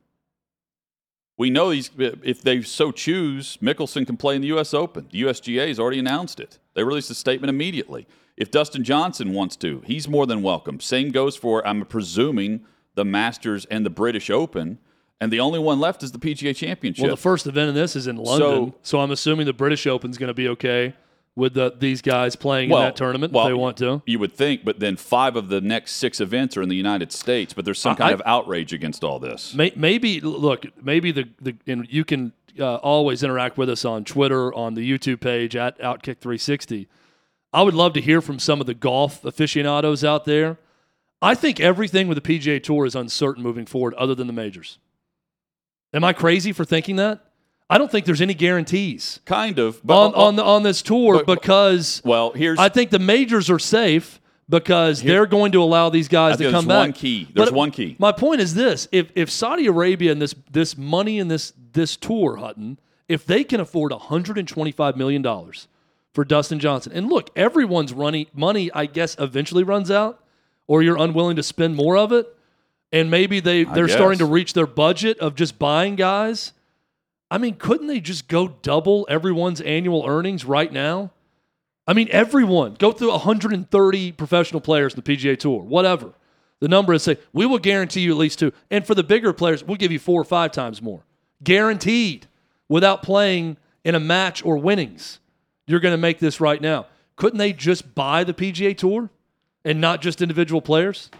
We 1.37 1.51
know 1.51 1.71
these 1.71 1.91
if 1.99 2.43
they 2.43 2.63
so 2.63 2.93
choose, 2.93 3.59
Mickelson 3.61 4.07
can 4.07 4.17
play 4.17 4.37
in 4.37 4.43
the 4.43 4.57
US 4.57 4.73
Open. 4.73 5.09
The 5.11 5.23
USGA 5.23 5.69
has 5.69 5.81
already 5.81 5.99
announced 5.99 6.39
it. 6.39 6.59
They 6.75 6.85
released 6.85 7.11
a 7.11 7.15
statement 7.15 7.51
immediately. 7.51 8.07
If 8.37 8.51
Dustin 8.51 8.85
Johnson 8.85 9.33
wants 9.33 9.57
to, 9.57 9.83
he's 9.85 10.09
more 10.09 10.27
than 10.27 10.43
welcome. 10.43 10.79
Same 10.81 11.11
goes 11.11 11.37
for, 11.37 11.67
I'm 11.67 11.85
presuming, 11.87 12.65
the 12.95 13.05
Masters 13.05 13.65
and 13.67 13.85
the 13.85 13.91
British 13.91 14.31
Open. 14.31 14.79
And 15.21 15.33
the 15.33 15.41
only 15.41 15.59
one 15.59 15.81
left 15.81 16.03
is 16.03 16.13
the 16.13 16.19
PGA 16.19 16.55
Championship. 16.55 17.03
Well, 17.03 17.15
the 17.15 17.21
first 17.21 17.47
event 17.47 17.69
in 17.71 17.75
this 17.75 17.97
is 17.97 18.07
in 18.07 18.17
London, 18.17 18.75
so, 18.83 19.01
I'm 19.01 19.11
assuming 19.11 19.47
the 19.47 19.53
British 19.53 19.87
Open's 19.87 20.19
going 20.19 20.29
to 20.29 20.35
be 20.35 20.49
okay 20.49 20.95
with 21.37 21.55
the, 21.55 21.75
these 21.77 22.03
guys 22.03 22.37
playing 22.37 22.71
Well, 22.71 22.81
in 22.81 22.87
that 22.89 22.97
tournament 22.97 23.33
well, 23.33 23.47
if 23.47 23.51
they 23.51 23.55
want 23.55 23.77
to. 23.79 24.03
You 24.07 24.19
would 24.19 24.33
think, 24.33 24.65
but 24.65 24.81
then 24.81 24.97
five 24.97 25.37
of 25.37 25.49
the 25.49 25.61
next 25.61 25.93
six 25.93 26.21
events 26.21 26.57
are 26.57 26.63
in 26.63 26.69
the 26.69 26.77
United 26.77 27.11
States. 27.13 27.53
But 27.53 27.65
there's 27.65 27.81
some 27.81 27.97
kind 27.97 28.11
I- 28.11 28.15
of 28.15 28.23
outrage 28.27 28.73
against 28.73 29.03
all 29.03 29.19
this. 29.19 29.55
May, 29.55 29.73
maybe 29.75 30.21
look, 30.21 30.67
maybe 30.83 31.11
the 31.11 31.29
the 31.41 31.57
and 31.67 31.87
you 31.91 32.05
can 32.05 32.33
uh, 32.59 32.77
always 32.77 33.23
interact 33.23 33.57
with 33.57 33.69
us 33.69 33.85
on 33.85 34.05
Twitter, 34.05 34.53
on 34.55 34.75
the 34.75 34.89
YouTube 34.89 35.21
page 35.21 35.57
at 35.57 35.79
Outkick 35.79 36.19
360. 36.19 36.89
I 37.53 37.63
would 37.63 37.75
love 37.75 37.93
to 37.95 38.01
hear 38.01 38.21
from 38.21 38.39
some 38.39 38.61
of 38.61 38.67
the 38.67 38.75
golf 38.75 39.25
aficionados 39.25 40.05
out 40.05 40.25
there. 40.25 40.59
I 41.25 41.35
think 41.35 41.59
everything 41.61 42.07
with 42.09 42.23
the 42.23 42.39
PGA 42.39 42.63
Tour 42.63 42.87
is 42.87 42.95
uncertain 42.95 43.43
moving 43.43 43.67
forward, 43.67 43.95
other 43.95 44.15
than 44.15 44.27
the 44.27 44.33
majors. 44.33 44.79
Am 45.93 46.05
I 46.05 46.13
crazy 46.13 46.53
for 46.53 46.65
thinking 46.65 46.97
that? 46.97 47.25
I 47.71 47.79
don't 47.79 47.91
think 47.91 48.05
there's 48.05 48.21
any 48.21 48.35
guarantees 48.35 49.21
Kind 49.25 49.59
of, 49.59 49.81
but 49.85 49.95
on 49.95 50.15
on, 50.15 50.37
the, 50.37 50.45
on 50.45 50.63
this 50.63 50.83
tour 50.83 51.25
but- 51.25 51.41
because 51.41 52.03
well, 52.05 52.33
here's 52.33 52.59
I 52.59 52.69
think 52.69 52.91
the 52.91 52.99
majors 52.99 53.49
are 53.49 53.59
safe 53.59 54.21
because 54.49 55.03
they're 55.03 55.27
going 55.27 55.53
to 55.53 55.63
allow 55.63 55.89
these 55.89 56.09
guys 56.09 56.37
to 56.37 56.45
come 56.45 56.53
there's 56.53 56.65
back. 56.67 56.79
one 56.79 56.93
key. 56.93 57.29
There's 57.33 57.49
But 57.49 57.55
one 57.55 57.71
key. 57.71 57.97
My 57.99 58.13
point 58.13 58.43
is 58.43 58.55
this: 58.55 58.87
if 58.93 59.11
if 59.15 59.31
Saudi 59.31 59.67
Arabia 59.67 60.13
and 60.13 60.21
this 60.21 60.35
this 60.51 60.77
money 60.77 61.19
and 61.19 61.31
this 61.31 61.55
this 61.73 61.97
tour, 61.97 62.37
Hutton, 62.37 62.79
if 63.09 63.25
they 63.25 63.43
can 63.45 63.61
afford 63.61 63.93
125 63.93 64.97
million 64.97 65.23
dollars 65.23 65.67
for 66.13 66.25
Dustin 66.25 66.61
Johnson, 66.61 66.93
and 66.93 67.09
look, 67.09 67.31
everyone's 67.35 67.93
running 67.95 68.27
money, 68.35 68.71
I 68.75 68.85
guess, 68.87 69.17
eventually 69.19 69.65
runs 69.65 69.91
out, 69.91 70.21
or 70.67 70.83
you're 70.83 70.97
unwilling 70.99 71.37
to 71.37 71.43
spend 71.43 71.77
more 71.77 71.97
of 71.97 72.13
it, 72.13 72.27
and 72.93 73.11
maybe 73.11 73.41
they 73.41 73.65
they're 73.65 73.89
starting 73.89 74.19
to 74.19 74.25
reach 74.27 74.53
their 74.53 74.67
budget 74.67 75.19
of 75.19 75.35
just 75.35 75.59
buying 75.59 75.97
guys. 75.97 76.53
I 77.31 77.39
mean, 77.39 77.57
couldn't 77.57 77.89
they 77.89 78.01
just 78.01 78.29
go 78.29 78.49
double 78.63 79.07
everyone's 79.11 79.61
annual 79.61 80.05
earnings 80.07 80.45
right 80.45 80.73
now? 80.73 81.11
I 81.87 81.93
mean, 81.93 82.09
everyone 82.11 82.75
go 82.79 82.93
through 82.93 83.11
130 83.11 84.13
professional 84.13 84.61
players 84.61 84.95
in 84.95 85.03
the 85.03 85.17
PGA 85.17 85.39
Tour, 85.39 85.63
whatever. 85.63 86.13
The 86.61 86.69
number 86.69 86.95
is 86.95 87.03
say 87.03 87.19
we 87.33 87.45
will 87.45 87.59
guarantee 87.59 88.01
you 88.01 88.13
at 88.13 88.17
least 88.17 88.39
two, 88.39 88.53
and 88.71 88.87
for 88.87 88.95
the 88.95 89.03
bigger 89.03 89.33
players, 89.33 89.63
we'll 89.63 89.77
give 89.77 89.93
you 89.93 89.99
four 89.99 90.21
or 90.21 90.25
five 90.25 90.53
times 90.53 90.81
more, 90.81 91.05
guaranteed, 91.43 92.27
without 92.69 93.03
playing 93.03 93.57
in 93.85 93.95
a 93.95 94.01
match 94.01 94.45
or 94.45 94.57
winnings. 94.57 95.19
You're 95.67 95.81
going 95.81 95.93
to 95.93 95.99
make 95.99 96.21
this 96.21 96.41
right 96.41 96.61
now. 96.61 96.87
Couldn't 97.17 97.39
they 97.39 97.53
just 97.53 97.95
buy 97.95 98.25
the 98.25 98.35
PGA 98.35 98.77
Tour 98.77 99.11
and 99.65 99.81
not 99.81 100.03
just 100.03 100.21
individual 100.21 100.61
players? 100.61 101.11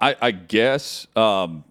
I, 0.00 0.16
I 0.20 0.30
guess, 0.32 1.06
um, 1.16 1.64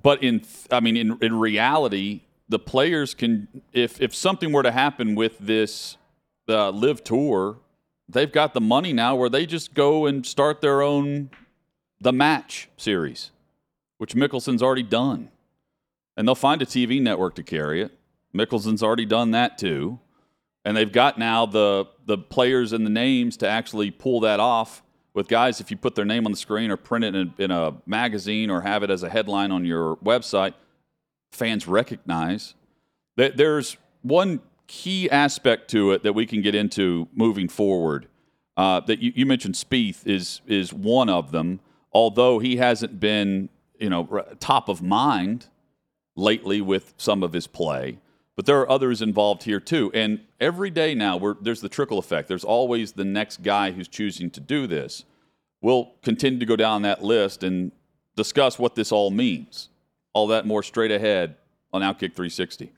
but 0.00 0.22
in 0.22 0.42
I 0.70 0.80
mean, 0.80 0.96
in, 0.96 1.18
in 1.22 1.38
reality, 1.38 2.20
the 2.48 2.58
players 2.58 3.14
can 3.14 3.48
if 3.72 4.00
if 4.00 4.14
something 4.14 4.52
were 4.52 4.62
to 4.62 4.70
happen 4.70 5.14
with 5.14 5.38
this 5.38 5.96
uh, 6.48 6.70
LIV 6.70 7.02
tour, 7.04 7.58
they've 8.08 8.30
got 8.30 8.54
the 8.54 8.60
money 8.60 8.92
now 8.92 9.16
where 9.16 9.30
they 9.30 9.46
just 9.46 9.74
go 9.74 10.06
and 10.06 10.24
start 10.26 10.60
their 10.60 10.82
own 10.82 11.30
the 12.00 12.12
match 12.12 12.68
series, 12.76 13.30
which 13.96 14.14
Mickelson's 14.14 14.62
already 14.62 14.82
done, 14.82 15.30
and 16.16 16.28
they'll 16.28 16.34
find 16.34 16.60
a 16.60 16.66
TV 16.66 17.00
network 17.00 17.34
to 17.36 17.42
carry 17.42 17.80
it. 17.80 17.98
Mickelson's 18.34 18.82
already 18.82 19.06
done 19.06 19.30
that 19.30 19.56
too, 19.56 19.98
and 20.62 20.76
they've 20.76 20.92
got 20.92 21.18
now 21.18 21.46
the 21.46 21.86
the 22.04 22.18
players 22.18 22.74
and 22.74 22.84
the 22.84 22.90
names 22.90 23.38
to 23.38 23.48
actually 23.48 23.90
pull 23.90 24.20
that 24.20 24.40
off 24.40 24.82
with 25.16 25.26
guys 25.26 25.60
if 25.60 25.72
you 25.72 25.76
put 25.76 25.96
their 25.96 26.04
name 26.04 26.26
on 26.26 26.30
the 26.30 26.38
screen 26.38 26.70
or 26.70 26.76
print 26.76 27.04
it 27.04 27.16
in, 27.16 27.34
in 27.38 27.50
a 27.50 27.74
magazine 27.86 28.50
or 28.50 28.60
have 28.60 28.84
it 28.84 28.90
as 28.90 29.02
a 29.02 29.08
headline 29.08 29.50
on 29.50 29.64
your 29.64 29.96
website 29.96 30.54
fans 31.32 31.66
recognize 31.66 32.54
that 33.16 33.36
there's 33.36 33.76
one 34.02 34.40
key 34.68 35.10
aspect 35.10 35.68
to 35.70 35.90
it 35.90 36.04
that 36.04 36.12
we 36.12 36.26
can 36.26 36.40
get 36.40 36.54
into 36.54 37.08
moving 37.12 37.48
forward 37.48 38.06
uh, 38.56 38.78
that 38.80 39.00
you, 39.00 39.12
you 39.16 39.26
mentioned 39.26 39.54
Spieth 39.54 40.06
is 40.06 40.40
is 40.46 40.72
one 40.72 41.08
of 41.08 41.32
them 41.32 41.58
although 41.92 42.38
he 42.38 42.56
hasn't 42.56 43.00
been 43.00 43.48
you 43.80 43.90
know 43.90 44.24
top 44.38 44.68
of 44.68 44.82
mind 44.82 45.46
lately 46.16 46.60
with 46.60 46.94
some 46.96 47.22
of 47.22 47.32
his 47.32 47.46
play. 47.46 47.98
But 48.36 48.44
there 48.44 48.60
are 48.60 48.70
others 48.70 49.00
involved 49.00 49.44
here 49.44 49.60
too. 49.60 49.90
And 49.94 50.20
every 50.38 50.70
day 50.70 50.94
now, 50.94 51.36
there's 51.40 51.62
the 51.62 51.70
trickle 51.70 51.98
effect. 51.98 52.28
There's 52.28 52.44
always 52.44 52.92
the 52.92 53.04
next 53.04 53.42
guy 53.42 53.70
who's 53.70 53.88
choosing 53.88 54.30
to 54.30 54.40
do 54.40 54.66
this. 54.66 55.04
We'll 55.62 55.92
continue 56.02 56.38
to 56.38 56.46
go 56.46 56.56
down 56.56 56.82
that 56.82 57.02
list 57.02 57.42
and 57.42 57.72
discuss 58.14 58.58
what 58.58 58.74
this 58.74 58.92
all 58.92 59.10
means. 59.10 59.70
All 60.12 60.26
that 60.28 60.46
more 60.46 60.62
straight 60.62 60.90
ahead 60.90 61.36
on 61.72 61.80
Outkick 61.80 62.14
360. 62.14 62.72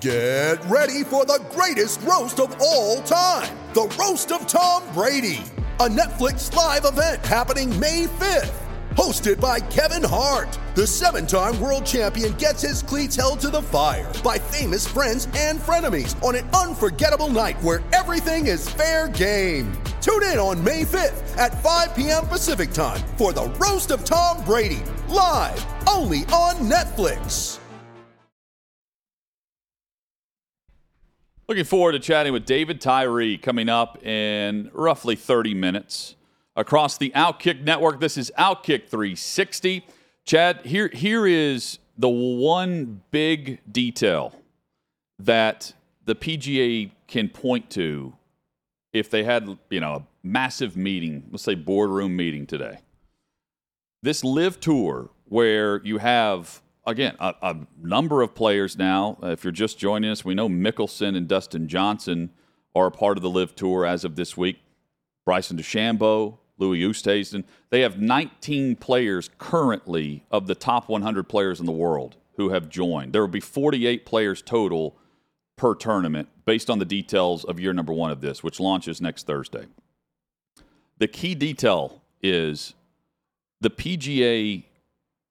Get 0.00 0.64
ready 0.64 1.04
for 1.04 1.26
the 1.26 1.44
greatest 1.50 2.00
roast 2.02 2.40
of 2.40 2.56
all 2.60 3.02
time 3.02 3.56
the 3.74 3.82
Roast 4.00 4.32
of 4.32 4.48
Tom 4.48 4.82
Brady, 4.92 5.44
a 5.78 5.88
Netflix 5.88 6.52
live 6.54 6.84
event 6.84 7.24
happening 7.24 7.78
May 7.78 8.06
5th. 8.06 8.69
Hosted 9.00 9.40
by 9.40 9.60
Kevin 9.60 10.04
Hart, 10.04 10.58
the 10.74 10.86
seven 10.86 11.26
time 11.26 11.58
world 11.58 11.86
champion 11.86 12.34
gets 12.34 12.60
his 12.60 12.82
cleats 12.82 13.16
held 13.16 13.40
to 13.40 13.48
the 13.48 13.62
fire 13.62 14.12
by 14.22 14.36
famous 14.36 14.86
friends 14.86 15.26
and 15.34 15.58
frenemies 15.58 16.22
on 16.22 16.34
an 16.34 16.46
unforgettable 16.50 17.30
night 17.30 17.56
where 17.62 17.82
everything 17.94 18.46
is 18.46 18.68
fair 18.68 19.08
game. 19.08 19.72
Tune 20.02 20.22
in 20.24 20.38
on 20.38 20.62
May 20.62 20.82
5th 20.84 21.38
at 21.38 21.62
5 21.62 21.96
p.m. 21.96 22.26
Pacific 22.26 22.72
time 22.72 23.00
for 23.16 23.32
the 23.32 23.46
Roast 23.58 23.90
of 23.90 24.04
Tom 24.04 24.44
Brady, 24.44 24.82
live 25.08 25.64
only 25.88 26.24
on 26.24 26.56
Netflix. 26.56 27.58
Looking 31.48 31.64
forward 31.64 31.92
to 31.92 32.00
chatting 32.00 32.34
with 32.34 32.44
David 32.44 32.82
Tyree 32.82 33.38
coming 33.38 33.70
up 33.70 34.04
in 34.04 34.70
roughly 34.74 35.16
30 35.16 35.54
minutes 35.54 36.16
across 36.56 36.98
the 36.98 37.10
Outkick 37.10 37.62
network. 37.62 38.00
This 38.00 38.16
is 38.16 38.30
Outkick 38.38 38.88
360. 38.88 39.86
Chad, 40.24 40.60
here 40.64 40.88
here 40.92 41.26
is 41.26 41.78
the 41.96 42.08
one 42.08 43.02
big 43.10 43.60
detail 43.70 44.34
that 45.18 45.72
the 46.04 46.14
PGA 46.14 46.90
can 47.06 47.28
point 47.28 47.70
to 47.70 48.14
if 48.92 49.10
they 49.10 49.24
had, 49.24 49.58
you 49.70 49.80
know, 49.80 49.94
a 49.94 50.06
massive 50.22 50.76
meeting, 50.76 51.28
let's 51.30 51.44
say 51.44 51.54
boardroom 51.54 52.16
meeting 52.16 52.46
today. 52.46 52.78
This 54.02 54.24
LIV 54.24 54.60
tour 54.60 55.10
where 55.26 55.80
you 55.84 55.98
have 55.98 56.62
again 56.86 57.14
a, 57.20 57.34
a 57.42 57.56
number 57.80 58.22
of 58.22 58.34
players 58.34 58.76
now. 58.76 59.18
If 59.22 59.44
you're 59.44 59.52
just 59.52 59.78
joining 59.78 60.10
us, 60.10 60.24
we 60.24 60.34
know 60.34 60.48
Mickelson 60.48 61.16
and 61.16 61.28
Dustin 61.28 61.68
Johnson 61.68 62.30
are 62.74 62.86
a 62.86 62.90
part 62.90 63.16
of 63.16 63.22
the 63.22 63.30
LIV 63.30 63.54
tour 63.54 63.86
as 63.86 64.04
of 64.04 64.16
this 64.16 64.36
week. 64.36 64.60
Bryson 65.24 65.56
DeChambeau, 65.56 66.38
Louis 66.58 66.80
Oosthuizen. 66.80 67.44
They 67.70 67.80
have 67.80 67.98
19 67.98 68.76
players 68.76 69.30
currently 69.38 70.24
of 70.30 70.46
the 70.46 70.54
top 70.54 70.88
100 70.88 71.28
players 71.28 71.60
in 71.60 71.66
the 71.66 71.72
world 71.72 72.16
who 72.36 72.50
have 72.50 72.68
joined. 72.68 73.12
There 73.12 73.22
will 73.22 73.28
be 73.28 73.40
48 73.40 74.06
players 74.06 74.42
total 74.42 74.96
per 75.56 75.74
tournament 75.74 76.28
based 76.44 76.70
on 76.70 76.78
the 76.78 76.84
details 76.84 77.44
of 77.44 77.60
year 77.60 77.72
number 77.72 77.92
one 77.92 78.10
of 78.10 78.20
this, 78.20 78.42
which 78.42 78.60
launches 78.60 79.00
next 79.00 79.26
Thursday. 79.26 79.66
The 80.98 81.08
key 81.08 81.34
detail 81.34 82.02
is 82.22 82.74
the 83.60 83.70
PGA 83.70 84.64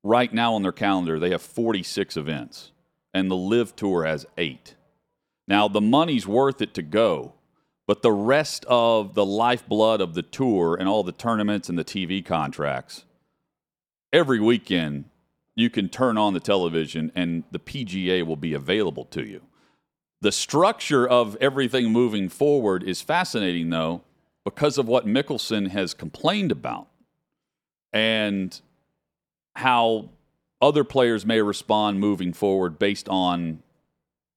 right 0.03 0.33
now 0.33 0.53
on 0.53 0.61
their 0.61 0.71
calendar, 0.71 1.19
they 1.19 1.31
have 1.31 1.41
46 1.41 2.15
events, 2.17 2.71
and 3.13 3.29
the 3.29 3.35
LIV 3.35 3.75
Tour 3.75 4.05
has 4.05 4.25
eight. 4.37 4.75
Now, 5.47 5.67
the 5.67 5.81
money's 5.81 6.27
worth 6.27 6.61
it 6.61 6.73
to 6.75 6.81
go, 6.81 7.33
but 7.89 8.03
the 8.03 8.11
rest 8.11 8.65
of 8.67 9.15
the 9.15 9.25
lifeblood 9.25 9.99
of 9.99 10.13
the 10.13 10.21
tour 10.21 10.75
and 10.79 10.87
all 10.87 11.01
the 11.01 11.11
tournaments 11.11 11.69
and 11.69 11.79
the 11.79 11.83
TV 11.83 12.23
contracts, 12.23 13.03
every 14.13 14.39
weekend 14.39 15.05
you 15.55 15.71
can 15.71 15.89
turn 15.89 16.15
on 16.15 16.35
the 16.35 16.39
television 16.39 17.11
and 17.15 17.45
the 17.49 17.57
PGA 17.57 18.23
will 18.23 18.35
be 18.35 18.53
available 18.53 19.05
to 19.05 19.25
you. 19.25 19.41
The 20.21 20.31
structure 20.31 21.07
of 21.07 21.35
everything 21.41 21.91
moving 21.91 22.29
forward 22.29 22.83
is 22.83 23.01
fascinating, 23.01 23.71
though, 23.71 24.03
because 24.43 24.77
of 24.77 24.87
what 24.87 25.07
Mickelson 25.07 25.69
has 25.69 25.95
complained 25.95 26.51
about 26.51 26.89
and 27.91 28.61
how 29.55 30.09
other 30.61 30.83
players 30.83 31.25
may 31.25 31.41
respond 31.41 31.99
moving 31.99 32.33
forward 32.33 32.77
based 32.77 33.09
on 33.09 33.63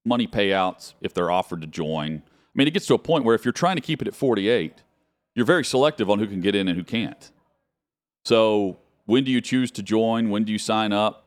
money 0.06 0.26
payouts 0.26 0.94
if 1.02 1.12
they're 1.12 1.30
offered 1.30 1.60
to 1.60 1.66
join. 1.66 2.22
I 2.54 2.58
mean, 2.58 2.68
it 2.68 2.72
gets 2.72 2.86
to 2.86 2.94
a 2.94 2.98
point 2.98 3.24
where 3.24 3.34
if 3.34 3.44
you're 3.44 3.52
trying 3.52 3.76
to 3.76 3.82
keep 3.82 4.02
it 4.02 4.08
at 4.08 4.14
48, 4.14 4.82
you're 5.34 5.46
very 5.46 5.64
selective 5.64 6.10
on 6.10 6.18
who 6.18 6.26
can 6.26 6.40
get 6.40 6.54
in 6.54 6.68
and 6.68 6.76
who 6.76 6.84
can't. 6.84 7.30
So, 8.24 8.78
when 9.06 9.24
do 9.24 9.30
you 9.30 9.40
choose 9.40 9.70
to 9.72 9.82
join? 9.82 10.30
When 10.30 10.44
do 10.44 10.52
you 10.52 10.58
sign 10.58 10.92
up? 10.92 11.24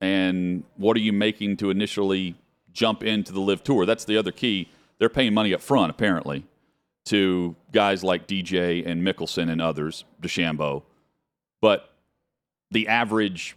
And 0.00 0.64
what 0.76 0.96
are 0.96 1.00
you 1.00 1.12
making 1.12 1.58
to 1.58 1.70
initially 1.70 2.36
jump 2.72 3.02
into 3.02 3.32
the 3.32 3.40
LIV 3.40 3.64
tour? 3.64 3.86
That's 3.86 4.04
the 4.04 4.16
other 4.16 4.32
key. 4.32 4.68
They're 4.98 5.08
paying 5.08 5.34
money 5.34 5.52
up 5.52 5.60
front, 5.60 5.90
apparently, 5.90 6.44
to 7.06 7.54
guys 7.72 8.02
like 8.02 8.26
DJ 8.26 8.86
and 8.86 9.06
Mickelson 9.06 9.50
and 9.50 9.60
others, 9.60 10.04
DeChambeau. 10.20 10.82
But 11.60 11.92
the 12.70 12.88
average 12.88 13.56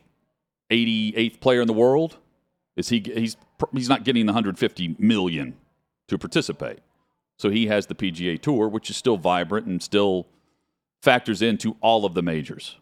88th 0.72 1.40
player 1.40 1.62
in 1.62 1.68
the 1.68 1.74
world 1.74 2.18
is 2.76 2.90
he 2.90 3.00
he's 3.00 3.38
he's 3.74 3.90
not 3.90 4.04
getting 4.04 4.26
the 4.26 4.34
150 4.34 4.96
million 5.00 5.56
to 6.08 6.18
participate. 6.18 6.80
So 7.38 7.50
he 7.50 7.68
has 7.68 7.88
the 7.88 7.96
PGA 7.96 8.42
Tour, 8.42 8.68
which 8.70 8.90
is 8.90 8.98
still 8.98 9.18
vibrant 9.18 9.68
and 9.68 9.82
still 9.84 10.28
factors 11.02 11.42
into 11.42 11.76
all 11.82 12.06
of 12.06 12.14
the 12.14 12.22
majors. 12.22 12.78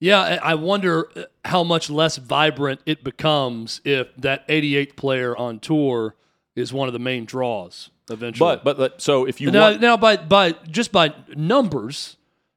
Yeah, 0.00 0.38
I 0.42 0.54
wonder 0.54 1.08
uh, 1.16 1.22
how 1.44 1.64
much 1.64 1.88
less 1.88 2.16
vibrant 2.16 2.80
it 2.84 3.02
becomes 3.04 3.80
if 3.84 4.14
that 4.16 4.46
88th 4.48 4.96
player 4.96 5.36
on 5.36 5.60
tour 5.60 6.14
is 6.56 6.72
one 6.72 6.88
of 6.88 6.92
the 6.92 6.98
main 6.98 7.24
draws 7.24 7.90
eventually. 8.10 8.60
But 8.62 8.76
but 8.76 9.00
so 9.00 9.24
if 9.24 9.40
you 9.40 9.50
now, 9.50 9.70
want, 9.70 9.80
now 9.80 9.96
by 9.96 10.16
by 10.16 10.52
just 10.68 10.92
by 10.92 11.14
numbers, 11.34 12.16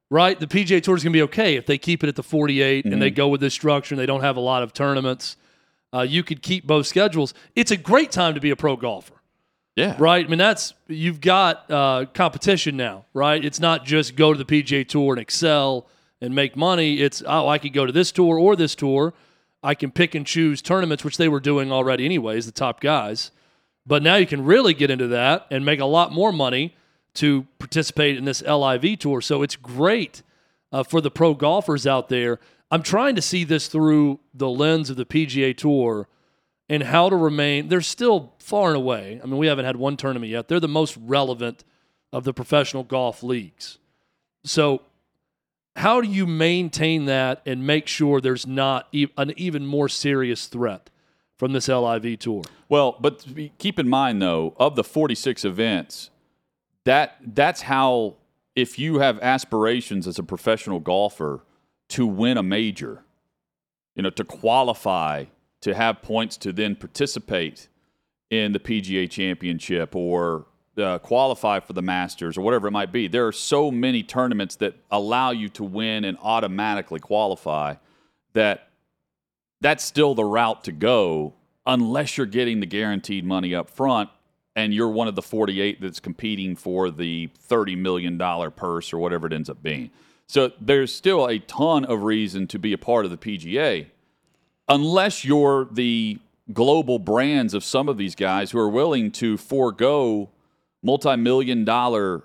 right? 0.10 0.38
The 0.40 0.48
PGA 0.48 0.82
Tour 0.84 0.96
is 0.98 1.04
going 1.04 1.13
to 1.13 1.18
be 1.18 1.24
okay 1.24 1.56
if 1.56 1.66
they 1.66 1.78
keep 1.78 2.04
it 2.04 2.08
at 2.08 2.16
the 2.16 2.24
48 2.24 2.84
and 2.86 2.94
Mm-hmm. 2.94 3.00
they 3.02 3.12
go 3.12 3.28
with 3.30 3.40
this 3.42 3.54
structure 3.54 3.96
and 3.96 4.00
they 4.00 4.06
don't 4.06 4.22
have 4.22 4.36
a 4.38 4.42
lot 4.42 4.62
of 4.63 4.74
tournaments. 4.74 5.38
Uh, 5.94 6.02
you 6.02 6.24
could 6.24 6.42
keep 6.42 6.68
both 6.68 6.86
schedules. 6.86 7.34
It's 7.56 7.72
a 7.72 7.78
great 7.78 8.12
time 8.12 8.34
to 8.34 8.42
be 8.42 8.50
a 8.50 8.56
pro 8.58 8.76
golfer, 8.76 9.16
yeah, 9.78 9.96
right? 10.00 10.26
I 10.26 10.28
mean, 10.28 10.40
that's 10.40 10.74
you've 10.88 11.22
got 11.22 11.70
uh, 11.70 12.06
competition 12.13 12.76
now, 12.76 13.06
right? 13.13 13.44
It's 13.44 13.60
not 13.60 13.86
just 13.86 14.16
go 14.16 14.34
to 14.34 14.44
the 14.44 14.44
PGA 14.44 14.88
Tour 14.88 15.13
and 15.13 15.22
excel 15.22 15.88
and 16.20 16.34
make 16.34 16.58
money. 16.58 17.00
It's 17.00 17.22
oh, 17.26 17.48
I 17.48 17.60
could 17.60 17.74
go 17.74 17.86
to 17.86 17.92
this 17.92 18.12
tour 18.12 18.40
or 18.40 18.56
this 18.56 18.74
tour. 18.74 19.13
I 19.62 19.76
can 19.76 19.92
pick 19.92 20.16
and 20.16 20.26
choose 20.26 20.63
tournaments, 20.63 21.04
which 21.04 21.18
they 21.18 21.28
were 21.28 21.40
doing 21.40 21.72
already, 21.72 22.06
anyways. 22.06 22.48
The 22.48 22.52
top 22.52 22.82
guys. 22.82 23.30
But 23.86 24.02
now 24.02 24.16
you 24.16 24.26
can 24.26 24.44
really 24.44 24.74
get 24.74 24.90
into 24.90 25.08
that 25.10 25.46
and 25.52 25.63
make 25.63 25.80
a 25.80 25.86
lot 25.86 26.12
more 26.12 26.34
money 26.34 26.76
to 27.13 27.46
participate 27.60 28.18
in 28.18 28.26
this 28.26 28.42
LIV 28.42 28.98
tour. 28.98 29.22
So 29.22 29.44
it's 29.44 29.56
great 29.56 30.24
uh, 30.72 30.82
for 30.82 31.02
the 31.02 31.12
pro 31.12 31.36
golfers 31.36 31.86
out 31.86 32.10
there. 32.10 32.40
I'm 32.72 32.84
trying 32.84 33.16
to 33.16 33.22
see 33.22 33.44
this 33.44 33.68
through 33.68 34.20
the 34.34 34.50
lens 34.50 34.90
of 34.90 34.98
the 34.98 35.06
PGA 35.06 35.56
Tour 35.56 36.08
and 36.69 36.84
how 36.84 37.10
to 37.10 37.15
remain. 37.15 37.69
They're 37.69 37.82
still 37.82 38.34
far 38.39 38.69
and 38.69 38.77
away. 38.77 39.19
I 39.21 39.25
mean, 39.25 39.38
we 39.38 39.47
haven't 39.47 39.65
had 39.65 39.77
one 39.77 39.97
tournament 39.97 40.32
yet. 40.32 40.47
They're 40.47 40.60
the 40.60 40.67
most 40.67 40.97
relevant 40.97 41.63
of 42.12 42.23
the 42.23 42.34
professional 42.34 42.84
golf 42.84 43.23
leagues. 43.23 43.77
So, 44.43 44.82
how 45.75 46.01
do 46.01 46.08
you 46.08 46.25
maintain 46.25 47.06
that 47.06 47.41
and 47.45 47.65
make 47.65 47.88
sure 47.88 48.19
there's 48.19 48.47
not 48.47 48.88
e- 48.91 49.08
an 49.15 49.34
even 49.38 49.65
more 49.65 49.88
serious 49.88 50.47
threat 50.47 50.89
from 51.38 51.53
this 51.53 51.67
LIV 51.67 52.17
tour? 52.19 52.43
Well, 52.67 52.97
but 52.99 53.25
keep 53.60 53.77
in 53.77 53.88
mind 53.88 54.21
though, 54.21 54.56
of 54.58 54.75
the 54.75 54.84
46 54.84 55.45
events, 55.45 56.10
that 56.84 57.17
that's 57.21 57.62
how 57.62 58.15
if 58.56 58.80
you 58.80 58.99
have 58.99 59.19
aspirations 59.19 60.08
as 60.08 60.17
a 60.17 60.23
professional 60.23 60.80
golfer 60.80 61.43
to 61.89 62.08
win 62.08 62.38
a 62.38 62.43
major, 62.43 63.03
you 63.95 64.01
know, 64.01 64.10
to 64.10 64.23
qualify 64.23 65.25
to 65.62 65.74
have 65.74 66.02
points 66.02 66.38
to 66.38 66.54
then 66.54 66.76
participate 66.76 67.67
in 68.30 68.52
the 68.52 68.60
PGA 68.60 69.10
Championship 69.10 69.96
or 69.96 70.46
uh, 70.78 71.00
qualify 71.00 71.60
for 71.60 71.74
the 71.74 71.82
Masters 71.82 72.38
or 72.38 72.41
whatever 72.41 72.67
it 72.67 72.72
might 72.72 72.91
be. 72.91 73.08
There 73.08 73.26
are 73.26 73.32
so 73.32 73.72
many 73.72 74.04
tournaments 74.04 74.56
that 74.58 74.76
allow 74.91 75.32
you 75.32 75.50
to 75.50 75.63
win 75.63 76.06
and 76.06 76.17
automatically 76.22 77.00
qualify 77.00 77.76
that 78.34 78.70
that's 79.62 79.84
still 79.84 80.13
the 80.13 80.24
route 80.24 80.63
to 80.65 80.72
go 80.72 81.34
unless 81.65 82.17
you're 82.17 82.28
getting 82.28 82.60
the 82.60 82.65
guaranteed 82.65 83.26
money 83.26 83.56
up 83.56 83.70
front 83.70 84.10
and 84.56 84.74
you're 84.74 84.89
one 84.89 85.08
of 85.08 85.15
the 85.15 85.22
48 85.22 85.82
that's 85.82 86.00
competing 86.00 86.56
for 86.56 86.89
the 86.89 87.30
$30 87.50 87.78
million 87.78 88.17
purse 88.52 88.93
or 88.93 88.98
whatever 88.98 89.28
it 89.28 89.34
ends 89.34 89.50
up 89.50 89.62
being. 89.62 89.89
So 90.28 90.52
there's 90.60 90.93
still 90.93 91.28
a 91.28 91.39
ton 91.39 91.86
of 91.86 92.04
reason 92.04 92.48
to 92.48 92.60
be 92.60 92.74
a 92.74 92.78
part 92.78 93.06
of 93.06 93.12
the 93.12 93.17
PGA 93.17 93.88
unless 94.67 95.23
you're 95.23 95.67
the 95.71 96.19
global 96.53 96.99
brands 96.99 97.53
of 97.53 97.63
some 97.63 97.89
of 97.89 97.97
these 97.97 98.15
guys 98.15 98.51
who 98.51 98.60
are 98.60 98.69
willing 98.69 99.12
to 99.12 99.38
forego 99.38 100.30
multi-million 100.82 101.65
dollar 101.65 102.23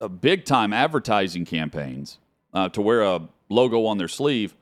uh, 0.00 0.08
big 0.08 0.44
time 0.44 0.72
advertising 0.72 1.44
campaigns 1.44 2.18
uh, 2.52 2.68
to 2.68 2.82
wear 2.82 3.02
a 3.02 3.20
logo 3.48 3.86
on 3.86 3.98
their 3.98 4.08
sleeve 4.08 4.54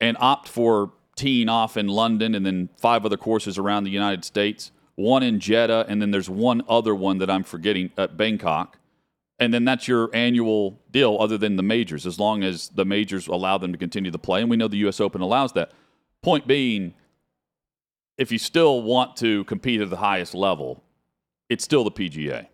and 0.00 0.16
opt 0.20 0.48
for 0.48 0.92
teeing 1.16 1.48
off 1.48 1.76
in 1.76 1.86
London 1.86 2.34
and 2.34 2.44
then 2.44 2.68
five 2.76 3.04
other 3.04 3.16
courses 3.16 3.56
around 3.56 3.84
the 3.84 3.90
United 3.90 4.24
States, 4.24 4.72
one 4.96 5.22
in 5.22 5.40
Jeddah, 5.40 5.86
and 5.88 6.02
then 6.02 6.10
there's 6.10 6.28
one 6.28 6.62
other 6.68 6.94
one 6.94 7.18
that 7.18 7.30
I'm 7.30 7.44
forgetting 7.44 7.90
at 7.96 8.16
Bangkok. 8.16 8.78
And 9.40 9.52
then 9.52 9.64
that's 9.64 9.88
your 9.88 10.10
annual 10.14 10.80
deal, 10.92 11.16
other 11.20 11.36
than 11.36 11.56
the 11.56 11.62
majors, 11.62 12.06
as 12.06 12.20
long 12.20 12.44
as 12.44 12.68
the 12.68 12.84
majors 12.84 13.26
allow 13.26 13.58
them 13.58 13.72
to 13.72 13.78
continue 13.78 14.10
to 14.12 14.18
play. 14.18 14.40
And 14.40 14.48
we 14.48 14.56
know 14.56 14.68
the 14.68 14.76
U.S. 14.78 15.00
Open 15.00 15.20
allows 15.20 15.52
that. 15.54 15.72
Point 16.22 16.46
being, 16.46 16.94
if 18.16 18.30
you 18.30 18.38
still 18.38 18.82
want 18.82 19.16
to 19.16 19.42
compete 19.44 19.80
at 19.80 19.90
the 19.90 19.96
highest 19.96 20.34
level, 20.34 20.84
it's 21.48 21.64
still 21.64 21.82
the 21.82 21.90
PGA. 21.90 22.46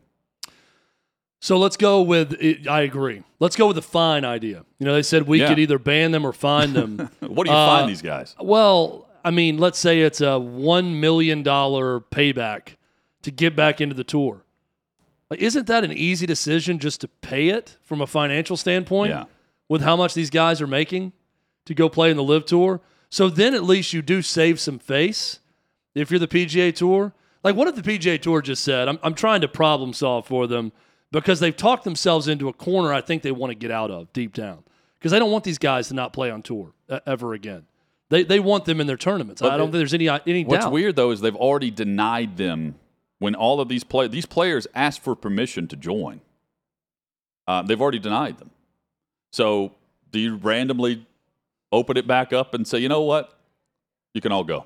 So 1.43 1.59
let's 1.59 1.77
go 1.77 2.03
with. 2.03 2.37
I 2.69 2.81
agree. 2.83 3.23
Let's 3.39 3.57
go 3.57 3.67
with 3.67 3.77
the 3.77 3.83
fine 3.83 4.25
idea. 4.25 4.65
You 4.79 4.87
know, 4.87 4.95
they 4.95 5.03
said 5.03 5.27
we 5.27 5.41
Yeah. 5.41 5.49
could 5.49 5.59
either 5.59 5.79
ban 5.79 6.11
them 6.13 6.27
or 6.27 6.33
fine 6.33 6.73
them. 6.73 7.11
What 7.21 7.45
do 7.47 7.51
you 7.53 7.57
Uh, 7.57 7.67
find 7.79 7.89
these 7.89 8.03
guys? 8.03 8.35
well, 8.41 9.07
I 9.25 9.31
mean, 9.31 9.59
let's 9.59 9.79
say 9.79 10.01
it's 10.01 10.21
a 10.23 10.39
one 10.39 10.99
million 11.01 11.43
dollar 11.43 12.01
payback 12.01 12.77
to 13.23 13.31
get 13.31 13.55
back 13.55 13.81
into 13.81 13.95
the 13.95 14.05
tour. 14.05 14.43
Like, 15.31 15.41
isn't 15.41 15.67
that 15.69 15.85
an 15.85 15.93
easy 15.93 16.27
decision 16.27 16.79
just 16.79 17.01
to 17.03 17.09
pay 17.09 17.49
it 17.49 17.77
from 17.83 18.01
a 18.01 18.07
financial 18.07 18.57
standpoint? 18.57 19.11
Yeah. 19.11 19.25
With 19.69 19.83
how 19.83 19.97
much 19.97 20.15
these 20.15 20.31
guys 20.31 20.61
are 20.61 20.67
making 20.67 21.13
to 21.67 21.75
go 21.75 21.89
play 21.89 22.11
in 22.11 22.17
the 22.17 22.25
LIV 22.25 22.47
Tour, 22.47 22.81
so 23.09 23.29
then 23.29 23.55
at 23.55 23.63
least 23.63 23.93
you 23.93 24.03
do 24.03 24.23
save 24.23 24.59
some 24.59 24.79
face 24.79 25.39
if 25.95 26.11
you're 26.11 26.19
the 26.19 26.29
PGA 26.29 26.75
Tour. 26.75 27.13
Like, 27.45 27.55
what 27.55 27.69
if 27.69 27.77
the 27.77 27.83
PGA 27.83 28.21
Tour 28.21 28.43
just 28.43 28.65
said, 28.65 28.89
I'm, 28.89 28.99
I'm 29.03 29.15
trying 29.15 29.41
to 29.43 29.49
problem 29.49 29.93
solve 29.93 30.27
for 30.27 30.47
them 30.47 30.73
because 31.13 31.41
they've 31.41 31.57
talked 31.57 31.85
themselves 31.85 32.29
into 32.29 32.49
a 32.49 32.53
corner 32.53 32.93
I 32.93 33.01
think 33.01 33.23
they 33.23 33.33
want 33.33 33.51
to 33.51 33.55
get 33.55 33.71
out 33.71 33.91
of 33.91 34.13
deep 34.13 34.35
down 34.35 34.63
because 34.99 35.13
they 35.13 35.19
don't 35.19 35.31
want 35.31 35.45
these 35.45 35.59
guys 35.59 35.89
to 35.89 35.95
not 35.95 36.13
play 36.13 36.31
on 36.31 36.43
tour 36.43 36.73
uh, 36.89 37.01
ever 37.07 37.35
again. 37.35 37.67
They, 38.11 38.25
they 38.25 38.41
want 38.41 38.65
them 38.65 38.81
in 38.81 38.89
their 38.89 38.97
tournaments. 38.97 39.41
I 39.41 39.57
don't 39.57 39.71
think 39.71 39.75
there's 39.75 39.95
any 39.95 40.09
any 40.09 40.45
What's 40.45 40.65
doubt. 40.65 40.73
weird 40.73 40.97
though 40.97 41.13
is 41.13 41.21
they've 41.21 41.35
already 41.35 41.71
denied 41.71 42.37
them 42.37 42.75
when 43.21 43.37
all 43.37 43.61
of 43.61 43.69
these 43.69 43.85
play 43.85 44.09
these 44.09 44.27
players 44.27 44.67
asked 44.75 45.05
for 45.05 45.15
permission 45.15 45.69
to 45.69 45.77
join. 45.77 46.21
Uh, 47.47 47.63
they've 47.63 47.81
already 47.81 48.01
denied 48.01 48.39
them. 48.39 48.51
So 49.33 49.73
do 50.11 50.19
you 50.19 50.37
randomly 50.37 51.07
open 51.71 51.97
it 51.97 52.07
back 52.07 52.33
up 52.33 52.53
and 52.53 52.67
say, 52.67 52.79
you 52.79 52.89
know 52.89 53.03
what, 53.03 53.39
you 54.13 54.21
can 54.21 54.33
all 54.33 54.45
go, 54.45 54.65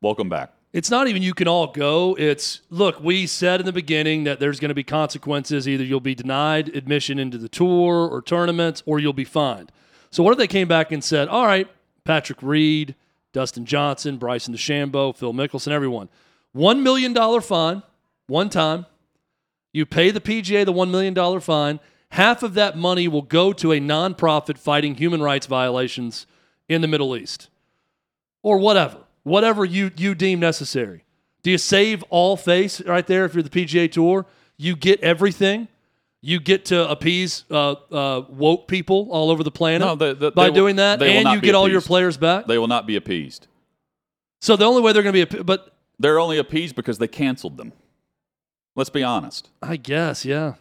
welcome 0.00 0.30
back. 0.30 0.52
It's 0.72 0.90
not 0.90 1.08
even 1.08 1.22
you 1.22 1.32
can 1.32 1.48
all 1.48 1.68
go. 1.68 2.14
It's 2.18 2.60
look, 2.70 3.00
we 3.00 3.26
said 3.26 3.60
in 3.60 3.66
the 3.66 3.72
beginning 3.72 4.24
that 4.24 4.40
there's 4.40 4.60
going 4.60 4.68
to 4.68 4.74
be 4.74 4.84
consequences. 4.84 5.66
Either 5.66 5.84
you'll 5.84 6.00
be 6.00 6.14
denied 6.14 6.74
admission 6.74 7.18
into 7.18 7.38
the 7.38 7.48
tour 7.48 8.06
or 8.06 8.20
tournaments, 8.20 8.82
or 8.84 8.98
you'll 8.98 9.14
be 9.14 9.24
fined. 9.24 9.72
So 10.10 10.22
what 10.22 10.32
if 10.32 10.38
they 10.38 10.46
came 10.46 10.68
back 10.68 10.92
and 10.92 11.02
said, 11.02 11.28
all 11.28 11.46
right, 11.46 11.68
Patrick 12.04 12.42
Reed, 12.42 12.94
Dustin 13.32 13.64
Johnson, 13.64 14.18
Bryson 14.18 14.54
DeChambeau, 14.54 15.16
Phil 15.16 15.32
Mickelson, 15.32 15.72
everyone, 15.72 16.08
$1 16.54 16.82
million 16.82 17.14
fine, 17.40 17.82
one 18.26 18.48
time. 18.48 18.86
You 19.72 19.84
pay 19.86 20.10
the 20.10 20.20
PGA 20.20 20.64
the 20.64 20.72
$1 20.72 20.90
million 20.90 21.40
fine. 21.40 21.80
Half 22.10 22.42
of 22.42 22.54
that 22.54 22.78
money 22.78 23.08
will 23.08 23.22
go 23.22 23.52
to 23.54 23.72
a 23.72 23.80
nonprofit 23.80 24.56
fighting 24.58 24.94
human 24.94 25.20
rights 25.22 25.46
violations 25.46 26.26
in 26.68 26.80
the 26.80 26.88
Middle 26.88 27.16
East 27.16 27.48
or 28.42 28.58
whatever, 28.58 28.98
whatever 29.24 29.64
you, 29.64 29.90
you 29.96 30.14
deem 30.14 30.40
necessary. 30.40 31.04
Do 31.42 31.50
you 31.50 31.58
save 31.58 32.02
all 32.10 32.36
face 32.36 32.80
right 32.82 33.06
there 33.06 33.24
if 33.24 33.34
you're 33.34 33.42
the 33.42 33.50
PGA 33.50 33.90
Tour? 33.90 34.24
You 34.56 34.76
get 34.76 35.00
everything. 35.00 35.68
You 36.22 36.40
get 36.40 36.64
to 36.66 36.88
appease 36.90 37.44
uh, 37.50 37.72
uh, 37.92 38.22
woke 38.30 38.66
people 38.68 39.08
all 39.10 39.30
over 39.30 39.44
the 39.44 39.50
planet 39.50 39.86
No, 39.86 39.94
the- 39.94 40.14
the- 40.14 40.30
by 40.32 40.44
they 40.44 40.50
will- 40.50 40.54
doing 40.56 40.76
that, 40.76 41.02
and 41.02 41.28
you 41.28 41.40
get 41.40 41.54
all 41.54 41.68
your 41.68 41.80
players 41.82 42.16
back. 42.16 42.46
They 42.46 42.58
will 42.58 42.66
not 42.66 42.86
be 42.86 42.96
appeased. 42.96 43.46
so 44.40 44.56
the 44.56 44.64
only 44.64 44.80
way 44.82 44.92
they're 44.92 45.02
going 45.02 45.14
to 45.14 45.26
be, 45.26 45.38
appe- 45.38 45.46
but 45.46 45.72
They're 45.98 46.18
only 46.18 46.38
appeased 46.38 46.74
because 46.74 46.98
they 46.98 47.08
canceled 47.08 47.56
them. 47.58 47.72
Let's 48.76 48.90
be 48.90 49.02
honest. 49.02 49.48
I 49.62 49.76
guess, 49.76 50.24
yeah, 50.24 50.54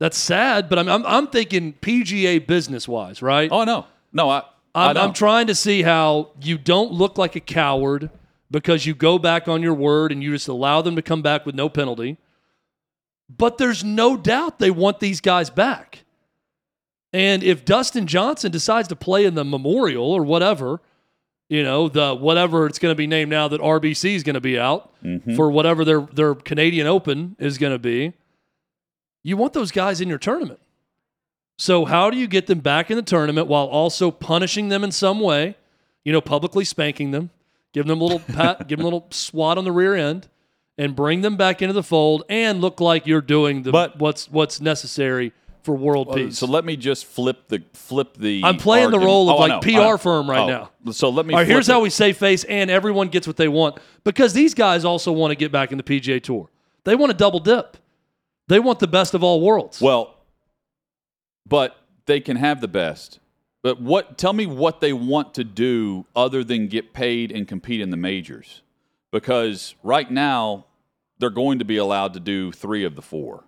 that's 0.00 0.16
sad. 0.16 0.68
But 0.68 0.80
I'm 0.80 0.88
I'm, 0.88 1.06
I'm 1.06 1.26
thinking 1.28 1.74
PGA 1.74 2.44
business 2.44 2.88
wise, 2.88 3.22
right? 3.22 3.50
Oh 3.52 3.64
no, 3.64 3.86
no, 4.12 4.30
I, 4.30 4.42
I 4.74 4.88
I'm, 4.88 4.94
know. 4.94 5.02
I'm 5.02 5.12
trying 5.12 5.46
to 5.46 5.54
see 5.54 5.82
how 5.82 6.30
you 6.40 6.58
don't 6.58 6.90
look 6.90 7.18
like 7.18 7.36
a 7.36 7.40
coward 7.40 8.10
because 8.50 8.86
you 8.86 8.94
go 8.94 9.18
back 9.18 9.46
on 9.46 9.62
your 9.62 9.74
word 9.74 10.10
and 10.10 10.22
you 10.22 10.32
just 10.32 10.48
allow 10.48 10.82
them 10.82 10.96
to 10.96 11.02
come 11.02 11.22
back 11.22 11.44
with 11.46 11.54
no 11.54 11.68
penalty. 11.68 12.16
But 13.28 13.58
there's 13.58 13.84
no 13.84 14.16
doubt 14.16 14.58
they 14.58 14.70
want 14.70 15.00
these 15.00 15.20
guys 15.20 15.50
back. 15.50 16.04
And 17.12 17.42
if 17.42 17.64
Dustin 17.64 18.06
Johnson 18.06 18.50
decides 18.50 18.88
to 18.88 18.96
play 18.96 19.24
in 19.24 19.34
the 19.34 19.44
Memorial 19.44 20.10
or 20.10 20.22
whatever, 20.22 20.80
you 21.48 21.62
know, 21.62 21.88
the 21.88 22.14
whatever 22.14 22.66
it's 22.66 22.78
going 22.78 22.92
to 22.92 22.96
be 22.96 23.06
named 23.06 23.30
now 23.30 23.48
that 23.48 23.60
RBC 23.60 24.14
is 24.14 24.22
going 24.22 24.34
to 24.34 24.40
be 24.40 24.58
out 24.58 24.92
mm-hmm. 25.02 25.34
for 25.34 25.50
whatever 25.50 25.84
their 25.84 26.00
their 26.00 26.34
Canadian 26.34 26.86
Open 26.86 27.36
is 27.38 27.58
going 27.58 27.72
to 27.72 27.78
be, 27.78 28.12
you 29.22 29.36
want 29.36 29.54
those 29.54 29.72
guys 29.72 30.00
in 30.00 30.08
your 30.08 30.18
tournament. 30.18 30.60
So 31.56 31.84
how 31.84 32.10
do 32.10 32.16
you 32.16 32.28
get 32.28 32.46
them 32.46 32.60
back 32.60 32.90
in 32.90 32.96
the 32.96 33.02
tournament 33.02 33.48
while 33.48 33.66
also 33.66 34.10
punishing 34.10 34.68
them 34.68 34.84
in 34.84 34.92
some 34.92 35.20
way? 35.20 35.56
You 36.04 36.12
know, 36.12 36.20
publicly 36.20 36.64
spanking 36.64 37.10
them, 37.10 37.30
give 37.72 37.86
them 37.86 38.00
a 38.00 38.04
little 38.04 38.20
pat, 38.34 38.68
give 38.68 38.78
them 38.78 38.84
a 38.84 38.88
little 38.88 39.06
swat 39.10 39.58
on 39.58 39.64
the 39.64 39.72
rear 39.72 39.94
end, 39.94 40.28
and 40.76 40.94
bring 40.94 41.22
them 41.22 41.36
back 41.36 41.60
into 41.62 41.72
the 41.72 41.82
fold, 41.82 42.24
and 42.28 42.60
look 42.60 42.80
like 42.80 43.06
you're 43.06 43.20
doing 43.20 43.62
the 43.62 43.72
But- 43.72 43.98
what's 43.98 44.30
what's 44.30 44.60
necessary 44.60 45.32
for 45.62 45.74
world 45.74 46.12
peace. 46.14 46.38
So 46.38 46.46
let 46.46 46.64
me 46.64 46.76
just 46.76 47.06
flip 47.06 47.48
the 47.48 47.62
flip 47.72 48.16
the. 48.16 48.42
I'm 48.44 48.56
playing 48.56 48.90
the 48.90 48.98
role 48.98 49.28
of, 49.30 49.36
Oh, 49.36 49.38
like, 49.40 49.62
PR 49.62 49.94
I 49.94 49.96
firm 49.96 50.28
right 50.28 50.40
Oh, 50.40 50.46
now. 50.84 50.92
So 50.92 51.08
let 51.10 51.26
me. 51.26 51.34
All 51.34 51.40
right, 51.40 51.46
here's 51.46 51.68
it. 51.68 51.72
how 51.72 51.80
we 51.80 51.90
save 51.90 52.16
face, 52.16 52.44
and 52.44 52.70
everyone 52.70 53.08
gets 53.08 53.26
what 53.26 53.36
they 53.36 53.48
want 53.48 53.78
because 54.04 54.32
these 54.32 54.54
guys 54.54 54.84
also 54.84 55.12
want 55.12 55.30
to 55.32 55.36
get 55.36 55.52
back 55.52 55.72
in 55.72 55.78
the 55.78 55.84
PGA 55.84 56.22
Tour. 56.22 56.48
They 56.84 56.94
want 56.94 57.10
to 57.10 57.16
double 57.16 57.40
dip. 57.40 57.76
They 58.48 58.58
want 58.60 58.78
the 58.78 58.86
best 58.88 59.12
of 59.14 59.22
all 59.22 59.40
worlds. 59.40 59.80
Well, 59.80 60.16
but 61.46 61.76
they 62.06 62.20
can 62.20 62.36
have 62.36 62.60
the 62.60 62.68
best. 62.68 63.18
But 63.62 63.80
what? 63.80 64.16
Tell 64.18 64.32
me 64.32 64.46
what 64.46 64.80
they 64.80 64.92
want 64.92 65.34
to 65.34 65.44
do 65.44 66.06
other 66.14 66.44
than 66.44 66.68
get 66.68 66.92
paid 66.94 67.32
and 67.32 67.46
compete 67.46 67.80
in 67.80 67.90
the 67.90 67.96
majors, 67.96 68.62
because 69.10 69.74
right 69.82 70.10
now 70.10 70.66
they're 71.18 71.28
going 71.30 71.58
to 71.58 71.64
be 71.64 71.76
allowed 71.76 72.14
to 72.14 72.20
do 72.20 72.52
three 72.52 72.84
of 72.84 72.94
the 72.94 73.02
four, 73.02 73.44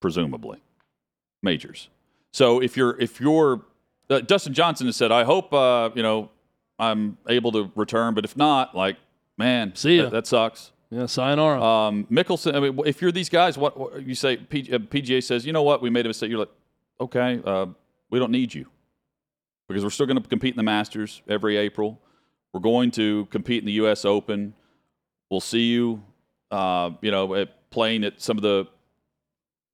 presumably, 0.00 0.62
majors. 1.46 1.88
So 2.32 2.60
if 2.60 2.76
you're 2.76 3.00
if 3.00 3.18
you're 3.20 3.62
uh, 4.10 4.20
Dustin 4.20 4.52
Johnson 4.52 4.86
has 4.86 4.96
said, 4.96 5.10
I 5.10 5.24
hope 5.24 5.52
uh, 5.54 5.88
you 5.94 6.02
know 6.02 6.28
I'm 6.78 7.16
able 7.28 7.52
to 7.52 7.72
return, 7.74 8.12
but 8.12 8.24
if 8.26 8.36
not, 8.36 8.74
like 8.74 8.96
man, 9.38 9.74
See 9.74 9.96
ya. 9.96 10.04
that, 10.04 10.12
that 10.12 10.26
sucks. 10.26 10.72
yeah, 10.90 11.06
sayonara. 11.06 11.62
Um, 11.62 12.04
Mickelson. 12.10 12.54
I 12.54 12.60
mean, 12.60 12.78
if 12.84 13.00
you're 13.00 13.12
these 13.12 13.28
guys, 13.30 13.56
what, 13.56 13.78
what 13.78 14.06
you 14.06 14.14
say? 14.14 14.36
P, 14.36 14.68
uh, 14.72 14.78
PGA 14.78 15.22
says, 15.22 15.46
you 15.46 15.52
know 15.52 15.62
what? 15.62 15.80
We 15.82 15.88
made 15.90 16.04
a 16.06 16.08
mistake. 16.08 16.28
You're 16.30 16.40
like, 16.40 16.52
okay, 17.00 17.40
uh, 17.44 17.66
we 18.10 18.18
don't 18.18 18.32
need 18.32 18.52
you 18.54 18.66
because 19.68 19.82
we're 19.82 19.90
still 19.90 20.06
going 20.06 20.20
to 20.22 20.28
compete 20.28 20.52
in 20.52 20.56
the 20.56 20.62
Masters 20.62 21.22
every 21.28 21.56
April. 21.56 22.00
We're 22.52 22.60
going 22.60 22.90
to 22.92 23.26
compete 23.26 23.60
in 23.62 23.66
the 23.66 23.72
U.S. 23.72 24.04
Open. 24.04 24.54
We'll 25.30 25.40
see 25.40 25.70
you, 25.72 26.02
uh, 26.50 26.90
you 27.02 27.10
know, 27.10 27.34
at 27.34 27.70
playing 27.70 28.04
at 28.04 28.20
some 28.22 28.36
of 28.38 28.42
the 28.42 28.66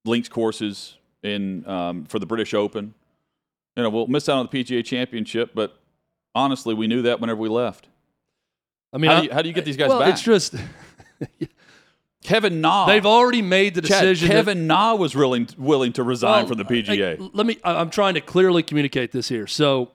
links 0.04 0.28
courses 0.28 0.96
in 1.22 1.66
um, 1.68 2.04
for 2.04 2.18
the 2.18 2.26
British 2.26 2.54
Open. 2.54 2.94
You 3.76 3.82
know, 3.82 3.90
we'll 3.90 4.06
miss 4.06 4.28
out 4.28 4.38
on 4.38 4.48
the 4.50 4.64
PGA 4.64 4.84
Championship, 4.84 5.52
but 5.54 5.78
honestly, 6.34 6.74
we 6.74 6.86
knew 6.86 7.02
that 7.02 7.20
whenever 7.20 7.40
we 7.40 7.48
left. 7.48 7.88
I 8.92 8.98
mean, 8.98 9.10
How 9.10 9.16
I- 9.16 9.20
do 9.20 9.26
you, 9.26 9.32
how 9.32 9.42
do 9.42 9.48
you 9.48 9.54
get 9.54 9.64
these 9.64 9.76
guys 9.78 9.88
well, 9.88 10.00
back? 10.00 10.10
it's 10.12 10.22
just 10.22 10.54
Kevin 12.22 12.60
Na. 12.60 12.86
they've 12.86 13.06
already 13.06 13.42
made 13.42 13.74
the 13.74 13.82
Chad, 13.82 14.02
decision. 14.02 14.28
that- 14.28 14.34
Kevin 14.34 14.66
Na 14.66 14.94
was 14.94 15.14
willing 15.14 15.48
willing 15.58 15.92
to 15.94 16.02
resign 16.02 16.40
Well, 16.46 16.48
from 16.48 16.58
the 16.58 16.64
PGA. 16.64 17.20
I- 17.20 17.30
let 17.32 17.46
me. 17.46 17.58
I'm 17.64 17.90
trying 17.90 18.14
to 18.14 18.20
clearly 18.20 18.62
communicate 18.62 19.12
this 19.12 19.28
here. 19.28 19.46
So 19.46 19.90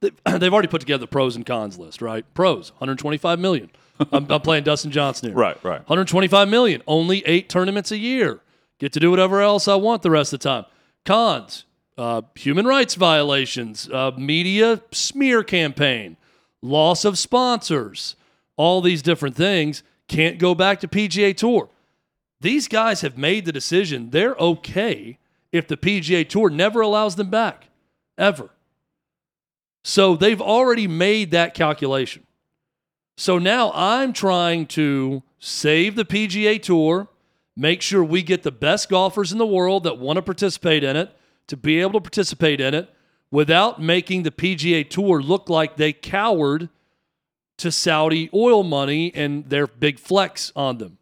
they- 0.00 0.10
they've 0.38 0.52
already 0.52 0.68
put 0.68 0.80
together 0.80 1.00
the 1.00 1.06
pros 1.08 1.34
and 1.36 1.44
cons 1.46 1.78
list, 1.78 2.02
right? 2.02 2.24
Pros, 2.34 2.70
125 2.72 3.38
million. 3.38 3.70
I'm, 4.12 4.30
I'm 4.30 4.40
playing 4.40 4.64
Dustin 4.64 4.90
Johnson 4.90 5.30
here. 5.30 5.36
right, 5.38 5.56
right. 5.64 5.78
125 5.80 6.48
million. 6.48 6.82
Only 6.86 7.24
eight 7.26 7.48
tournaments 7.48 7.90
a 7.92 7.98
year. 7.98 8.40
Get 8.82 8.92
to 8.94 9.00
do 9.00 9.12
whatever 9.12 9.40
else 9.40 9.68
I 9.68 9.76
want 9.76 10.02
the 10.02 10.10
rest 10.10 10.32
of 10.32 10.40
the 10.40 10.48
time. 10.48 10.64
Cons: 11.04 11.66
uh, 11.96 12.22
human 12.34 12.66
rights 12.66 12.96
violations, 12.96 13.88
uh, 13.88 14.10
media 14.18 14.82
smear 14.90 15.44
campaign, 15.44 16.16
loss 16.62 17.04
of 17.04 17.16
sponsors, 17.16 18.16
all 18.56 18.80
these 18.80 19.00
different 19.00 19.36
things. 19.36 19.84
Can't 20.08 20.36
go 20.36 20.52
back 20.56 20.80
to 20.80 20.88
PGA 20.88 21.32
Tour. 21.36 21.68
These 22.40 22.66
guys 22.66 23.02
have 23.02 23.16
made 23.16 23.44
the 23.44 23.52
decision. 23.52 24.10
They're 24.10 24.34
okay 24.34 25.16
if 25.52 25.68
the 25.68 25.76
PGA 25.76 26.28
Tour 26.28 26.50
never 26.50 26.80
allows 26.80 27.14
them 27.14 27.30
back, 27.30 27.68
ever. 28.18 28.50
So 29.84 30.16
they've 30.16 30.42
already 30.42 30.88
made 30.88 31.30
that 31.30 31.54
calculation. 31.54 32.26
So 33.16 33.38
now 33.38 33.70
I'm 33.76 34.12
trying 34.12 34.66
to 34.66 35.22
save 35.38 35.94
the 35.94 36.04
PGA 36.04 36.60
Tour, 36.60 37.06
make 37.56 37.82
sure 37.82 38.02
we 38.02 38.22
get 38.22 38.42
the 38.42 38.52
best 38.52 38.88
golfers 38.88 39.32
in 39.32 39.38
the 39.38 39.46
world 39.46 39.84
that 39.84 39.98
want 39.98 40.16
to 40.16 40.22
participate 40.22 40.84
in 40.84 40.96
it 40.96 41.14
to 41.46 41.56
be 41.56 41.80
able 41.80 41.92
to 41.92 42.00
participate 42.00 42.60
in 42.60 42.74
it 42.74 42.88
without 43.30 43.80
making 43.80 44.22
the 44.22 44.30
PGA 44.30 44.88
Tour 44.88 45.20
look 45.20 45.48
like 45.48 45.76
they 45.76 45.92
cowered 45.92 46.68
to 47.58 47.70
Saudi 47.70 48.30
oil 48.34 48.62
money 48.62 49.12
and 49.14 49.48
their 49.48 49.66
big 49.66 49.98
flex 49.98 50.52
on 50.56 50.78
them. 50.78 50.98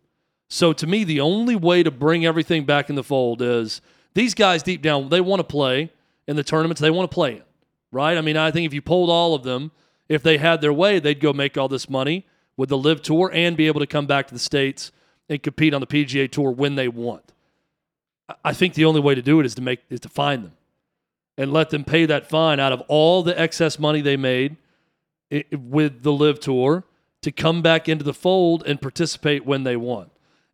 So 0.48 0.72
to 0.72 0.86
me, 0.86 1.04
the 1.04 1.20
only 1.20 1.54
way 1.54 1.82
to 1.82 1.90
bring 1.90 2.26
everything 2.26 2.64
back 2.64 2.90
in 2.90 2.96
the 2.96 3.04
fold 3.04 3.40
is 3.40 3.80
these 4.14 4.34
guys 4.34 4.62
deep 4.62 4.82
down, 4.82 5.08
they 5.08 5.20
want 5.20 5.40
to 5.40 5.44
play 5.44 5.92
in 6.26 6.36
the 6.36 6.44
tournaments 6.44 6.80
they 6.80 6.90
want 6.90 7.10
to 7.10 7.14
play 7.14 7.36
in, 7.36 7.42
right? 7.92 8.16
I 8.16 8.20
mean, 8.20 8.36
I 8.36 8.50
think 8.50 8.66
if 8.66 8.74
you 8.74 8.82
polled 8.82 9.10
all 9.10 9.34
of 9.34 9.42
them, 9.42 9.72
if 10.08 10.22
they 10.22 10.38
had 10.38 10.60
their 10.60 10.72
way, 10.72 10.98
they'd 10.98 11.20
go 11.20 11.32
make 11.32 11.56
all 11.56 11.68
this 11.68 11.88
money 11.88 12.26
with 12.56 12.68
the 12.68 12.78
LIV 12.78 13.02
tour 13.02 13.30
and 13.32 13.56
be 13.56 13.68
able 13.68 13.80
to 13.80 13.86
come 13.86 14.06
back 14.06 14.26
to 14.28 14.34
the 14.34 14.40
States 14.40 14.90
and 15.30 15.42
compete 15.42 15.72
on 15.72 15.80
the 15.80 15.86
PGA 15.86 16.30
tour 16.30 16.50
when 16.50 16.74
they 16.74 16.88
want. 16.88 17.32
I- 18.44 18.52
think 18.52 18.74
the 18.74 18.84
only 18.84 19.00
way 19.00 19.14
to 19.14 19.22
do 19.22 19.40
it 19.40 19.46
is 19.46 19.54
to 19.54 19.62
make 19.62 19.80
is 19.88 20.00
to 20.00 20.08
find 20.08 20.44
them 20.44 20.52
and 21.38 21.52
let 21.52 21.70
them 21.70 21.84
pay 21.84 22.04
that 22.04 22.28
fine 22.28 22.60
out 22.60 22.72
of 22.72 22.82
all 22.88 23.22
the 23.22 23.38
excess 23.40 23.78
money 23.78 24.00
they 24.02 24.16
made 24.16 24.56
with 25.52 26.02
the 26.02 26.12
LIV 26.12 26.40
tour 26.40 26.84
to 27.22 27.32
come 27.32 27.62
back 27.62 27.88
into 27.88 28.04
the 28.04 28.12
fold 28.12 28.62
and 28.66 28.80
participate 28.80 29.46
when 29.46 29.64
they 29.64 29.76
want. 29.76 30.10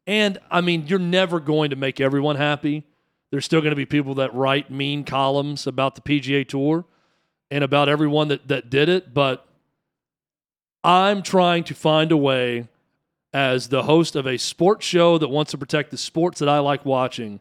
And 0.06 0.38
I 0.50 0.60
mean, 0.60 0.86
you're 0.86 0.98
never 0.98 1.40
going 1.40 1.70
to 1.70 1.76
make 1.76 2.00
everyone 2.00 2.36
happy. 2.36 2.84
There's 3.30 3.44
still 3.44 3.60
going 3.60 3.72
to 3.72 3.76
be 3.76 3.86
people 3.86 4.14
that 4.14 4.32
write 4.34 4.70
mean 4.70 5.04
columns 5.04 5.66
about 5.66 5.94
the 5.94 6.00
PGA 6.00 6.46
Tour 6.46 6.84
and 7.50 7.64
about 7.64 7.88
everyone 7.88 8.28
that, 8.28 8.46
that 8.48 8.70
did 8.70 8.88
it. 8.88 9.12
But 9.12 9.46
I'm 10.84 11.22
trying 11.22 11.64
to 11.64 11.74
find 11.74 12.12
a 12.12 12.16
way 12.16 12.68
as 13.36 13.68
the 13.68 13.82
host 13.82 14.16
of 14.16 14.26
a 14.26 14.38
sports 14.38 14.86
show 14.86 15.18
that 15.18 15.28
wants 15.28 15.50
to 15.50 15.58
protect 15.58 15.90
the 15.90 15.98
sports 15.98 16.38
that 16.38 16.48
I 16.48 16.58
like 16.58 16.86
watching 16.86 17.38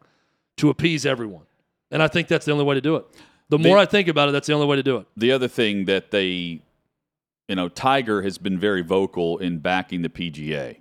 to 0.57 0.69
appease 0.69 1.05
everyone. 1.05 1.45
And 1.89 2.03
I 2.03 2.09
think 2.09 2.27
that's 2.27 2.45
the 2.45 2.51
only 2.51 2.65
way 2.65 2.75
to 2.75 2.81
do 2.81 2.97
it. 2.97 3.05
The 3.47 3.57
more 3.57 3.77
I 3.77 3.85
think 3.85 4.09
about 4.09 4.27
it, 4.27 4.33
that's 4.33 4.47
the 4.47 4.53
only 4.53 4.67
way 4.67 4.75
to 4.75 4.83
do 4.83 4.97
it. 4.97 5.07
The 5.15 5.31
other 5.31 5.47
thing 5.47 5.85
that 5.85 6.11
they, 6.11 6.61
you 7.47 7.55
know, 7.55 7.69
Tiger 7.69 8.23
has 8.23 8.37
been 8.37 8.59
very 8.59 8.81
vocal 8.81 9.37
in 9.37 9.59
backing 9.59 10.01
the 10.01 10.09
PGA. 10.09 10.79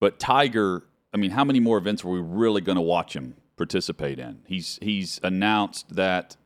But 0.00 0.18
Tiger, 0.18 0.82
I 1.14 1.18
mean, 1.18 1.30
how 1.30 1.44
many 1.44 1.60
more 1.60 1.78
events 1.78 2.04
are 2.04 2.08
we 2.08 2.20
really 2.20 2.60
going 2.60 2.76
to 2.76 2.82
watch 2.82 3.14
him 3.14 3.36
participate 3.56 4.18
in? 4.18 4.40
He's 4.46 4.80
he's 4.82 5.20
announced 5.22 5.94
that 5.94 6.36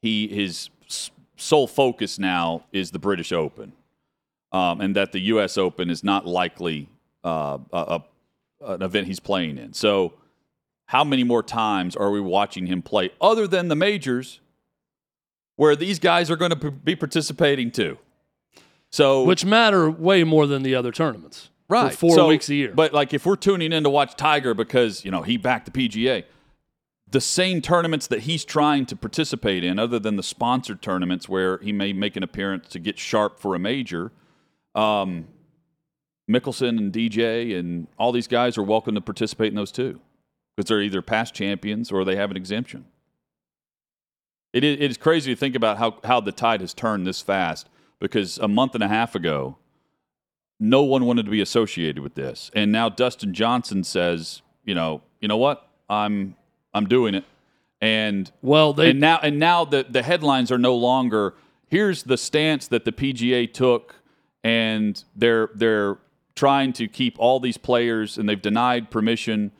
he 0.00 0.26
his 0.26 0.70
sole 1.36 1.66
focus 1.66 2.18
now 2.18 2.64
is 2.72 2.92
the 2.92 2.98
British 2.98 3.30
Open, 3.30 3.74
um, 4.52 4.80
and 4.80 4.96
that 4.96 5.12
the 5.12 5.20
U.S. 5.20 5.58
Open 5.58 5.90
is 5.90 6.02
not 6.02 6.26
likely 6.26 6.88
uh, 7.24 7.58
a, 7.72 8.00
a, 8.62 8.72
an 8.74 8.82
event 8.82 9.06
he's 9.06 9.20
playing 9.20 9.58
in. 9.58 9.72
So, 9.72 10.14
how 10.86 11.04
many 11.04 11.22
more 11.24 11.42
times 11.42 11.94
are 11.96 12.10
we 12.10 12.20
watching 12.20 12.66
him 12.66 12.82
play 12.82 13.10
other 13.20 13.46
than 13.46 13.68
the 13.68 13.76
majors, 13.76 14.40
where 15.56 15.76
these 15.76 15.98
guys 15.98 16.30
are 16.30 16.36
going 16.36 16.50
to 16.50 16.56
p- 16.56 16.70
be 16.70 16.96
participating 16.96 17.70
too? 17.70 17.98
So, 18.90 19.22
Which 19.24 19.44
matter 19.44 19.88
way 19.90 20.24
more 20.24 20.46
than 20.46 20.62
the 20.62 20.74
other 20.74 20.90
tournaments. 20.92 21.50
right 21.68 21.92
four 21.94 22.14
So- 22.16 22.26
weeks 22.28 22.48
a 22.48 22.54
year. 22.54 22.72
But 22.74 22.92
like, 22.92 23.14
if 23.14 23.24
we're 23.24 23.36
tuning 23.36 23.72
in 23.72 23.84
to 23.84 23.90
watch 23.90 24.16
Tiger 24.16 24.52
because 24.54 25.04
you 25.04 25.10
know 25.10 25.22
he 25.22 25.36
backed 25.36 25.72
the 25.72 25.88
PGA, 25.88 26.24
the 27.08 27.20
same 27.20 27.60
tournaments 27.60 28.06
that 28.08 28.20
he's 28.20 28.44
trying 28.44 28.86
to 28.86 28.96
participate 28.96 29.62
in, 29.64 29.78
other 29.78 29.98
than 29.98 30.16
the 30.16 30.22
sponsored 30.22 30.80
tournaments 30.82 31.28
where 31.28 31.58
he 31.58 31.72
may 31.72 31.92
make 31.92 32.16
an 32.16 32.22
appearance 32.22 32.68
to 32.70 32.78
get 32.80 32.98
sharp 32.98 33.38
for 33.40 33.54
a 33.54 33.58
major, 33.58 34.10
um, 34.74 35.26
Mickelson 36.30 36.78
and 36.78 36.92
DJ 36.92 37.58
and 37.58 37.88
all 37.98 38.12
these 38.12 38.28
guys 38.28 38.56
are 38.56 38.62
welcome 38.62 38.94
to 38.94 39.00
participate 39.00 39.48
in 39.48 39.56
those 39.56 39.72
too, 39.72 40.00
because 40.56 40.68
they're 40.68 40.82
either 40.82 41.02
past 41.02 41.34
champions 41.34 41.90
or 41.90 42.04
they 42.04 42.16
have 42.16 42.30
an 42.30 42.36
exemption. 42.36 42.84
It 44.52 44.64
is, 44.64 44.76
it 44.80 44.90
is 44.90 44.96
crazy 44.96 45.32
to 45.34 45.38
think 45.38 45.54
about 45.54 45.78
how, 45.78 45.98
how 46.04 46.20
the 46.20 46.32
tide 46.32 46.60
has 46.60 46.74
turned 46.74 47.06
this 47.06 47.20
fast 47.20 47.68
because 47.98 48.38
a 48.38 48.48
month 48.48 48.74
and 48.74 48.82
a 48.82 48.88
half 48.88 49.14
ago, 49.14 49.56
no 50.58 50.82
one 50.82 51.04
wanted 51.06 51.24
to 51.24 51.30
be 51.30 51.40
associated 51.40 52.02
with 52.02 52.14
this. 52.14 52.50
And 52.54 52.70
now 52.70 52.88
Dustin 52.88 53.32
Johnson 53.32 53.82
says, 53.84 54.42
you 54.64 54.74
know, 54.74 55.02
you 55.20 55.28
know 55.28 55.36
what? 55.36 55.68
I'm 55.88 56.36
I'm 56.74 56.86
doing 56.86 57.14
it. 57.14 57.24
And 57.80 58.30
Well, 58.42 58.72
they 58.72 58.90
and 58.90 59.00
now 59.00 59.18
and 59.22 59.38
now 59.38 59.64
the 59.64 59.86
the 59.88 60.02
headlines 60.02 60.52
are 60.52 60.58
no 60.58 60.76
longer 60.76 61.34
here's 61.66 62.02
the 62.02 62.18
stance 62.18 62.68
that 62.68 62.84
the 62.84 62.92
PGA 62.92 63.52
took 63.52 63.96
and 64.44 65.02
they're 65.16 65.48
they're 65.54 65.98
trying 66.40 66.72
to 66.72 66.88
keep 66.88 67.18
all 67.18 67.38
these 67.38 67.58
players 67.58 68.16
and 68.16 68.26
they've 68.26 68.40
denied 68.40 68.90
permission 68.90 69.52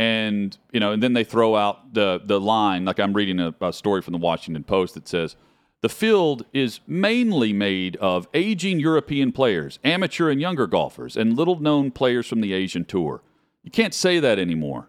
and 0.00 0.58
you 0.72 0.80
know 0.80 0.90
and 0.90 1.00
then 1.00 1.12
they 1.12 1.22
throw 1.22 1.54
out 1.54 1.94
the 1.94 2.20
the 2.24 2.40
line 2.40 2.84
like 2.84 2.98
I'm 2.98 3.12
reading 3.12 3.38
a, 3.38 3.54
a 3.60 3.72
story 3.72 4.02
from 4.02 4.10
the 4.10 4.18
Washington 4.18 4.64
Post 4.64 4.94
that 4.94 5.06
says 5.06 5.36
the 5.80 5.88
field 5.88 6.44
is 6.52 6.80
mainly 6.88 7.52
made 7.52 7.94
of 7.96 8.26
aging 8.34 8.80
European 8.80 9.30
players, 9.30 9.78
amateur 9.84 10.28
and 10.28 10.40
younger 10.40 10.66
golfers, 10.66 11.16
and 11.16 11.36
little 11.36 11.60
known 11.60 11.92
players 11.92 12.26
from 12.26 12.40
the 12.40 12.52
Asian 12.52 12.84
Tour. 12.84 13.22
You 13.62 13.70
can't 13.70 13.94
say 13.94 14.18
that 14.18 14.38
anymore 14.40 14.88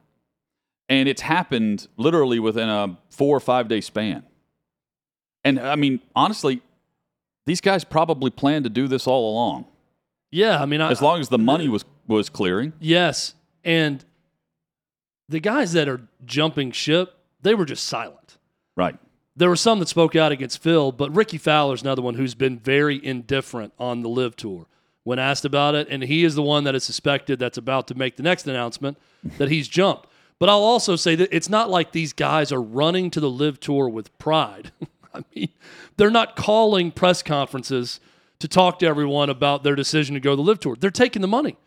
and 0.90 1.08
it's 1.10 1.22
happened 1.22 1.88
literally 1.98 2.40
within 2.40 2.70
a 2.70 2.98
four 3.10 3.36
or 3.36 3.40
five 3.40 3.68
day 3.68 3.82
span. 3.82 4.24
And 5.44 5.60
I 5.60 5.76
mean, 5.76 6.00
honestly, 6.16 6.62
these 7.46 7.62
guys 7.62 7.84
probably 7.84 8.32
planned 8.32 8.64
to 8.64 8.70
do 8.70 8.88
this 8.88 9.06
all 9.06 9.32
along. 9.32 9.66
Yeah, 10.32 10.62
I 10.62 10.66
mean, 10.66 10.82
I, 10.82 10.92
As 10.92 11.02
long 11.02 11.20
as 11.20 11.30
the 11.30 11.38
money 11.38 11.68
was 11.70 11.86
was 12.08 12.30
clearing. 12.30 12.74
yes, 12.80 13.34
and 13.64 14.04
the 15.28 15.40
guys 15.40 15.74
that 15.74 15.88
are 15.88 16.02
jumping 16.26 16.72
ship, 16.72 17.16
they 17.42 17.56
were 17.56 17.66
just 17.66 17.86
silent. 17.86 18.38
Right. 18.76 18.98
There 19.36 19.50
were 19.50 19.56
some 19.56 19.80
that 19.80 19.88
spoke 19.90 20.16
out 20.16 20.32
against 20.32 20.62
Phil, 20.62 20.92
but 20.92 21.14
Rickie 21.16 21.38
Fowler's 21.40 21.82
another 21.82 22.02
one 22.02 22.14
who's 22.16 22.36
been 22.36 22.60
very 22.60 23.04
indifferent 23.04 23.74
on 23.80 24.02
the 24.02 24.10
LIV 24.10 24.36
Tour 24.36 24.68
when 25.04 25.20
asked 25.20 25.46
about 25.46 25.76
it, 25.76 25.88
and 25.90 26.04
he 26.04 26.24
is 26.24 26.36
the 26.36 26.42
one 26.42 26.64
that 26.64 26.74
is 26.76 26.84
suspected 26.84 27.38
that's 27.40 27.58
about 27.58 27.88
to 27.88 27.96
make 27.96 28.16
the 28.16 28.24
next 28.24 28.48
announcement 28.48 28.98
that 29.38 29.50
he's 29.50 29.68
jumped. 29.68 30.08
But 30.40 30.50
I'll 30.50 30.64
also 30.64 30.96
say 30.96 31.16
that 31.16 31.30
it's 31.36 31.50
not 31.50 31.70
like 31.70 31.92
these 31.92 32.14
guys 32.14 32.52
are 32.52 32.62
running 32.62 33.10
to 33.12 33.20
the 33.20 33.30
LIV 33.30 33.60
Tour 33.60 33.90
with 33.90 34.16
pride. 34.20 34.72
I 35.14 35.24
mean, 35.34 35.50
they're 35.98 36.10
not 36.12 36.36
calling 36.36 36.92
press 36.92 37.22
conferences 37.24 38.00
to 38.40 38.48
talk 38.48 38.80
to 38.80 38.86
everyone 38.86 39.30
about 39.30 39.64
their 39.64 39.76
decision 39.76 40.14
to 40.16 40.20
go 40.20 40.32
to 40.32 40.36
the 40.36 40.42
LIV 40.44 40.60
Tour. 40.60 40.76
They're 40.80 40.92
taking 40.92 41.22
the 41.22 41.28
money. 41.28 41.58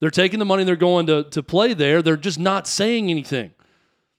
They're 0.00 0.10
taking 0.10 0.38
the 0.38 0.44
money. 0.44 0.64
They're 0.64 0.76
going 0.76 1.06
to 1.06 1.24
to 1.24 1.42
play 1.42 1.72
there. 1.74 2.02
They're 2.02 2.16
just 2.16 2.38
not 2.38 2.66
saying 2.66 3.10
anything. 3.10 3.52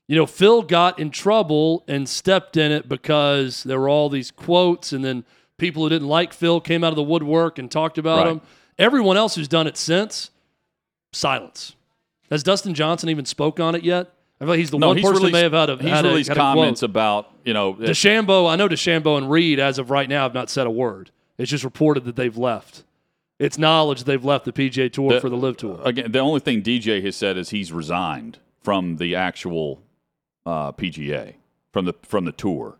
You 0.08 0.16
know, 0.16 0.26
Phil 0.26 0.62
got 0.62 1.00
in 1.00 1.12
trouble 1.12 1.84
and 1.88 2.08
stepped 2.08 2.56
in 2.58 2.72
it 2.72 2.88
because 2.88 3.64
there 3.64 3.80
were 3.80 3.89
all 3.89 4.10
these 4.10 4.32
quotes, 4.32 4.93
and 4.93 5.04
then 5.04 5.26
people 5.58 5.84
who 5.84 5.89
didn't 5.89 6.08
like 6.08 6.32
Phil 6.34 6.62
came 6.62 6.84
out 6.84 6.91
of 6.93 6.95
the 6.95 7.04
woodwork 7.04 7.60
and 7.60 7.70
talked 7.70 7.98
about 7.98 8.20
Right. 8.20 8.28
him. 8.28 8.41
Everyone 8.80 9.18
else 9.18 9.36
who's 9.36 9.48
done 9.50 9.68
it 9.68 9.76
since, 9.76 10.30
silence. 11.12 11.76
Has 12.30 12.43
Dustin 12.43 12.74
Johnson 12.74 13.10
even 13.10 13.26
spoke 13.26 13.60
on 13.60 13.76
it 13.76 13.84
yet? 13.84 14.12
I 14.39 14.43
feel 14.43 14.50
like 14.50 14.60
he's 14.60 14.70
the 14.70 14.78
No, 14.78 14.88
one 14.89 14.98
he's 14.98 15.04
person 15.06 15.18
released, 15.24 15.34
may 15.34 15.41
have 15.41 15.54
had 15.54 15.70
a 15.70 15.78
he's 15.78 15.89
had 15.89 16.06
a- 16.06 16.10
released 16.10 16.28
had 16.30 16.38
a 16.38 16.41
quote. 16.41 16.56
comments 16.56 16.84
about 16.84 17.30
you 17.43 17.54
know 17.54 17.74
DeChambeau, 17.74 18.48
I 18.50 18.56
know 18.56 18.70
DeChambeau 18.70 19.18
and 19.18 19.30
Reed, 19.32 19.60
as 19.60 19.80
of 19.80 19.89
right 19.89 20.08
now, 20.08 20.24
have 20.24 20.34
not 20.34 20.50
said 20.50 20.68
a 20.68 20.72
word. 20.72 21.12
It's 21.38 21.52
just 21.52 21.64
reported 21.64 22.06
that 22.06 22.16
they've 22.16 22.38
left. 22.38 22.84
It's 23.40 23.58
knowledge 23.58 24.04
they've 24.06 24.24
left 24.26 24.46
the 24.46 24.52
PGA 24.54 24.92
Tour 24.92 25.14
The- 25.14 25.22
for 25.22 25.30
the 25.30 25.38
LIV 25.38 25.58
Tour. 25.58 25.82
again. 25.84 26.12
The 26.12 26.20
only 26.20 26.40
thing 26.40 26.62
DJ 26.64 27.02
has 27.04 27.16
said 27.16 27.38
is 27.38 27.52
he's 27.52 27.72
resigned 27.72 28.40
from 28.64 28.98
the 28.98 29.16
actual 29.16 29.82
uh, 30.46 30.72
PGA 30.72 31.36
from 31.72 31.86
the 31.86 31.94
from 32.04 32.26
the 32.26 32.32
tour, 32.32 32.78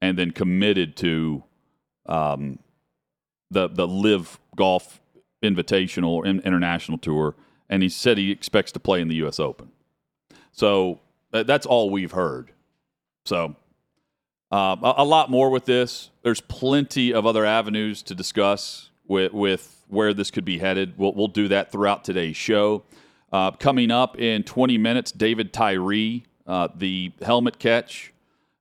and 0.00 0.16
then 0.18 0.30
committed 0.30 0.96
to 0.96 1.42
um, 2.06 2.58
the 3.50 3.68
the 3.68 3.86
LIV 3.86 4.38
Golf 4.56 5.00
Invitational 5.42 6.24
International 6.44 6.96
Tour, 6.96 7.34
and 7.68 7.82
he 7.82 7.88
said 7.90 8.16
he 8.16 8.30
expects 8.30 8.72
to 8.72 8.80
play 8.80 9.00
in 9.02 9.08
the 9.08 9.16
U.S. 9.16 9.38
Open. 9.38 9.70
So 10.52 11.00
that, 11.32 11.46
that's 11.46 11.66
all 11.66 11.90
we've 11.90 12.12
heard. 12.12 12.52
So 13.24 13.56
uh, 14.52 14.76
a, 14.82 14.94
a 14.98 15.04
lot 15.04 15.30
more 15.30 15.50
with 15.50 15.64
this. 15.64 16.10
There's 16.22 16.40
plenty 16.40 17.12
of 17.12 17.26
other 17.26 17.44
avenues 17.44 18.02
to 18.02 18.14
discuss 18.14 18.90
with 19.08 19.32
with 19.32 19.84
where 19.88 20.14
this 20.14 20.30
could 20.30 20.44
be 20.44 20.58
headed. 20.58 20.94
We'll 20.98 21.14
we'll 21.14 21.28
do 21.28 21.48
that 21.48 21.72
throughout 21.72 22.04
today's 22.04 22.36
show. 22.36 22.84
Uh, 23.32 23.50
coming 23.52 23.90
up 23.90 24.18
in 24.18 24.42
20 24.42 24.76
minutes, 24.76 25.10
David 25.10 25.54
Tyree, 25.54 26.24
uh, 26.46 26.68
the 26.76 27.12
helmet 27.22 27.58
catch 27.58 28.12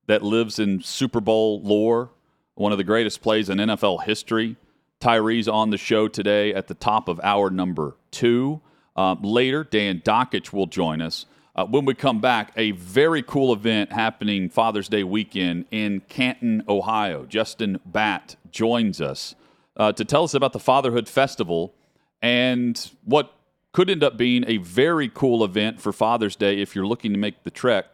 that 0.07 0.23
lives 0.23 0.59
in 0.59 0.81
Super 0.81 1.19
Bowl 1.19 1.61
lore, 1.61 2.11
one 2.55 2.71
of 2.71 2.77
the 2.77 2.85
greatest 2.85 3.21
plays 3.21 3.49
in 3.49 3.57
NFL 3.57 4.03
history. 4.03 4.55
Tyree's 5.01 5.47
on 5.47 5.71
the 5.71 5.77
show 5.77 6.07
today 6.07 6.53
at 6.53 6.67
the 6.67 6.73
top 6.73 7.09
of 7.09 7.19
hour 7.21 7.49
number 7.49 7.97
two. 8.11 8.61
Um, 8.95 9.21
later, 9.23 9.63
Dan 9.63 9.99
Dakich 9.99 10.53
will 10.53 10.67
join 10.67 11.01
us. 11.01 11.25
Uh, 11.55 11.65
when 11.65 11.83
we 11.85 11.93
come 11.93 12.21
back, 12.21 12.53
a 12.55 12.71
very 12.71 13.21
cool 13.21 13.53
event 13.53 13.91
happening 13.91 14.49
Father's 14.49 14.87
Day 14.87 15.03
weekend 15.03 15.65
in 15.69 16.01
Canton, 16.07 16.63
Ohio. 16.67 17.25
Justin 17.25 17.79
Batt 17.85 18.37
joins 18.51 19.01
us 19.01 19.35
uh, 19.75 19.91
to 19.91 20.05
tell 20.05 20.23
us 20.23 20.33
about 20.33 20.53
the 20.53 20.59
Fatherhood 20.59 21.09
Festival 21.09 21.73
and 22.21 22.91
what 23.03 23.33
could 23.73 23.89
end 23.89 24.03
up 24.03 24.17
being 24.17 24.45
a 24.47 24.57
very 24.57 25.09
cool 25.09 25.43
event 25.43 25.81
for 25.81 25.91
Father's 25.91 26.35
Day 26.35 26.61
if 26.61 26.75
you're 26.75 26.87
looking 26.87 27.11
to 27.11 27.19
make 27.19 27.43
the 27.43 27.51
trek 27.51 27.87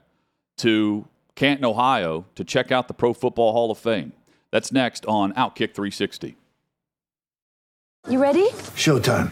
to 0.57 1.07
Canton, 1.35 1.65
Ohio 1.65 2.25
to 2.35 2.43
check 2.43 2.71
out 2.71 2.87
the 2.87 2.93
Pro 2.93 3.13
Football 3.13 3.53
Hall 3.53 3.71
of 3.71 3.77
Fame. 3.77 4.13
That's 4.51 4.71
next 4.71 5.05
on 5.05 5.33
Outkick 5.33 5.73
360. 5.73 6.35
You 8.09 8.19
ready? 8.21 8.47
Showtime. 8.75 9.31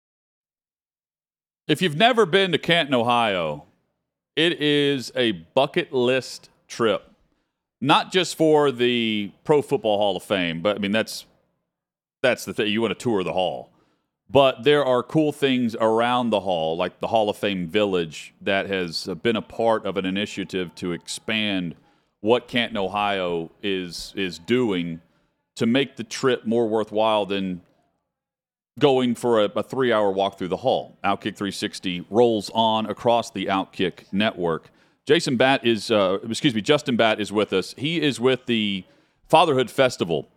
If 1.71 1.81
you've 1.81 1.95
never 1.95 2.25
been 2.25 2.51
to 2.51 2.57
Canton, 2.57 2.93
Ohio, 2.93 3.63
it 4.35 4.61
is 4.61 5.09
a 5.15 5.31
bucket 5.31 5.93
list 5.93 6.49
trip. 6.67 7.09
Not 7.79 8.11
just 8.11 8.35
for 8.35 8.73
the 8.73 9.31
Pro 9.45 9.61
Football 9.61 9.97
Hall 9.97 10.17
of 10.17 10.23
Fame, 10.23 10.61
but 10.61 10.75
I 10.75 10.79
mean 10.79 10.91
that's 10.91 11.25
that's 12.21 12.43
the 12.43 12.53
thing. 12.53 12.67
You 12.67 12.81
want 12.81 12.99
to 12.99 13.01
tour 13.01 13.23
the 13.23 13.31
hall. 13.31 13.71
But 14.29 14.65
there 14.65 14.83
are 14.83 15.01
cool 15.01 15.31
things 15.31 15.73
around 15.79 16.31
the 16.31 16.41
hall, 16.41 16.75
like 16.75 16.99
the 16.99 17.07
Hall 17.07 17.29
of 17.29 17.37
Fame 17.37 17.69
Village, 17.69 18.33
that 18.41 18.65
has 18.65 19.07
been 19.23 19.37
a 19.37 19.41
part 19.41 19.85
of 19.85 19.95
an 19.95 20.05
initiative 20.05 20.75
to 20.75 20.91
expand 20.91 21.75
what 22.19 22.49
Canton, 22.49 22.75
Ohio 22.75 23.49
is 23.63 24.11
is 24.17 24.39
doing 24.39 24.99
to 25.55 25.65
make 25.65 25.95
the 25.95 26.03
trip 26.03 26.45
more 26.45 26.67
worthwhile 26.67 27.25
than 27.25 27.61
going 28.79 29.15
for 29.15 29.41
a, 29.41 29.45
a 29.55 29.63
three 29.63 29.91
hour 29.91 30.11
walk 30.11 30.37
through 30.37 30.47
the 30.47 30.57
hall. 30.57 30.97
Outkick 31.03 31.35
360 31.35 32.05
rolls 32.09 32.49
on 32.53 32.85
across 32.85 33.31
the 33.31 33.47
Outkick 33.47 34.05
network. 34.11 34.69
Jason 35.05 35.35
Batt 35.35 35.65
is, 35.65 35.91
uh, 35.91 36.19
excuse 36.29 36.53
me, 36.53 36.61
Justin 36.61 36.95
Batt 36.95 37.19
is 37.19 37.31
with 37.31 37.53
us. 37.53 37.73
He 37.77 38.01
is 38.01 38.19
with 38.19 38.45
the 38.45 38.83
Fatherhood 39.27 39.71
Festival, 39.71 40.29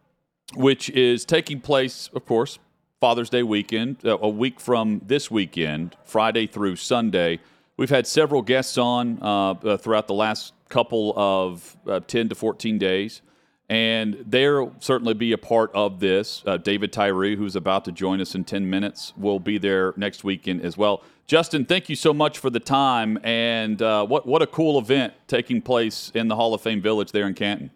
which 0.55 0.91
is 0.91 1.25
taking 1.25 1.61
place, 1.61 2.09
of 2.15 2.25
course, 2.25 2.59
Father's 3.01 3.29
Day 3.29 3.43
weekend, 3.43 3.99
uh, 4.05 4.19
a 4.21 4.29
week 4.29 4.59
from 4.59 5.03
this 5.07 5.31
weekend, 5.31 5.97
Friday 6.05 6.47
through 6.47 6.77
Sunday. 6.77 7.41
We've 7.77 7.91
had 7.91 8.07
several 8.07 8.41
guests 8.41 8.79
on 8.79 9.19
uh, 9.21 9.51
uh, 9.51 9.77
throughout 9.77 10.07
the 10.07 10.15
last 10.15 10.55
couple 10.71 11.13
of 11.17 11.77
uh, 11.87 12.01
10 12.01 12.31
to 12.31 12.35
14 12.35 12.79
days 12.79 13.21
and 13.69 14.25
they'll 14.27 14.75
certainly 14.79 15.15
be 15.15 15.33
a 15.33 15.39
part 15.39 15.71
of 15.75 16.01
this. 16.01 16.43
Uh, 16.47 16.57
David 16.57 16.93
Tyree, 16.93 17.37
who's 17.37 17.57
about 17.57 17.85
to 17.87 17.93
join 17.93 18.21
us 18.21 18.35
in 18.35 18.45
10 18.45 18.69
minutes, 18.69 19.13
will 19.17 19.41
be 19.41 19.59
there 19.59 19.95
next 19.97 20.23
weekend 20.25 20.63
as 20.63 20.77
well. 20.77 21.03
Justin, 21.27 21.65
thank 21.65 21.89
you 21.89 21.97
so 21.97 22.13
much 22.13 22.39
for 22.39 22.51
the 22.51 22.61
time, 22.61 23.19
and 23.25 23.81
uh, 23.81 24.05
what 24.07 24.27
what 24.27 24.43
a 24.43 24.47
cool 24.47 24.79
event 24.79 25.15
taking 25.27 25.63
place 25.63 26.13
in 26.15 26.29
the 26.29 26.37
Hall 26.37 26.53
of 26.53 26.61
Fame 26.61 26.83
Village 26.83 27.13
there 27.13 27.27
in 27.27 27.33
Canton. 27.33 27.71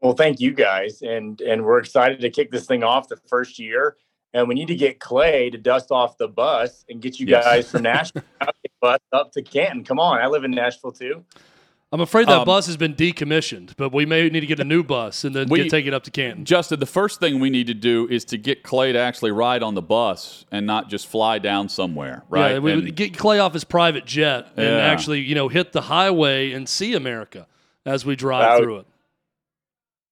Well, 0.00 0.14
thank 0.14 0.40
you 0.40 0.52
guys, 0.52 1.02
and 1.02 1.38
and 1.42 1.62
we're 1.64 1.78
excited 1.78 2.20
to 2.20 2.30
kick 2.30 2.50
this 2.50 2.64
thing 2.66 2.82
off 2.82 3.08
the 3.08 3.16
first 3.28 3.58
year. 3.58 3.96
And 4.34 4.48
we 4.48 4.54
need 4.54 4.68
to 4.68 4.74
get 4.74 4.98
Clay 4.98 5.50
to 5.50 5.58
dust 5.58 5.90
off 5.92 6.16
the 6.16 6.26
bus 6.26 6.86
and 6.88 7.02
get 7.02 7.20
you 7.20 7.26
Yes. 7.26 7.44
guys 7.44 7.70
from 7.70 7.82
Nashville 7.82 8.22
bus 8.80 8.98
up 9.12 9.30
to 9.32 9.42
Canton. 9.42 9.84
Come 9.84 10.00
on, 10.00 10.18
I 10.22 10.26
live 10.26 10.44
in 10.44 10.52
Nashville 10.52 10.92
too. 10.92 11.22
I'm 11.94 12.00
afraid 12.00 12.26
that 12.28 12.38
Um, 12.40 12.46
bus 12.46 12.66
has 12.68 12.78
been 12.78 12.94
decommissioned, 12.94 13.72
but 13.76 13.92
we 13.92 14.06
may 14.06 14.26
need 14.30 14.40
to 14.40 14.46
get 14.46 14.58
a 14.58 14.64
new 14.64 14.82
bus 14.82 15.24
and 15.24 15.36
then 15.36 15.48
We- 15.50 15.64
get, 15.64 15.70
take 15.70 15.86
it 15.86 15.92
up 15.92 16.02
to 16.04 16.10
Canton. 16.10 16.46
Justin, 16.46 16.80
the 16.80 16.86
first 16.86 17.20
thing 17.20 17.38
we 17.38 17.50
need 17.50 17.66
to 17.66 17.74
do 17.74 18.08
is 18.10 18.24
to 18.26 18.38
get 18.38 18.62
Clay 18.62 18.92
to 18.92 18.98
actually 18.98 19.30
ride 19.30 19.62
on 19.62 19.74
the 19.74 19.82
bus 19.82 20.46
and 20.50 20.66
not 20.66 20.88
just 20.88 21.06
fly 21.06 21.38
down 21.38 21.68
somewhere, 21.68 22.22
right? 22.30 22.52
Yeah, 22.52 22.58
we 22.60 22.72
And- 22.72 22.82
would 22.84 22.94
get 22.96 23.16
Clay 23.18 23.38
off 23.38 23.52
his 23.52 23.64
private 23.64 24.06
jet 24.06 24.48
and 24.56 24.64
Yeah. 24.66 24.76
actually, 24.78 25.20
you 25.20 25.34
know, 25.34 25.48
hit 25.48 25.72
the 25.72 25.82
highway 25.82 26.52
and 26.52 26.66
see 26.66 26.94
America 26.94 27.46
as 27.84 28.06
we 28.06 28.16
drive 28.16 28.58
would- 28.60 28.64
through 28.64 28.78
it. 28.78 28.86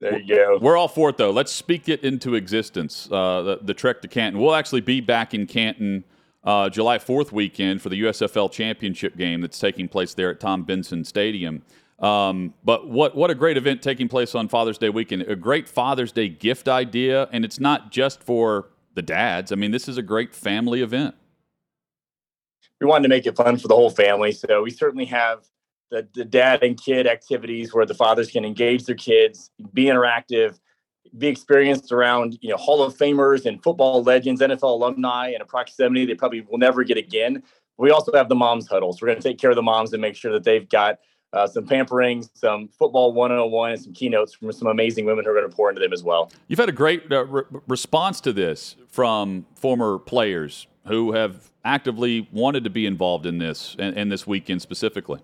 There 0.03 0.19
you 0.19 0.35
go. 0.35 0.59
We're 0.61 0.77
all 0.77 0.89
for 0.89 1.11
it, 1.11 1.17
though. 1.19 1.31
Let's 1.31 1.53
speak 1.53 1.89
it 1.89 2.03
into 2.05 2.35
existence. 2.35 3.09
Uh, 3.11 3.43
the, 3.43 3.59
the 3.63 3.75
trek 3.75 4.01
to 4.03 4.09
Canton. 4.09 4.41
We'll 4.41 4.55
actually 4.55 4.81
be 4.83 5.01
back 5.01 5.35
in 5.35 5.47
Canton 5.47 6.05
uh, 6.45 6.69
July 6.69 6.99
4th 6.99 7.33
weekend 7.33 7.83
for 7.83 7.89
the 7.89 8.03
USFL 8.03 8.51
championship 8.51 9.17
game 9.17 9.41
that's 9.41 9.59
taking 9.59 9.89
place 9.89 10.15
there 10.15 10.31
at 10.31 10.41
Tom 10.41 10.63
Benson 10.65 11.05
Stadium. 11.05 11.63
Um, 11.99 12.55
but 12.65 12.89
what 12.89 13.15
what 13.15 13.31
a 13.31 13.35
great 13.35 13.59
event 13.59 13.83
taking 13.83 14.09
place 14.09 14.35
on 14.35 14.49
Father's 14.49 14.79
Day 14.79 14.89
weekend. 14.89 15.23
A 15.23 15.37
great 15.37 15.69
Father's 15.69 16.13
Day 16.13 16.29
gift 16.29 16.67
idea, 16.67 17.29
and 17.31 17.45
it's 17.45 17.61
not 17.61 17.93
just 17.93 18.23
for 18.23 18.71
the 18.95 19.03
dads. 19.03 19.53
I 19.53 19.57
mean, 19.57 19.71
this 19.71 19.87
is 19.87 19.99
a 19.99 20.03
great 20.03 20.35
family 20.35 20.81
event. 20.81 21.15
we 22.81 22.87
wanted 22.87 23.03
to 23.03 23.09
make 23.11 23.27
it 23.27 23.37
fun 23.37 23.59
for 23.59 23.69
the 23.69 23.75
whole 23.75 23.91
family. 23.91 24.33
So 24.33 24.63
we 24.63 24.71
certainly 24.71 25.05
have 25.07 25.45
the, 25.91 26.09
the 26.15 26.25
dad 26.25 26.63
and 26.63 26.81
kid 26.81 27.07
activities 27.07 27.75
where 27.75 27.85
the 27.85 27.95
fathers 27.95 28.31
can 28.31 28.45
engage 28.45 28.85
their 28.85 28.97
kids, 28.97 29.51
be 29.75 29.85
interactive, 29.85 30.59
be 31.19 31.29
experienced 31.29 31.93
around 31.93 32.39
you 32.41 32.51
know 32.51 32.57
Hall 32.57 32.83
of 32.83 32.97
Famers 32.97 33.47
and 33.47 33.63
football 33.63 34.03
legends, 34.03 34.41
NFL 34.41 34.63
alumni, 34.63 35.29
and 35.29 35.43
a 35.43 35.47
proximity 35.47 36.07
they 36.07 36.15
probably 36.15 36.43
will 36.43 36.59
never 36.59 36.85
get 36.85 36.97
again. 36.97 37.43
We 37.79 37.91
also 37.91 38.13
have 38.13 38.29
the 38.29 38.35
moms 38.35 38.69
huddles. 38.69 39.01
We're 39.01 39.09
going 39.09 39.21
to 39.21 39.29
take 39.29 39.39
care 39.39 39.51
of 39.51 39.57
the 39.57 39.63
moms 39.63 39.93
and 39.93 40.03
make 40.03 40.15
sure 40.15 40.33
that 40.33 40.45
they've 40.45 40.69
got 40.69 40.99
uh, 41.33 41.47
some 41.47 41.67
pampering, 41.67 42.29
some 42.35 42.69
football 42.69 43.13
101, 43.13 43.73
and 43.73 43.81
some 43.81 43.93
keynotes 43.93 44.35
from 44.35 44.53
some 44.53 44.69
amazing 44.69 45.07
women 45.07 45.25
who 45.25 45.31
are 45.31 45.35
going 45.35 45.49
to 45.49 45.55
pour 45.55 45.69
into 45.71 45.81
them 45.81 45.93
as 45.93 46.03
well. 46.03 46.31
You've 46.49 46.59
had 46.59 46.69
a 46.69 46.73
great 46.73 47.11
uh, 47.11 47.25
re- 47.27 47.45
response 47.69 48.21
to 48.23 48.33
this 48.33 48.77
from 48.89 49.47
former 49.55 49.99
players 49.99 50.67
who 50.87 51.13
have 51.13 51.51
actively 51.65 52.29
wanted 52.33 52.65
to 52.65 52.71
be 52.71 52.87
involved 52.87 53.27
in 53.27 53.39
this 53.39 53.77
and, 53.79 53.97
and 53.97 54.11
this 54.11 54.27
weekend 54.27 54.61
specifically. 54.61 55.21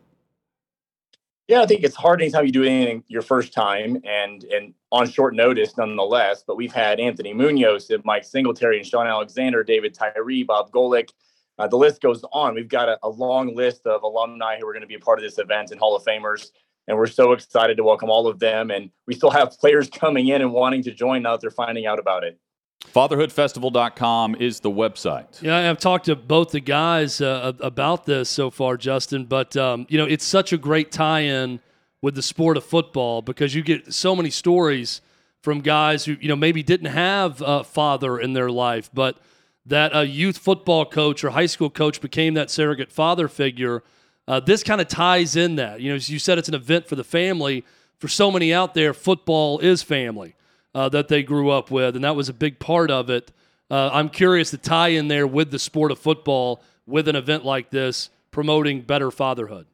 Yeah, 1.49 1.63
I 1.63 1.67
think 1.67 1.85
it's 1.85 1.95
hard 1.95 2.21
anytime 2.21 2.45
you 2.45 2.51
do 2.51 2.65
anything 2.65 3.05
your 3.07 3.23
first 3.23 3.53
time 3.53 4.01
and 4.05 4.43
and 4.45 4.75
on 4.91 5.09
short 5.09 5.35
notice, 5.35 5.77
nonetheless. 5.77 6.43
But 6.45 6.57
we've 6.57 6.73
had 6.73 6.99
Anthony 6.99 7.33
Munoz, 7.33 7.89
and 7.91 8.05
Mike 8.05 8.25
Singletary, 8.25 8.79
and 8.79 8.87
Shaun 8.87 9.07
Alexander, 9.07 9.63
David 9.63 9.95
Tyree, 9.95 10.43
Bob 10.43 10.73
Golic. 10.73 11.11
Uh, 11.59 11.69
the 11.69 11.77
list 11.77 12.03
goes 12.03 12.23
on. 12.33 12.55
We've 12.55 12.69
got 12.69 12.89
a, 12.89 12.99
a 13.03 13.09
long 13.09 13.55
list 13.55 13.87
of 13.87 14.03
alumni 14.03 14.59
who 14.59 14.67
are 14.69 14.73
going 14.73 14.83
to 14.83 14.89
be 14.89 14.97
a 14.97 14.99
part 15.01 15.19
of 15.19 15.23
this 15.23 15.39
event 15.39 15.71
and 15.71 15.79
Hall 15.79 15.95
of 15.95 16.05
Famers, 16.05 16.51
and 16.89 16.99
we're 16.99 17.07
so 17.07 17.33
excited 17.33 17.77
to 17.77 17.85
welcome 17.85 18.11
all 18.11 18.27
of 18.27 18.41
them. 18.41 18.73
And 18.73 18.91
we 19.07 19.15
still 19.15 19.31
have 19.31 19.53
players 19.61 19.89
coming 19.89 20.27
in 20.29 20.43
and 20.43 20.53
wanting 20.53 20.83
to 20.83 20.91
join 20.91 21.23
now 21.23 21.33
that 21.33 21.43
they're 21.43 21.51
finding 21.51 21.87
out 21.87 22.01
about 22.01 22.25
it. 22.25 22.41
Fatherhoodfestival.com 22.85 24.37
is 24.37 24.61
the 24.61 24.71
website. 24.71 25.43
Yeah, 25.43 25.69
I've 25.69 25.79
talked 25.79 26.07
to 26.07 26.17
both 26.17 26.51
the 26.51 26.61
guys 26.61 27.21
uh, 27.21 27.53
about 27.61 28.07
this 28.07 28.29
so 28.29 28.51
far, 28.51 28.77
Justin. 28.77 29.25
But 29.25 29.57
um, 29.57 29.87
you 29.89 29.99
know, 29.99 30.05
it's 30.05 30.25
such 30.25 30.53
a 30.53 30.59
great 30.59 30.93
tie-in 30.93 31.61
with 32.01 32.15
the 32.15 32.23
sport 32.23 32.57
of 32.57 32.65
football 32.65 33.23
because 33.23 33.55
you 33.55 33.63
get 33.63 33.93
so 33.93 34.15
many 34.15 34.31
stories 34.31 35.01
from 35.43 35.61
guys 35.61 36.05
who 36.05 36.17
you 36.21 36.29
know 36.29 36.37
maybe 36.37 36.63
didn't 36.63 36.91
have 36.91 37.43
a 37.45 37.65
father 37.65 38.19
in 38.19 38.33
their 38.33 38.51
life, 38.51 38.91
but 38.95 39.19
that 39.67 39.95
a 39.95 40.07
youth 40.07 40.39
football 40.39 40.87
coach 40.87 41.25
or 41.25 41.31
high 41.31 41.47
school 41.47 41.71
coach 41.71 42.01
became 42.01 42.35
that 42.35 42.51
surrogate 42.51 42.93
father 42.93 43.29
figure. 43.29 43.83
Uh, 44.29 44.41
this 44.41 44.63
kind 44.63 44.81
of 44.81 44.89
ties 44.89 45.37
in 45.37 45.57
that. 45.57 45.81
You 45.81 45.91
know, 45.91 45.97
as 45.97 46.09
you 46.09 46.19
said, 46.19 46.39
it's 46.39 46.49
an 46.49 46.55
event 46.55 46.87
for 46.87 46.97
the 46.97 47.05
family. 47.05 47.65
For 47.99 48.09
so 48.09 48.31
many 48.31 48.53
out 48.53 48.75
there, 48.75 48.93
football 48.93 49.59
is 49.59 49.83
family 49.83 50.35
uh, 50.77 50.91
that 50.91 51.09
they 51.09 51.23
grew 51.23 51.49
up 51.49 51.71
with, 51.71 51.97
and 51.97 52.05
that 52.05 52.15
was 52.15 52.29
a 52.29 52.35
big 52.35 52.59
part 52.59 52.91
of 52.91 53.09
it. 53.09 53.33
Uh, 53.71 53.89
I'm 53.95 54.11
curious 54.11 54.51
to 54.51 54.59
tie 54.59 54.89
in 54.89 55.09
there 55.09 55.27
with 55.27 55.51
the 55.51 55.59
sport 55.59 55.91
of 55.91 55.99
football 55.99 56.63
with 56.87 57.09
an 57.09 57.17
event 57.17 57.47
like 57.47 57.71
this, 57.71 58.11
promoting 58.31 58.83
better 58.83 59.11
fatherhood. 59.11 59.67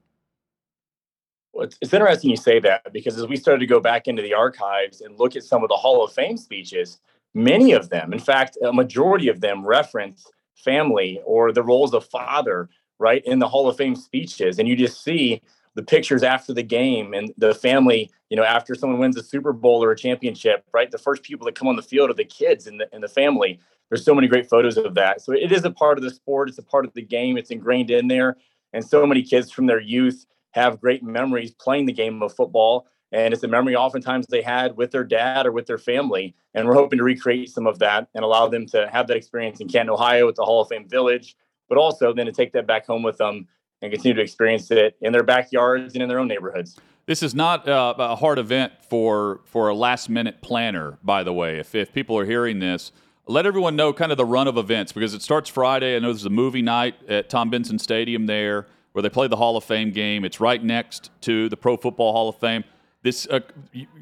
Well, 1.52 1.66
it's, 1.66 1.76
it's 1.80 1.92
interesting 1.92 2.30
you 2.30 2.36
say 2.36 2.60
that 2.60 2.92
because 2.92 3.18
as 3.18 3.26
we 3.26 3.34
started 3.34 3.58
to 3.58 3.66
go 3.66 3.80
back 3.80 4.06
into 4.06 4.22
the 4.22 4.32
archives 4.32 5.00
and 5.00 5.18
look 5.18 5.34
at 5.34 5.42
some 5.42 5.64
of 5.64 5.68
the 5.68 5.74
Hall 5.74 6.04
of 6.04 6.12
Fame 6.12 6.36
speeches, 6.36 7.00
many 7.34 7.72
of 7.72 7.88
them, 7.88 8.12
in 8.12 8.20
fact, 8.20 8.56
a 8.62 8.72
majority 8.72 9.26
of 9.26 9.40
them 9.40 9.66
reference 9.66 10.28
family 10.54 11.20
or 11.24 11.50
the 11.50 11.64
roles 11.64 11.94
of 11.94 12.04
father, 12.04 12.68
right, 13.00 13.24
in 13.24 13.40
the 13.40 13.48
Hall 13.48 13.68
of 13.68 13.76
Fame 13.76 13.96
speeches. 13.96 14.60
And 14.60 14.68
you 14.68 14.76
just 14.76 15.02
see 15.02 15.42
the 15.74 15.82
pictures 15.82 16.22
after 16.22 16.52
the 16.52 16.62
game 16.62 17.14
and 17.14 17.32
the 17.38 17.54
family, 17.54 18.10
you 18.28 18.36
know, 18.36 18.44
after 18.44 18.74
someone 18.74 18.98
wins 18.98 19.16
a 19.16 19.22
Super 19.22 19.52
Bowl 19.52 19.82
or 19.82 19.92
a 19.92 19.96
championship, 19.96 20.64
right? 20.72 20.90
The 20.90 20.98
first 20.98 21.22
people 21.22 21.46
that 21.46 21.54
come 21.54 21.68
on 21.68 21.76
the 21.76 21.82
field 21.82 22.10
are 22.10 22.14
the 22.14 22.24
kids 22.24 22.66
and 22.66 22.80
the, 22.80 22.88
and 22.92 23.02
the 23.02 23.08
family. 23.08 23.58
There's 23.88 24.04
so 24.04 24.14
many 24.14 24.28
great 24.28 24.48
photos 24.48 24.76
of 24.76 24.94
that. 24.94 25.20
So 25.20 25.32
it 25.32 25.52
is 25.52 25.64
a 25.64 25.70
part 25.70 25.98
of 25.98 26.04
the 26.04 26.10
sport. 26.10 26.48
It's 26.48 26.58
a 26.58 26.62
part 26.62 26.84
of 26.84 26.92
the 26.94 27.02
game. 27.02 27.36
It's 27.36 27.50
ingrained 27.50 27.90
in 27.90 28.08
there. 28.08 28.36
And 28.72 28.84
so 28.84 29.06
many 29.06 29.22
kids 29.22 29.50
from 29.50 29.66
their 29.66 29.80
youth 29.80 30.26
have 30.52 30.80
great 30.80 31.02
memories 31.02 31.52
playing 31.52 31.86
the 31.86 31.92
game 31.92 32.22
of 32.22 32.34
football. 32.34 32.86
And 33.10 33.34
it's 33.34 33.42
a 33.42 33.48
memory 33.48 33.76
oftentimes 33.76 34.26
they 34.26 34.40
had 34.40 34.76
with 34.76 34.90
their 34.90 35.04
dad 35.04 35.46
or 35.46 35.52
with 35.52 35.66
their 35.66 35.78
family. 35.78 36.34
And 36.54 36.66
we're 36.66 36.74
hoping 36.74 36.98
to 36.98 37.04
recreate 37.04 37.50
some 37.50 37.66
of 37.66 37.78
that 37.80 38.08
and 38.14 38.24
allow 38.24 38.48
them 38.48 38.66
to 38.68 38.88
have 38.90 39.06
that 39.08 39.16
experience 39.16 39.60
in 39.60 39.68
Canton, 39.68 39.90
Ohio 39.90 40.28
at 40.28 40.34
the 40.34 40.44
Hall 40.44 40.62
of 40.62 40.68
Fame 40.68 40.88
Village, 40.88 41.36
but 41.68 41.76
also 41.76 42.14
then 42.14 42.26
to 42.26 42.32
take 42.32 42.52
that 42.52 42.66
back 42.66 42.86
home 42.86 43.02
with 43.02 43.18
them 43.18 43.46
and 43.82 43.92
continue 43.92 44.14
to 44.14 44.22
experience 44.22 44.70
it 44.70 44.96
in 45.00 45.12
their 45.12 45.24
backyards 45.24 45.94
and 45.94 46.02
in 46.02 46.08
their 46.08 46.18
own 46.18 46.28
neighborhoods. 46.28 46.78
This 47.04 47.22
is 47.22 47.34
not 47.34 47.68
uh, 47.68 47.94
a 47.98 48.16
hard 48.16 48.38
event 48.38 48.72
for 48.88 49.40
for 49.44 49.68
a 49.68 49.74
last 49.74 50.08
minute 50.08 50.40
planner, 50.40 50.98
by 51.02 51.24
the 51.24 51.32
way. 51.32 51.58
If, 51.58 51.74
if 51.74 51.92
people 51.92 52.16
are 52.16 52.24
hearing 52.24 52.60
this, 52.60 52.92
let 53.26 53.44
everyone 53.44 53.74
know 53.74 53.92
kind 53.92 54.12
of 54.12 54.18
the 54.18 54.24
run 54.24 54.46
of 54.46 54.56
events 54.56 54.92
because 54.92 55.12
it 55.12 55.20
starts 55.20 55.50
Friday. 55.50 55.96
I 55.96 55.98
know 55.98 56.12
there's 56.12 56.24
a 56.24 56.30
movie 56.30 56.62
night 56.62 56.94
at 57.08 57.28
Tom 57.28 57.50
Benson 57.50 57.78
Stadium 57.78 58.26
there 58.26 58.66
where 58.92 59.02
they 59.02 59.08
play 59.08 59.26
the 59.26 59.36
Hall 59.36 59.56
of 59.56 59.64
Fame 59.64 59.90
game. 59.90 60.24
It's 60.24 60.38
right 60.38 60.62
next 60.62 61.10
to 61.22 61.48
the 61.48 61.56
Pro 61.56 61.76
Football 61.76 62.12
Hall 62.12 62.28
of 62.28 62.36
Fame. 62.36 62.62
This 63.02 63.26
uh, 63.26 63.40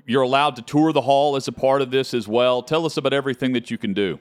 you're 0.05 0.23
allowed 0.23 0.57
to 0.57 0.63
tour 0.63 0.93
the 0.93 1.01
hall 1.01 1.37
as 1.37 1.49
a 1.49 1.53
part 1.53 1.81
of 1.81 1.91
this 1.91 2.13
as 2.13 2.29
well. 2.29 2.63
Tell 2.63 2.85
us 2.85 2.99
about 2.99 3.15
everything 3.15 3.53
that 3.55 3.71
you 3.71 3.79
can 3.79 3.95
do. 3.95 4.19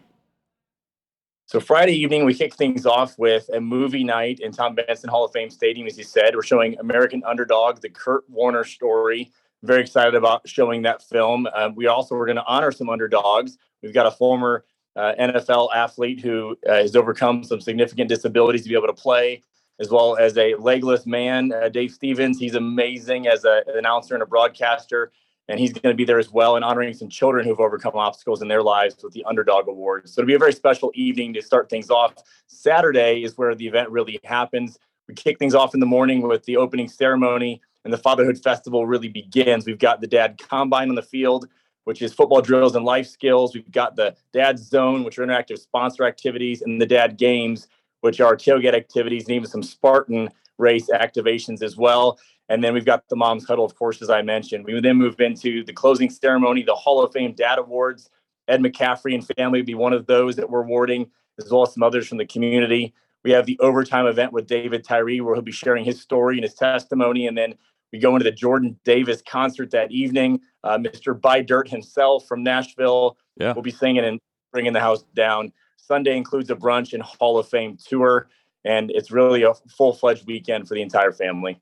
So 1.50 1.60
Friday 1.60 1.94
evening, 1.94 2.26
we 2.26 2.36
kick 2.36 2.54
things 2.54 2.86
off 2.86 3.18
with 3.18 3.50
a 3.52 3.60
movie 3.60 4.04
night 4.04 4.40
in 4.40 4.52
Tom 4.52 4.76
Benson 4.76 5.10
Hall 5.10 5.26
of 5.26 5.32
Fame 5.32 5.50
Stadium. 5.50 5.88
As 5.88 5.98
you 5.98 6.04
said, 6.04 6.36
we're 6.36 6.44
showing 6.44 6.78
American 6.78 7.24
Underdog, 7.26 7.82
the 7.82 7.90
Kurt 7.90 8.30
Warner 8.30 8.64
story. 8.64 9.32
Very 9.64 9.82
excited 9.82 10.14
about 10.14 10.48
showing 10.48 10.84
that 10.84 11.02
film. 11.02 11.48
Uh, 11.52 11.72
we 11.74 11.88
also 11.88 12.14
are 12.18 12.28
going 12.28 12.36
to 12.36 12.46
honor 12.46 12.72
some 12.72 12.88
underdogs. 12.88 13.58
We've 13.82 13.96
got 13.96 14.06
a 14.06 14.12
former 14.12 14.64
uh, 14.96 15.14
NFL 15.20 15.70
athlete 15.74 16.20
who 16.20 16.56
uh, 16.70 16.76
has 16.76 16.96
overcome 16.96 17.44
some 17.44 17.60
significant 17.60 18.10
disabilities 18.10 18.62
to 18.62 18.70
be 18.70 18.76
able 18.76 18.86
to 18.86 18.94
play, 18.94 19.42
as 19.80 19.90
well 19.90 20.18
as 20.18 20.38
a 20.38 20.54
legless 20.54 21.08
man, 21.08 21.52
uh, 21.52 21.68
Dave 21.70 21.90
Stevens. 21.90 22.38
He's 22.38 22.54
amazing 22.54 23.26
as 23.26 23.44
a, 23.44 23.64
an 23.66 23.76
announcer 23.76 24.14
and 24.14 24.22
a 24.22 24.28
broadcaster 24.28 25.12
and 25.50 25.60
he's 25.60 25.74
going 25.74 25.92
to 25.92 25.98
be 25.98 26.06
there 26.06 26.20
as 26.20 26.32
well 26.32 26.56
and 26.56 26.64
honoring 26.64 26.94
some 26.94 27.10
children 27.10 27.46
who've 27.46 27.60
overcome 27.60 27.96
obstacles 27.96 28.44
in 28.44 28.48
their 28.48 28.62
lives 28.62 28.96
with 29.04 29.14
the 29.14 29.26
Underdog 29.26 29.68
Awards. 29.68 30.14
So 30.14 30.22
it'll 30.22 30.28
be 30.28 30.36
a 30.36 30.40
very 30.40 30.54
special 30.54 30.92
evening 30.94 31.34
to 31.34 31.42
start 31.42 31.70
things 31.70 31.90
off. 31.90 32.14
Saturday 32.46 33.24
is 33.24 33.36
where 33.36 33.56
the 33.56 33.68
event 33.68 33.90
really 33.90 34.20
happens. 34.24 34.78
We 35.08 35.16
kick 35.16 35.40
things 35.40 35.56
off 35.56 35.74
in 35.74 35.80
the 35.80 35.88
morning 35.88 36.22
with 36.22 36.44
the 36.44 36.58
opening 36.58 36.88
ceremony, 36.88 37.62
and 37.84 37.92
the 37.92 37.98
Fatherhood 37.98 38.38
Festival 38.38 38.86
really 38.86 39.08
begins. 39.08 39.66
We've 39.66 39.80
got 39.80 40.02
the 40.02 40.08
Dad 40.08 40.38
Combine 40.38 40.90
on 40.90 40.96
the 40.96 41.02
field, 41.02 41.48
which 41.86 42.04
is 42.04 42.14
football 42.14 42.42
drills 42.42 42.76
and 42.76 42.86
life 42.86 43.08
skills. 43.08 43.56
We've 43.56 43.72
got 43.72 43.96
the 43.96 44.16
Dad 44.32 44.60
Zone, 44.60 45.04
which 45.04 45.18
are 45.18 45.26
interactive 45.26 45.58
sponsor 45.58 46.06
activities, 46.06 46.62
and 46.62 46.80
the 46.80 46.86
Dad 46.86 47.18
Games, 47.18 47.68
which 48.02 48.22
are 48.22 48.36
tailgate 48.36 48.76
activities 48.76 49.24
and 49.24 49.32
even 49.32 49.50
some 49.50 49.64
Spartan 49.64 50.30
race 50.60 50.90
activations 50.94 51.64
as 51.64 51.76
well. 51.76 52.20
And 52.50 52.64
then 52.64 52.74
we've 52.74 52.86
got 52.86 53.08
the 53.10 53.16
Moms 53.16 53.46
Huddle, 53.46 53.64
of 53.64 53.76
course, 53.76 54.02
as 54.02 54.10
I 54.10 54.24
mentioned. 54.24 54.66
We 54.66 54.80
then 54.82 54.98
move 54.98 55.20
into 55.22 55.64
the 55.64 55.72
closing 55.72 56.10
ceremony, 56.10 56.64
the 56.64 56.76
Hall 56.76 57.04
of 57.04 57.14
Fame 57.14 57.34
Dad 57.34 57.60
Awards. 57.60 58.10
Ed 58.48 58.62
McCaffrey 58.62 59.14
and 59.14 59.26
family 59.38 59.60
would 59.60 59.68
be 59.68 59.76
one 59.76 59.94
of 59.94 60.08
those 60.08 60.36
that 60.38 60.50
we're 60.50 60.64
awarding, 60.64 61.12
as 61.38 61.52
well 61.52 61.62
as 61.62 61.74
some 61.74 61.84
others 61.84 62.08
from 62.08 62.18
the 62.18 62.26
community. 62.26 62.94
We 63.24 63.32
have 63.32 63.46
the 63.46 63.60
overtime 63.60 64.08
event 64.08 64.34
with 64.34 64.48
David 64.48 64.84
Tyree, 64.84 65.22
where 65.22 65.36
he'll 65.36 65.44
be 65.44 65.52
sharing 65.52 65.86
his 65.86 66.02
story 66.02 66.38
and 66.38 66.44
his 66.44 66.56
testimony. 66.56 67.28
And 67.28 67.38
then 67.38 67.54
we 67.94 68.00
go 68.00 68.16
into 68.16 68.24
the 68.24 68.32
Jordan 68.32 68.80
Davis 68.84 69.22
concert 69.22 69.70
that 69.72 69.92
evening. 69.92 70.42
Uh, 70.64 70.78
Mr. 70.80 71.20
Buy 71.20 71.42
Dirt 71.42 71.70
himself 71.70 72.28
from 72.28 72.44
Nashville 72.44 73.18
yeah. 73.38 73.54
will 73.54 73.62
be 73.62 73.72
singing 73.72 74.04
and 74.04 74.20
bringing 74.52 74.74
the 74.74 74.80
house 74.80 75.04
down. 75.16 75.52
Sunday 75.78 76.18
includes 76.18 76.50
a 76.50 76.56
brunch 76.56 76.94
and 76.94 77.04
Hall 77.04 77.38
of 77.38 77.48
Fame 77.48 77.78
tour. 77.78 78.30
And 78.66 78.90
it's 78.92 79.12
really 79.12 79.44
a 79.44 79.54
full 79.70 79.94
fledged 79.94 80.26
weekend 80.26 80.68
for 80.68 80.74
the 80.74 80.82
entire 80.82 81.12
family. 81.12 81.62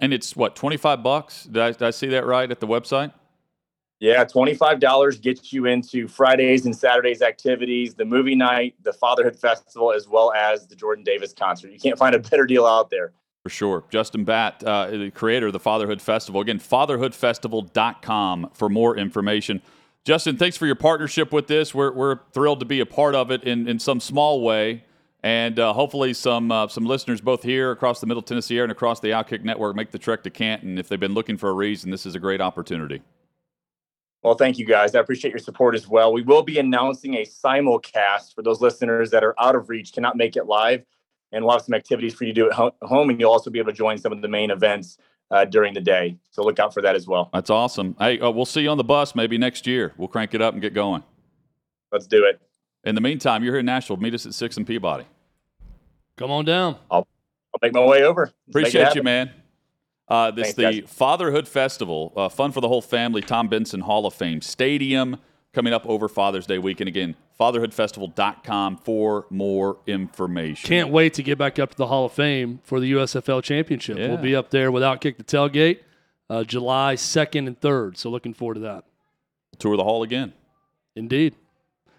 And 0.00 0.12
it's 0.12 0.34
what, 0.34 0.56
25 0.56 1.02
bucks? 1.02 1.44
Did 1.44 1.62
I, 1.62 1.70
did 1.72 1.82
I 1.82 1.90
see 1.90 2.08
that 2.08 2.26
right 2.26 2.50
at 2.50 2.60
the 2.60 2.66
website? 2.66 3.12
Yeah, 4.00 4.24
$25 4.24 5.22
gets 5.22 5.52
you 5.52 5.66
into 5.66 6.08
Fridays 6.08 6.66
and 6.66 6.76
Saturdays 6.76 7.22
activities, 7.22 7.94
the 7.94 8.04
movie 8.04 8.34
night, 8.34 8.74
the 8.82 8.92
Fatherhood 8.92 9.36
Festival, 9.36 9.92
as 9.92 10.08
well 10.08 10.32
as 10.34 10.66
the 10.66 10.74
Jordan 10.74 11.04
Davis 11.04 11.32
concert. 11.32 11.70
You 11.70 11.78
can't 11.78 11.98
find 11.98 12.14
a 12.14 12.18
better 12.18 12.44
deal 12.44 12.66
out 12.66 12.90
there. 12.90 13.12
For 13.44 13.50
sure. 13.50 13.84
Justin 13.90 14.24
Batt, 14.24 14.64
uh, 14.64 14.90
the 14.90 15.10
creator 15.10 15.46
of 15.46 15.52
the 15.52 15.60
Fatherhood 15.60 16.02
Festival. 16.02 16.40
Again, 16.40 16.58
fatherhoodfestival.com 16.58 18.50
for 18.52 18.68
more 18.68 18.96
information. 18.96 19.62
Justin, 20.04 20.36
thanks 20.36 20.56
for 20.56 20.66
your 20.66 20.74
partnership 20.74 21.32
with 21.32 21.46
this. 21.46 21.74
We're, 21.74 21.92
we're 21.92 22.18
thrilled 22.32 22.60
to 22.60 22.66
be 22.66 22.80
a 22.80 22.86
part 22.86 23.14
of 23.14 23.30
it 23.30 23.42
in, 23.44 23.68
in 23.68 23.78
some 23.78 24.00
small 24.00 24.42
way. 24.42 24.84
And 25.24 25.58
uh, 25.58 25.72
hopefully, 25.72 26.12
some 26.12 26.52
uh, 26.52 26.68
some 26.68 26.84
listeners 26.84 27.22
both 27.22 27.42
here 27.42 27.70
across 27.70 27.98
the 27.98 28.06
Middle 28.06 28.22
Tennessee 28.22 28.56
area 28.56 28.64
and 28.64 28.72
across 28.72 29.00
the 29.00 29.08
Outkick 29.08 29.42
Network 29.42 29.74
make 29.74 29.90
the 29.90 29.98
trek 29.98 30.22
to 30.24 30.30
Canton. 30.30 30.76
If 30.76 30.88
they've 30.90 31.00
been 31.00 31.14
looking 31.14 31.38
for 31.38 31.48
a 31.48 31.54
reason, 31.54 31.90
this 31.90 32.04
is 32.04 32.14
a 32.14 32.20
great 32.20 32.42
opportunity. 32.42 33.00
Well, 34.22 34.34
thank 34.34 34.58
you 34.58 34.66
guys. 34.66 34.94
I 34.94 35.00
appreciate 35.00 35.30
your 35.30 35.38
support 35.38 35.74
as 35.74 35.88
well. 35.88 36.12
We 36.12 36.20
will 36.20 36.42
be 36.42 36.58
announcing 36.58 37.14
a 37.14 37.22
simulcast 37.22 38.34
for 38.34 38.42
those 38.42 38.60
listeners 38.60 39.10
that 39.12 39.24
are 39.24 39.34
out 39.40 39.56
of 39.56 39.70
reach, 39.70 39.94
cannot 39.94 40.18
make 40.18 40.36
it 40.36 40.44
live, 40.44 40.84
and 41.32 41.42
we'll 41.42 41.54
have 41.54 41.62
some 41.62 41.74
activities 41.74 42.12
for 42.12 42.24
you 42.24 42.34
to 42.34 42.40
do 42.42 42.50
at 42.50 42.74
home. 42.82 43.08
And 43.08 43.18
you'll 43.18 43.32
also 43.32 43.48
be 43.48 43.58
able 43.58 43.72
to 43.72 43.76
join 43.76 43.96
some 43.96 44.12
of 44.12 44.20
the 44.20 44.28
main 44.28 44.50
events 44.50 44.98
uh, 45.30 45.46
during 45.46 45.72
the 45.72 45.80
day. 45.80 46.18
So 46.32 46.42
look 46.42 46.58
out 46.58 46.74
for 46.74 46.82
that 46.82 46.96
as 46.96 47.06
well. 47.06 47.30
That's 47.32 47.48
awesome. 47.48 47.96
Hey, 47.98 48.20
uh, 48.20 48.30
we'll 48.30 48.44
see 48.44 48.60
you 48.60 48.68
on 48.68 48.76
the 48.76 48.84
bus 48.84 49.14
maybe 49.14 49.38
next 49.38 49.66
year. 49.66 49.94
We'll 49.96 50.08
crank 50.08 50.34
it 50.34 50.42
up 50.42 50.52
and 50.52 50.60
get 50.60 50.74
going. 50.74 51.02
Let's 51.90 52.06
do 52.06 52.24
it. 52.24 52.42
In 52.84 52.94
the 52.94 53.00
meantime, 53.00 53.42
you're 53.42 53.54
here 53.54 53.60
in 53.60 53.66
Nashville. 53.66 53.96
Meet 53.96 54.12
us 54.12 54.26
at 54.26 54.34
six 54.34 54.58
and 54.58 54.66
Peabody. 54.66 55.06
Come 56.16 56.30
on 56.30 56.44
down. 56.44 56.76
I'll, 56.90 57.06
I'll 57.52 57.60
make 57.62 57.74
my 57.74 57.84
way 57.84 58.02
over. 58.02 58.30
Appreciate 58.48 58.94
you, 58.94 59.02
man. 59.02 59.30
Uh, 60.06 60.30
this 60.30 60.52
Thanks, 60.52 60.56
the 60.56 60.80
guys. 60.82 60.90
Fatherhood 60.90 61.48
Festival, 61.48 62.12
uh, 62.16 62.28
fun 62.28 62.52
for 62.52 62.60
the 62.60 62.68
whole 62.68 62.82
family. 62.82 63.22
Tom 63.22 63.48
Benson 63.48 63.80
Hall 63.80 64.06
of 64.06 64.14
Fame 64.14 64.40
Stadium 64.42 65.16
coming 65.54 65.72
up 65.72 65.86
over 65.86 66.08
Father's 66.08 66.46
Day 66.46 66.58
weekend. 66.58 66.88
Again, 66.88 67.16
fatherhoodfestival.com 67.40 68.76
for 68.78 69.26
more 69.30 69.78
information. 69.86 70.68
Can't 70.68 70.90
wait 70.90 71.14
to 71.14 71.22
get 71.22 71.38
back 71.38 71.58
up 71.58 71.70
to 71.70 71.76
the 71.76 71.86
Hall 71.86 72.04
of 72.04 72.12
Fame 72.12 72.60
for 72.64 72.80
the 72.80 72.92
USFL 72.92 73.42
Championship. 73.42 73.96
Yeah. 73.96 74.08
We'll 74.08 74.18
be 74.18 74.36
up 74.36 74.50
there 74.50 74.70
without 74.70 75.00
kick 75.00 75.16
the 75.16 75.24
tailgate, 75.24 75.80
uh, 76.28 76.44
July 76.44 76.96
second 76.96 77.46
and 77.46 77.58
third. 77.58 77.96
So 77.96 78.10
looking 78.10 78.34
forward 78.34 78.54
to 78.54 78.60
that. 78.60 78.84
Tour 79.58 79.76
the 79.76 79.84
hall 79.84 80.02
again. 80.02 80.34
Indeed. 80.94 81.34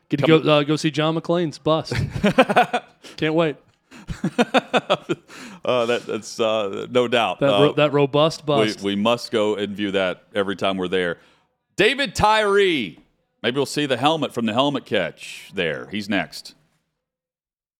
Get 0.10 0.20
to 0.20 0.28
go 0.28 0.38
uh, 0.38 0.64
go 0.64 0.76
see 0.76 0.92
John 0.92 1.16
McClane's 1.16 1.58
bus. 1.58 1.92
Can't 3.18 3.34
wait. 3.34 3.56
Uh, 5.66 5.88
that, 5.88 6.06
that's 6.06 6.40
uh, 6.40 6.86
no 6.92 7.08
doubt. 7.08 7.40
That, 7.40 7.52
Uh, 7.52 7.62
ro- 7.64 7.74
that 7.74 7.92
robust 7.92 8.44
we, 8.44 8.46
bust. 8.46 8.82
we 8.84 8.96
must 8.96 9.32
go 9.32 9.56
and 9.56 9.76
view 9.76 9.90
that 9.94 10.22
every 10.36 10.56
time 10.56 10.78
we're 10.78 10.88
there. 10.88 11.18
David 11.76 12.14
Tyree. 12.14 13.00
Maybe 13.42 13.56
we'll 13.56 13.66
see 13.66 13.88
the 13.88 13.98
helmet 13.98 14.32
from 14.32 14.46
the 14.46 14.54
helmet 14.54 14.86
catch 14.86 15.50
there. 15.56 15.88
He's 15.90 16.08
next. 16.08 16.54